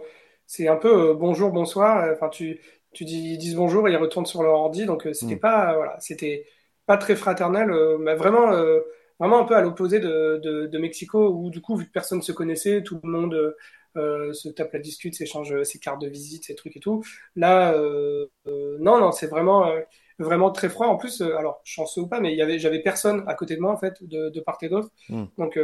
c'est 0.47 0.69
un 0.69 0.77
peu 0.77 1.15
bonjour, 1.15 1.51
bonsoir. 1.51 2.11
Enfin, 2.13 2.29
tu, 2.29 2.61
tu 2.93 3.05
dis, 3.05 3.33
ils 3.33 3.39
disent 3.39 3.55
bonjour 3.57 3.89
et 3.89 3.93
ils 3.93 3.97
retournent 3.97 4.27
sur 4.27 4.43
leur 4.43 4.53
ordi. 4.53 4.85
Donc, 4.85 5.09
c'était 5.13 5.37
mm. 5.37 5.41
pas, 5.41 5.75
voilà, 5.75 5.97
c'était 6.01 6.47
pas 6.85 6.99
très 6.99 7.17
fraternel, 7.17 7.73
mais 8.01 8.15
vraiment, 8.15 8.53
vraiment 9.19 9.41
un 9.41 9.45
peu 9.45 9.57
à 9.57 9.61
l'opposé 9.61 10.01
de, 10.01 10.41
de, 10.43 10.67
de, 10.67 10.79
Mexico 10.79 11.29
où, 11.29 11.51
du 11.51 11.61
coup, 11.61 11.77
vu 11.77 11.87
que 11.87 11.93
personne 11.93 12.23
se 12.23 12.33
connaissait, 12.33 12.83
tout 12.83 13.01
le 13.03 13.09
monde 13.09 13.57
se 13.97 14.49
tape 14.49 14.73
la 14.73 14.81
discute, 14.81 15.15
s'échange 15.15 15.63
ses 15.63 15.79
cartes 15.79 16.01
de 16.01 16.09
visite, 16.09 16.45
ses 16.45 16.57
trucs 16.57 16.77
et 16.77 16.81
tout. 16.81 17.05
Là, 17.37 17.73
non, 18.47 18.99
non, 18.99 19.13
c'est 19.13 19.29
vraiment, 19.29 19.71
vraiment 20.19 20.51
très 20.51 20.69
froid. 20.69 20.89
En 20.89 20.97
plus, 20.97 21.21
alors, 21.21 21.61
chanceux 21.65 22.01
ou 22.03 22.09
pas, 22.09 22.21
mais 22.21 22.33
il 22.33 22.37
y 22.37 22.43
avait, 22.43 22.59
j'avais 22.59 22.81
personne 22.83 23.23
à 23.29 23.35
côté 23.35 23.55
de 23.55 23.61
moi, 23.61 23.73
en 23.73 23.77
fait, 23.77 24.03
de, 24.03 24.31
de 24.31 24.41
part 24.41 24.59
et 24.63 24.69
d'autre. 24.69 24.91
Mm. 25.09 25.25
Donc, 25.39 25.59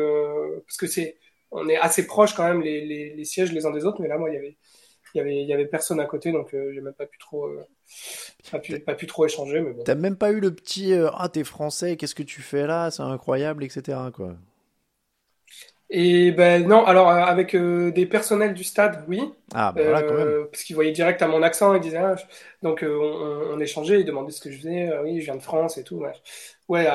parce 0.67 0.77
que 0.77 0.87
c'est, 0.87 1.17
on 1.51 1.69
est 1.69 1.77
assez 1.77 2.07
proches 2.07 2.35
quand 2.35 2.45
même 2.45 2.63
les, 2.63 2.85
les, 2.85 3.15
les, 3.15 3.25
sièges 3.25 3.53
les 3.53 3.67
uns 3.67 3.73
des 3.73 3.85
autres, 3.85 4.01
mais 4.01 4.09
là, 4.09 4.19
moi, 4.19 4.31
il 4.31 4.35
y 4.35 4.39
avait, 4.39 4.57
il 5.15 5.19
y 5.19 5.21
avait, 5.21 5.43
il 5.43 5.49
y 5.49 5.53
avait 5.53 5.67
personne 5.67 6.01
à 6.01 6.05
côté, 6.05 6.33
donc 6.33 6.55
euh, 6.55 6.73
j'ai 6.73 6.81
même 6.81 6.95
pas 6.95 7.07
pu 7.07 7.19
trop, 7.19 7.47
euh, 7.47 7.65
pas, 8.51 8.59
pu, 8.59 8.79
pas 8.81 8.95
pu 8.95 9.07
trop 9.07 9.27
échanger. 9.27 9.61
Mais 9.61 9.73
bon. 9.73 9.83
T'as 9.85 9.95
même 9.95 10.17
pas 10.17 10.31
eu 10.31 10.41
le 10.41 10.55
petit 10.55 10.93
euh, 10.93 11.09
ah 11.15 11.29
t'es 11.29 11.45
français, 11.45 11.97
qu'est-ce 11.97 12.15
que 12.15 12.23
tu 12.23 12.43
fais 12.43 12.67
là, 12.67 12.91
c'est 12.91 13.03
incroyable, 13.03 13.65
etc. 13.65 13.99
quoi. 14.15 14.35
Et 15.93 16.31
ben 16.31 16.69
non, 16.69 16.85
alors 16.85 17.09
avec 17.11 17.57
des 17.57 18.07
personnels 18.07 18.55
du 18.55 18.63
stade, 18.63 19.05
oui. 19.09 19.21
Ah 19.53 19.73
ben 19.75 19.83
voilà 19.83 20.03
quand 20.03 20.15
même. 20.15 20.47
Parce 20.51 20.63
qu'ils 20.63 20.77
voyaient 20.77 20.93
direct 20.93 21.21
à 21.21 21.27
mon 21.27 21.43
accent, 21.43 21.75
ils 21.75 21.81
disaient 21.81 21.97
ah, 21.97 22.15
donc 22.63 22.85
on, 22.87 22.87
on, 22.87 23.59
échangeait, 23.59 23.99
ils 23.99 24.05
demandaient 24.05 24.31
ce 24.31 24.41
que 24.41 24.53
je 24.53 24.59
faisais, 24.59 24.89
oui 25.03 25.21
je 25.21 25.25
viens 25.25 25.35
de 25.35 25.43
France 25.43 25.79
et 25.79 25.83
tout. 25.83 25.97
Ouais 25.97 26.13
ouais, 26.71 26.87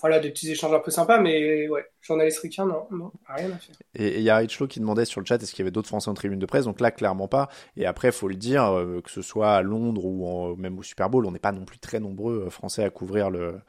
voilà, 0.00 0.18
des 0.18 0.30
petits 0.30 0.50
échanges 0.50 0.74
un 0.74 0.80
peu 0.80 0.90
sympas, 0.90 1.20
mais 1.20 1.68
ouais, 1.68 1.84
journaliste 2.00 2.40
ricain, 2.40 2.66
non, 2.66 2.86
non, 2.90 3.12
rien 3.28 3.50
à 3.50 3.58
faire. 3.58 3.74
Et 3.94 4.18
il 4.18 4.22
y 4.22 4.30
a 4.30 4.36
Richlo 4.36 4.66
qui 4.66 4.80
demandait 4.80 5.04
sur 5.04 5.20
le 5.20 5.26
chat 5.26 5.42
est-ce 5.42 5.52
qu'il 5.52 5.60
y 5.60 5.62
avait 5.62 5.70
d'autres 5.70 5.88
Français 5.88 6.08
en 6.08 6.14
tribune 6.14 6.38
de 6.38 6.46
presse, 6.46 6.64
donc 6.64 6.80
là, 6.80 6.90
clairement 6.90 7.28
pas. 7.28 7.48
Et 7.76 7.86
après, 7.86 8.12
faut 8.12 8.28
le 8.28 8.36
dire, 8.36 8.64
euh, 8.64 9.00
que 9.00 9.10
ce 9.10 9.22
soit 9.22 9.52
à 9.52 9.62
Londres 9.62 10.04
ou 10.04 10.56
même 10.56 10.78
au 10.78 10.82
Super 10.82 11.10
Bowl, 11.10 11.26
on 11.26 11.32
n'est 11.32 11.38
pas 11.38 11.52
non 11.52 11.64
plus 11.64 11.78
très 11.78 12.00
nombreux 12.00 12.44
euh, 12.46 12.50
Français 12.50 12.84
à 12.84 12.90
couvrir 12.90 13.30
le, 13.30 13.60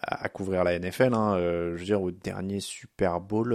à, 0.00 0.28
couvrir 0.28 0.64
la 0.64 0.78
NFL. 0.78 1.14
Hein. 1.14 1.34
Euh, 1.36 1.74
je 1.74 1.80
veux 1.80 1.84
dire, 1.84 2.02
au 2.02 2.10
dernier 2.10 2.60
Super 2.60 3.20
Bowl, 3.20 3.52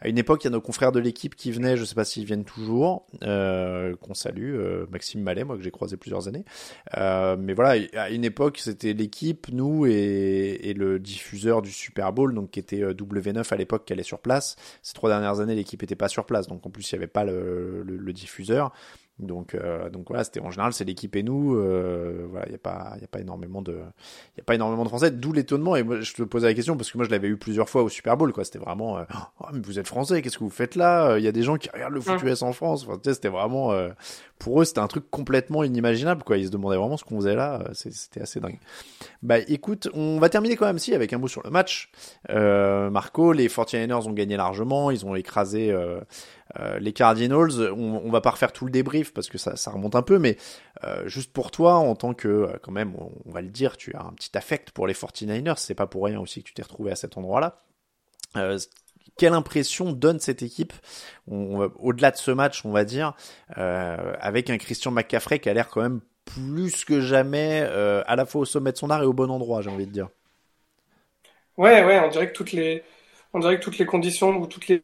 à 0.00 0.08
une 0.08 0.18
époque, 0.18 0.44
il 0.44 0.46
y 0.46 0.48
a 0.48 0.50
nos 0.50 0.60
confrères 0.60 0.92
de 0.92 1.00
l'équipe 1.00 1.34
qui 1.34 1.50
venaient, 1.50 1.76
je 1.76 1.84
sais 1.84 1.94
pas 1.94 2.04
s'ils 2.04 2.24
viennent 2.24 2.44
toujours, 2.44 3.06
qu'on 3.20 4.14
salue, 4.14 4.56
Maxime 4.90 5.22
Mallet, 5.22 5.44
moi 5.44 5.56
que 5.56 5.62
j'ai 5.62 5.70
croisé 5.70 5.96
plusieurs 5.96 6.28
années. 6.28 6.44
mais 6.96 7.54
voilà, 7.54 7.82
à 7.94 8.10
une 8.10 8.24
époque, 8.24 8.58
c'était 8.58 8.92
l'équipe 8.92 9.48
nous, 9.52 9.86
et, 9.86 10.74
le 10.76 10.98
diffuseur 10.98 11.62
du 11.62 11.70
Super 11.70 12.12
Bowl, 12.12 12.34
donc 12.34 12.50
était 12.62 12.82
euh, 12.82 12.94
W9 12.94 13.52
à 13.52 13.56
l'époque, 13.56 13.84
qui 13.84 13.92
allait 13.92 14.02
sur 14.02 14.20
place. 14.20 14.56
Ces 14.82 14.94
trois 14.94 15.10
dernières 15.10 15.40
années, 15.40 15.54
l'équipe 15.54 15.82
était 15.82 15.96
pas 15.96 16.08
sur 16.08 16.26
place, 16.26 16.46
donc 16.46 16.66
en 16.66 16.70
plus, 16.70 16.90
il 16.90 16.94
n'y 16.94 16.98
avait 16.98 17.06
pas 17.06 17.24
le, 17.24 18.12
diffuseur. 18.12 18.72
Donc, 19.18 19.54
euh, 19.54 19.90
donc 19.90 20.08
voilà, 20.08 20.24
c'était 20.24 20.40
en 20.40 20.50
général 20.50 20.72
c'est 20.72 20.84
l'équipe 20.84 21.14
et 21.16 21.22
nous. 21.22 21.54
Euh, 21.54 22.26
voilà, 22.30 22.46
il 22.48 22.52
y 22.52 22.54
a 22.54 22.58
pas, 22.58 22.94
il 22.98 23.04
a 23.04 23.06
pas 23.06 23.20
énormément 23.20 23.62
de, 23.62 23.72
il 23.72 24.38
y 24.38 24.40
a 24.40 24.44
pas 24.44 24.54
énormément 24.54 24.84
de 24.84 24.88
Français. 24.88 25.10
D'où 25.10 25.32
l'étonnement. 25.32 25.76
Et 25.76 25.82
moi, 25.82 26.00
je 26.00 26.14
te 26.14 26.22
posais 26.22 26.46
la 26.46 26.54
question 26.54 26.76
parce 26.76 26.90
que 26.90 26.98
moi 26.98 27.04
je 27.04 27.10
l'avais 27.10 27.28
eu 27.28 27.36
plusieurs 27.36 27.68
fois 27.68 27.82
au 27.82 27.88
Super 27.88 28.16
Bowl. 28.16 28.32
Quoi, 28.32 28.44
c'était 28.44 28.58
vraiment, 28.58 28.98
euh, 28.98 29.04
oh, 29.40 29.46
mais 29.52 29.60
vous 29.60 29.78
êtes 29.78 29.86
Français, 29.86 30.22
qu'est-ce 30.22 30.38
que 30.38 30.44
vous 30.44 30.50
faites 30.50 30.76
là? 30.76 31.18
Il 31.18 31.24
y 31.24 31.28
a 31.28 31.32
des 31.32 31.42
gens 31.42 31.56
qui 31.56 31.68
regardent 31.70 31.94
le 31.94 32.00
foot 32.00 32.22
US 32.22 32.42
en 32.42 32.52
France. 32.52 32.86
Enfin, 32.88 32.98
c'était 33.02 33.28
vraiment, 33.28 33.72
euh, 33.72 33.90
pour 34.38 34.60
eux, 34.60 34.64
c'était 34.64 34.80
un 34.80 34.88
truc 34.88 35.08
complètement 35.10 35.62
inimaginable. 35.62 36.24
Quoi, 36.24 36.38
ils 36.38 36.46
se 36.46 36.50
demandaient 36.50 36.78
vraiment 36.78 36.96
ce 36.96 37.04
qu'on 37.04 37.16
faisait 37.16 37.36
là. 37.36 37.62
C'était 37.74 38.22
assez 38.22 38.40
dingue. 38.40 38.58
Bah, 39.22 39.38
écoute, 39.38 39.88
on 39.94 40.18
va 40.18 40.30
terminer 40.30 40.56
quand 40.56 40.66
même 40.66 40.78
si 40.78 40.94
avec 40.94 41.12
un 41.12 41.18
mot 41.18 41.28
sur 41.28 41.42
le 41.44 41.50
match. 41.50 41.92
Marco, 42.28 43.32
les 43.32 43.48
49ers 43.48 44.08
ont 44.08 44.12
gagné 44.12 44.36
largement. 44.36 44.90
Ils 44.90 45.04
ont 45.04 45.14
écrasé. 45.14 45.72
Euh, 46.60 46.78
les 46.78 46.92
Cardinals, 46.92 47.72
on, 47.72 48.10
va 48.10 48.20
pas 48.20 48.30
refaire 48.30 48.52
tout 48.52 48.64
le 48.64 48.70
débrief 48.70 49.12
parce 49.14 49.28
que 49.28 49.38
ça, 49.38 49.56
ça 49.56 49.70
remonte 49.70 49.94
un 49.94 50.02
peu, 50.02 50.18
mais 50.18 50.36
euh, 50.84 51.06
juste 51.08 51.32
pour 51.32 51.50
toi, 51.50 51.74
en 51.74 51.94
tant 51.94 52.14
que, 52.14 52.28
euh, 52.28 52.58
quand 52.62 52.72
même, 52.72 52.94
on, 52.96 53.30
va 53.30 53.40
le 53.40 53.48
dire, 53.48 53.76
tu 53.76 53.94
as 53.94 54.02
un 54.02 54.12
petit 54.12 54.36
affect 54.36 54.70
pour 54.70 54.86
les 54.86 54.94
49ers, 54.94 55.56
c'est 55.56 55.74
pas 55.74 55.86
pour 55.86 56.04
rien 56.04 56.20
aussi 56.20 56.42
que 56.42 56.48
tu 56.48 56.54
t'es 56.54 56.62
retrouvé 56.62 56.92
à 56.92 56.96
cet 56.96 57.16
endroit-là. 57.16 57.58
quelle 59.16 59.32
impression 59.34 59.92
donne 59.92 60.20
cette 60.20 60.42
équipe, 60.42 60.72
au-delà 61.26 62.10
de 62.10 62.16
ce 62.16 62.30
match, 62.30 62.64
on 62.64 62.70
va 62.70 62.84
dire, 62.84 63.14
avec 63.56 64.50
un 64.50 64.58
Christian 64.58 64.90
McCaffrey 64.90 65.38
qui 65.38 65.48
a 65.48 65.54
l'air 65.54 65.68
quand 65.68 65.82
même 65.82 66.00
plus 66.24 66.84
que 66.84 67.00
jamais 67.00 67.60
à 68.06 68.16
la 68.16 68.24
fois 68.26 68.42
au 68.42 68.44
sommet 68.44 68.72
de 68.72 68.78
son 68.78 68.90
art 68.90 69.02
et 69.02 69.06
au 69.06 69.12
bon 69.12 69.30
endroit, 69.30 69.60
j'ai 69.60 69.70
envie 69.70 69.86
de 69.86 69.92
dire? 69.92 70.08
Ouais, 71.58 71.84
ouais, 71.84 72.00
on 72.00 72.08
dirait 72.08 72.28
que 72.28 72.36
toutes 72.36 72.52
les, 72.52 72.82
on 73.34 73.40
dirait 73.40 73.58
que 73.58 73.64
toutes 73.64 73.78
les 73.78 73.86
conditions 73.86 74.30
ou 74.30 74.46
toutes 74.46 74.68
les 74.68 74.82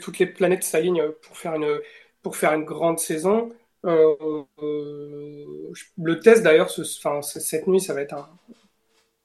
toutes 0.00 0.18
les 0.18 0.26
planètes 0.26 0.64
s'alignent 0.64 1.10
pour 1.22 1.36
faire 1.36 1.54
une, 1.54 1.80
pour 2.22 2.36
faire 2.36 2.52
une 2.52 2.64
grande 2.64 2.98
saison. 2.98 3.52
Euh, 3.86 4.14
euh, 4.62 5.72
le 6.02 6.20
test 6.20 6.42
d'ailleurs, 6.42 6.70
ce, 6.70 6.82
enfin, 6.82 7.22
cette 7.22 7.66
nuit, 7.66 7.80
ça 7.80 7.94
va 7.94 8.02
être 8.02 8.14
un, 8.14 8.28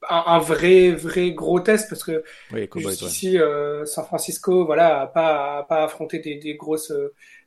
un, 0.08 0.38
vrai, 0.38 0.92
vrai 0.92 1.32
gros 1.32 1.60
test 1.60 1.88
parce 1.88 2.04
que 2.04 2.24
oui, 2.52 2.68
ici, 2.84 3.38
euh, 3.38 3.84
San 3.84 4.04
Francisco, 4.04 4.64
voilà, 4.64 5.02
a 5.02 5.06
pas, 5.06 5.58
a 5.58 5.62
pas 5.64 5.84
affronté 5.84 6.18
des, 6.20 6.36
des 6.36 6.54
grosses, 6.54 6.92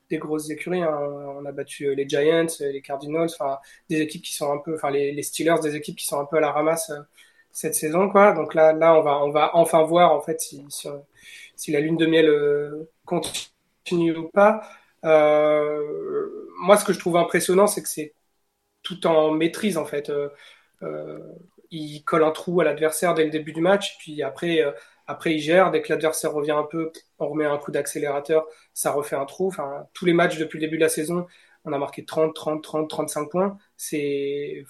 des 0.09 0.17
grosses 0.17 0.49
écuries. 0.49 0.83
Hein. 0.83 0.99
On 1.39 1.45
a 1.45 1.51
battu 1.51 1.95
les 1.95 2.07
Giants, 2.07 2.47
les 2.59 2.81
Cardinals, 2.81 3.29
enfin, 3.39 3.59
des 3.89 4.01
équipes 4.01 4.23
qui 4.23 4.35
sont 4.35 4.51
un 4.51 4.59
peu, 4.59 4.75
enfin, 4.75 4.91
les, 4.91 5.11
les, 5.11 5.23
Steelers, 5.23 5.59
des 5.63 5.75
équipes 5.75 5.97
qui 5.97 6.05
sont 6.05 6.19
un 6.19 6.25
peu 6.25 6.37
à 6.37 6.41
la 6.41 6.51
ramasse 6.51 6.91
cette 7.51 7.75
saison, 7.75 8.09
quoi. 8.09 8.33
Donc 8.33 8.53
là, 8.53 8.73
là, 8.73 8.93
on 8.95 9.01
va, 9.01 9.23
on 9.23 9.31
va 9.31 9.51
enfin 9.55 9.83
voir 9.83 10.13
en 10.13 10.21
fait 10.21 10.39
si, 10.39 10.63
si 10.69 10.87
on, 10.87 11.03
si 11.59 11.71
la 11.71 11.81
lune 11.81 11.97
de 11.97 12.05
miel 12.05 12.29
euh, 12.29 12.89
continue 13.05 14.15
ou 14.15 14.29
pas. 14.29 14.61
Euh, 15.05 16.29
moi, 16.61 16.77
ce 16.77 16.85
que 16.85 16.93
je 16.93 16.99
trouve 16.99 17.17
impressionnant, 17.17 17.67
c'est 17.67 17.83
que 17.83 17.89
c'est 17.89 18.13
tout 18.83 19.05
en 19.07 19.31
maîtrise 19.31 19.77
en 19.77 19.85
fait. 19.85 20.09
Euh, 20.09 21.19
il 21.71 22.03
colle 22.03 22.23
un 22.23 22.31
trou 22.31 22.61
à 22.61 22.63
l'adversaire 22.63 23.13
dès 23.13 23.25
le 23.25 23.29
début 23.29 23.53
du 23.53 23.61
match, 23.61 23.97
puis 23.99 24.23
après, 24.23 24.63
après 25.07 25.35
il 25.35 25.39
gère. 25.39 25.71
Dès 25.71 25.81
que 25.81 25.89
l'adversaire 25.89 26.33
revient 26.33 26.51
un 26.51 26.63
peu, 26.63 26.91
on 27.19 27.27
remet 27.29 27.45
un 27.45 27.57
coup 27.57 27.71
d'accélérateur, 27.71 28.47
ça 28.73 28.91
refait 28.91 29.15
un 29.17 29.25
trou. 29.25 29.47
Enfin, 29.47 29.87
tous 29.93 30.05
les 30.05 30.13
matchs 30.13 30.37
depuis 30.37 30.57
le 30.59 30.65
début 30.65 30.77
de 30.77 30.83
la 30.83 30.89
saison, 30.89 31.27
on 31.65 31.73
a 31.73 31.77
marqué 31.77 32.05
30, 32.05 32.33
30, 32.33 32.63
30, 32.63 32.89
35 32.89 33.29
points. 33.29 33.57
C'est 33.77 34.65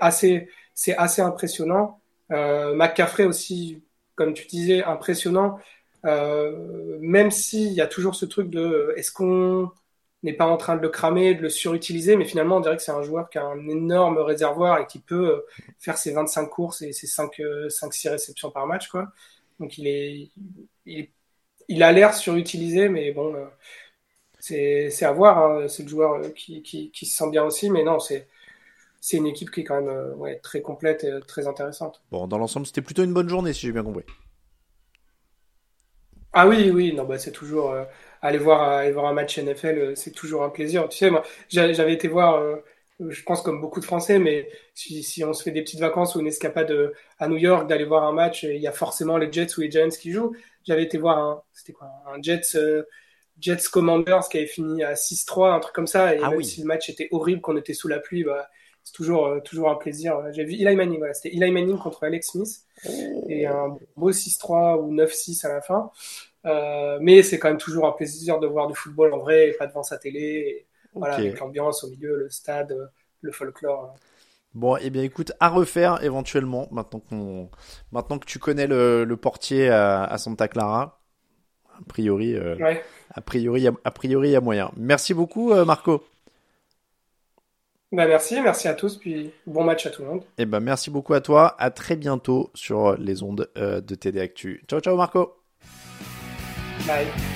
assez 0.00 0.48
assez 0.96 1.22
impressionnant. 1.22 2.00
Euh, 2.32 2.74
McCaffrey 2.74 3.24
aussi, 3.24 3.82
comme 4.14 4.34
tu 4.34 4.46
disais, 4.46 4.82
impressionnant. 4.84 5.58
Euh, 6.04 6.98
même 7.00 7.30
s'il 7.30 7.72
y 7.72 7.80
a 7.80 7.86
toujours 7.86 8.14
ce 8.14 8.26
truc 8.26 8.50
de 8.50 8.94
est-ce 8.96 9.10
qu'on 9.10 9.70
n'est 10.22 10.32
pas 10.32 10.46
en 10.46 10.56
train 10.56 10.76
de 10.76 10.82
le 10.82 10.88
cramer, 10.88 11.34
de 11.34 11.42
le 11.42 11.48
surutiliser, 11.48 12.16
mais 12.16 12.24
finalement 12.24 12.56
on 12.56 12.60
dirait 12.60 12.76
que 12.76 12.82
c'est 12.82 12.92
un 12.92 13.02
joueur 13.02 13.28
qui 13.30 13.38
a 13.38 13.44
un 13.44 13.68
énorme 13.68 14.18
réservoir 14.18 14.80
et 14.80 14.86
qui 14.86 14.98
peut 14.98 15.28
euh, 15.28 15.46
faire 15.78 15.98
ses 15.98 16.12
25 16.12 16.46
courses 16.46 16.82
et 16.82 16.92
ses 16.92 17.06
5, 17.06 17.40
5 17.68 17.92
6 17.92 18.08
réceptions 18.08 18.50
par 18.50 18.66
match. 18.66 18.88
Quoi. 18.88 19.08
Donc 19.60 19.78
il 19.78 19.86
est, 19.86 20.30
il, 21.68 21.82
a 21.82 21.92
l'air 21.92 22.14
surutilisé, 22.14 22.88
mais 22.88 23.12
bon, 23.12 23.34
euh, 23.34 23.46
c'est 24.38 25.04
à 25.04 25.12
voir. 25.12 25.38
Hein. 25.38 25.68
C'est 25.68 25.82
le 25.82 25.88
joueur 25.88 26.20
qui, 26.34 26.62
qui, 26.62 27.06
se 27.06 27.16
sent 27.16 27.30
bien 27.30 27.44
aussi, 27.44 27.70
mais 27.70 27.82
non, 27.84 27.98
c'est 27.98 28.28
c'est 29.00 29.18
une 29.18 29.26
équipe 29.26 29.52
qui 29.52 29.60
est 29.60 29.64
quand 29.64 29.80
même 29.80 30.40
très 30.42 30.62
complète 30.62 31.04
et 31.04 31.12
très 31.28 31.46
intéressante. 31.46 32.02
Bon, 32.10 32.26
dans 32.26 32.38
l'ensemble, 32.38 32.66
c'était 32.66 32.82
plutôt 32.82 33.04
une 33.04 33.14
bonne 33.14 33.28
journée, 33.28 33.52
si 33.52 33.60
j'ai 33.60 33.72
bien 33.72 33.84
compris. 33.84 34.04
Ah 36.38 36.46
oui, 36.46 36.70
oui, 36.70 36.92
non, 36.92 37.04
bah, 37.04 37.16
c'est 37.18 37.32
toujours 37.32 37.70
euh, 37.72 37.84
aller 38.20 38.36
voir 38.36 38.62
aller 38.62 38.92
voir 38.92 39.06
un 39.06 39.14
match 39.14 39.38
NFL, 39.38 39.78
euh, 39.78 39.94
c'est 39.94 40.10
toujours 40.10 40.42
un 40.42 40.50
plaisir. 40.50 40.86
Tu 40.90 40.98
sais, 40.98 41.10
moi, 41.10 41.22
j'avais 41.48 41.94
été 41.94 42.08
voir, 42.08 42.34
euh, 42.34 42.56
je 43.00 43.22
pense 43.22 43.40
comme 43.40 43.58
beaucoup 43.60 43.80
de 43.80 43.86
Français, 43.86 44.18
mais 44.18 44.46
si, 44.74 45.02
si 45.02 45.24
on 45.24 45.32
se 45.32 45.42
fait 45.42 45.50
des 45.50 45.62
petites 45.62 45.80
vacances 45.80 46.14
ou 46.14 46.20
une 46.20 46.26
escapade 46.26 46.92
à 47.18 47.28
New 47.28 47.38
York, 47.38 47.66
d'aller 47.68 47.86
voir 47.86 48.04
un 48.04 48.12
match, 48.12 48.42
il 48.42 48.60
y 48.60 48.66
a 48.66 48.72
forcément 48.72 49.16
les 49.16 49.32
Jets 49.32 49.56
ou 49.56 49.62
les 49.62 49.70
Giants 49.70 49.88
qui 49.88 50.12
jouent. 50.12 50.36
J'avais 50.66 50.82
été 50.82 50.98
voir 50.98 51.18
un, 51.18 51.42
c'était 51.54 51.72
quoi, 51.72 51.88
un 52.06 52.20
Jets 52.20 52.54
Jets 53.40 53.68
Commanders 53.72 54.28
qui 54.30 54.38
avait 54.38 54.46
fini 54.46 54.82
à 54.84 54.94
6-3, 54.94 55.54
un 55.54 55.60
truc 55.60 55.74
comme 55.74 55.86
ça. 55.86 56.14
Et 56.14 56.20
ah 56.22 56.30
même 56.30 56.42
si 56.42 56.60
le 56.60 56.66
match 56.66 56.90
était 56.90 57.08
horrible, 57.12 57.40
qu'on 57.40 57.56
était 57.56 57.74
sous 57.74 57.88
la 57.88 57.98
pluie, 57.98 58.24
bah, 58.24 58.48
c'est 58.86 58.94
toujours, 58.94 59.42
toujours 59.42 59.68
un 59.68 59.74
plaisir. 59.74 60.22
J'ai 60.30 60.44
vu 60.44 60.52
Eli 60.52 60.76
Manning, 60.76 60.98
voilà, 60.98 61.12
c'était 61.12 61.34
Eli 61.34 61.50
Manning 61.50 61.76
contre 61.76 62.04
Alex 62.04 62.28
Smith. 62.28 62.62
Et 63.28 63.44
un 63.44 63.76
beau 63.96 64.12
6-3 64.12 64.80
ou 64.80 64.94
9-6 64.94 65.44
à 65.44 65.48
la 65.54 65.60
fin. 65.60 65.90
Euh, 66.46 66.98
mais 67.00 67.24
c'est 67.24 67.40
quand 67.40 67.48
même 67.48 67.58
toujours 67.58 67.86
un 67.86 67.92
plaisir 67.92 68.38
de 68.38 68.46
voir 68.46 68.68
du 68.68 68.74
football 68.76 69.12
en 69.12 69.18
vrai, 69.18 69.48
et 69.48 69.52
pas 69.54 69.66
devant 69.66 69.82
sa 69.82 69.98
télé. 69.98 70.66
Voilà, 70.94 71.16
avec 71.16 71.38
l'ambiance 71.40 71.82
au 71.82 71.90
milieu, 71.90 72.16
le 72.16 72.30
stade, 72.30 72.74
le 73.20 73.32
folklore. 73.32 73.96
Bon, 74.54 74.76
et 74.76 74.82
eh 74.84 74.90
bien 74.90 75.02
écoute, 75.02 75.32
à 75.40 75.50
refaire 75.50 76.02
éventuellement, 76.02 76.68
maintenant, 76.70 77.00
qu'on, 77.00 77.50
maintenant 77.92 78.18
que 78.18 78.24
tu 78.24 78.38
connais 78.38 78.66
le, 78.66 79.04
le 79.04 79.16
portier 79.16 79.68
à, 79.68 80.16
Santa 80.16 80.48
Clara. 80.48 81.00
A 81.74 81.84
priori, 81.86 82.34
euh, 82.34 82.56
a 83.10 83.20
priori, 83.20 83.66
a, 83.66 83.90
priori, 83.90 84.28
il 84.28 84.32
y 84.32 84.36
a 84.36 84.40
moyen. 84.40 84.70
Merci 84.76 85.12
beaucoup, 85.12 85.52
euh, 85.52 85.66
Marco. 85.66 86.02
Bah 87.92 88.06
merci, 88.06 88.40
merci 88.40 88.68
à 88.68 88.74
tous, 88.74 88.96
puis 88.96 89.30
bon 89.46 89.64
match 89.64 89.86
à 89.86 89.90
tout 89.90 90.02
le 90.02 90.08
monde. 90.08 90.20
Et 90.38 90.42
eh 90.42 90.46
ben 90.46 90.60
merci 90.60 90.90
beaucoup 90.90 91.14
à 91.14 91.20
toi, 91.20 91.54
à 91.58 91.70
très 91.70 91.96
bientôt 91.96 92.50
sur 92.54 92.96
les 92.96 93.22
ondes 93.22 93.48
de 93.56 93.94
TD 93.94 94.20
Actu. 94.20 94.64
Ciao 94.68 94.80
ciao 94.80 94.96
Marco. 94.96 95.36
Bye. 96.86 97.35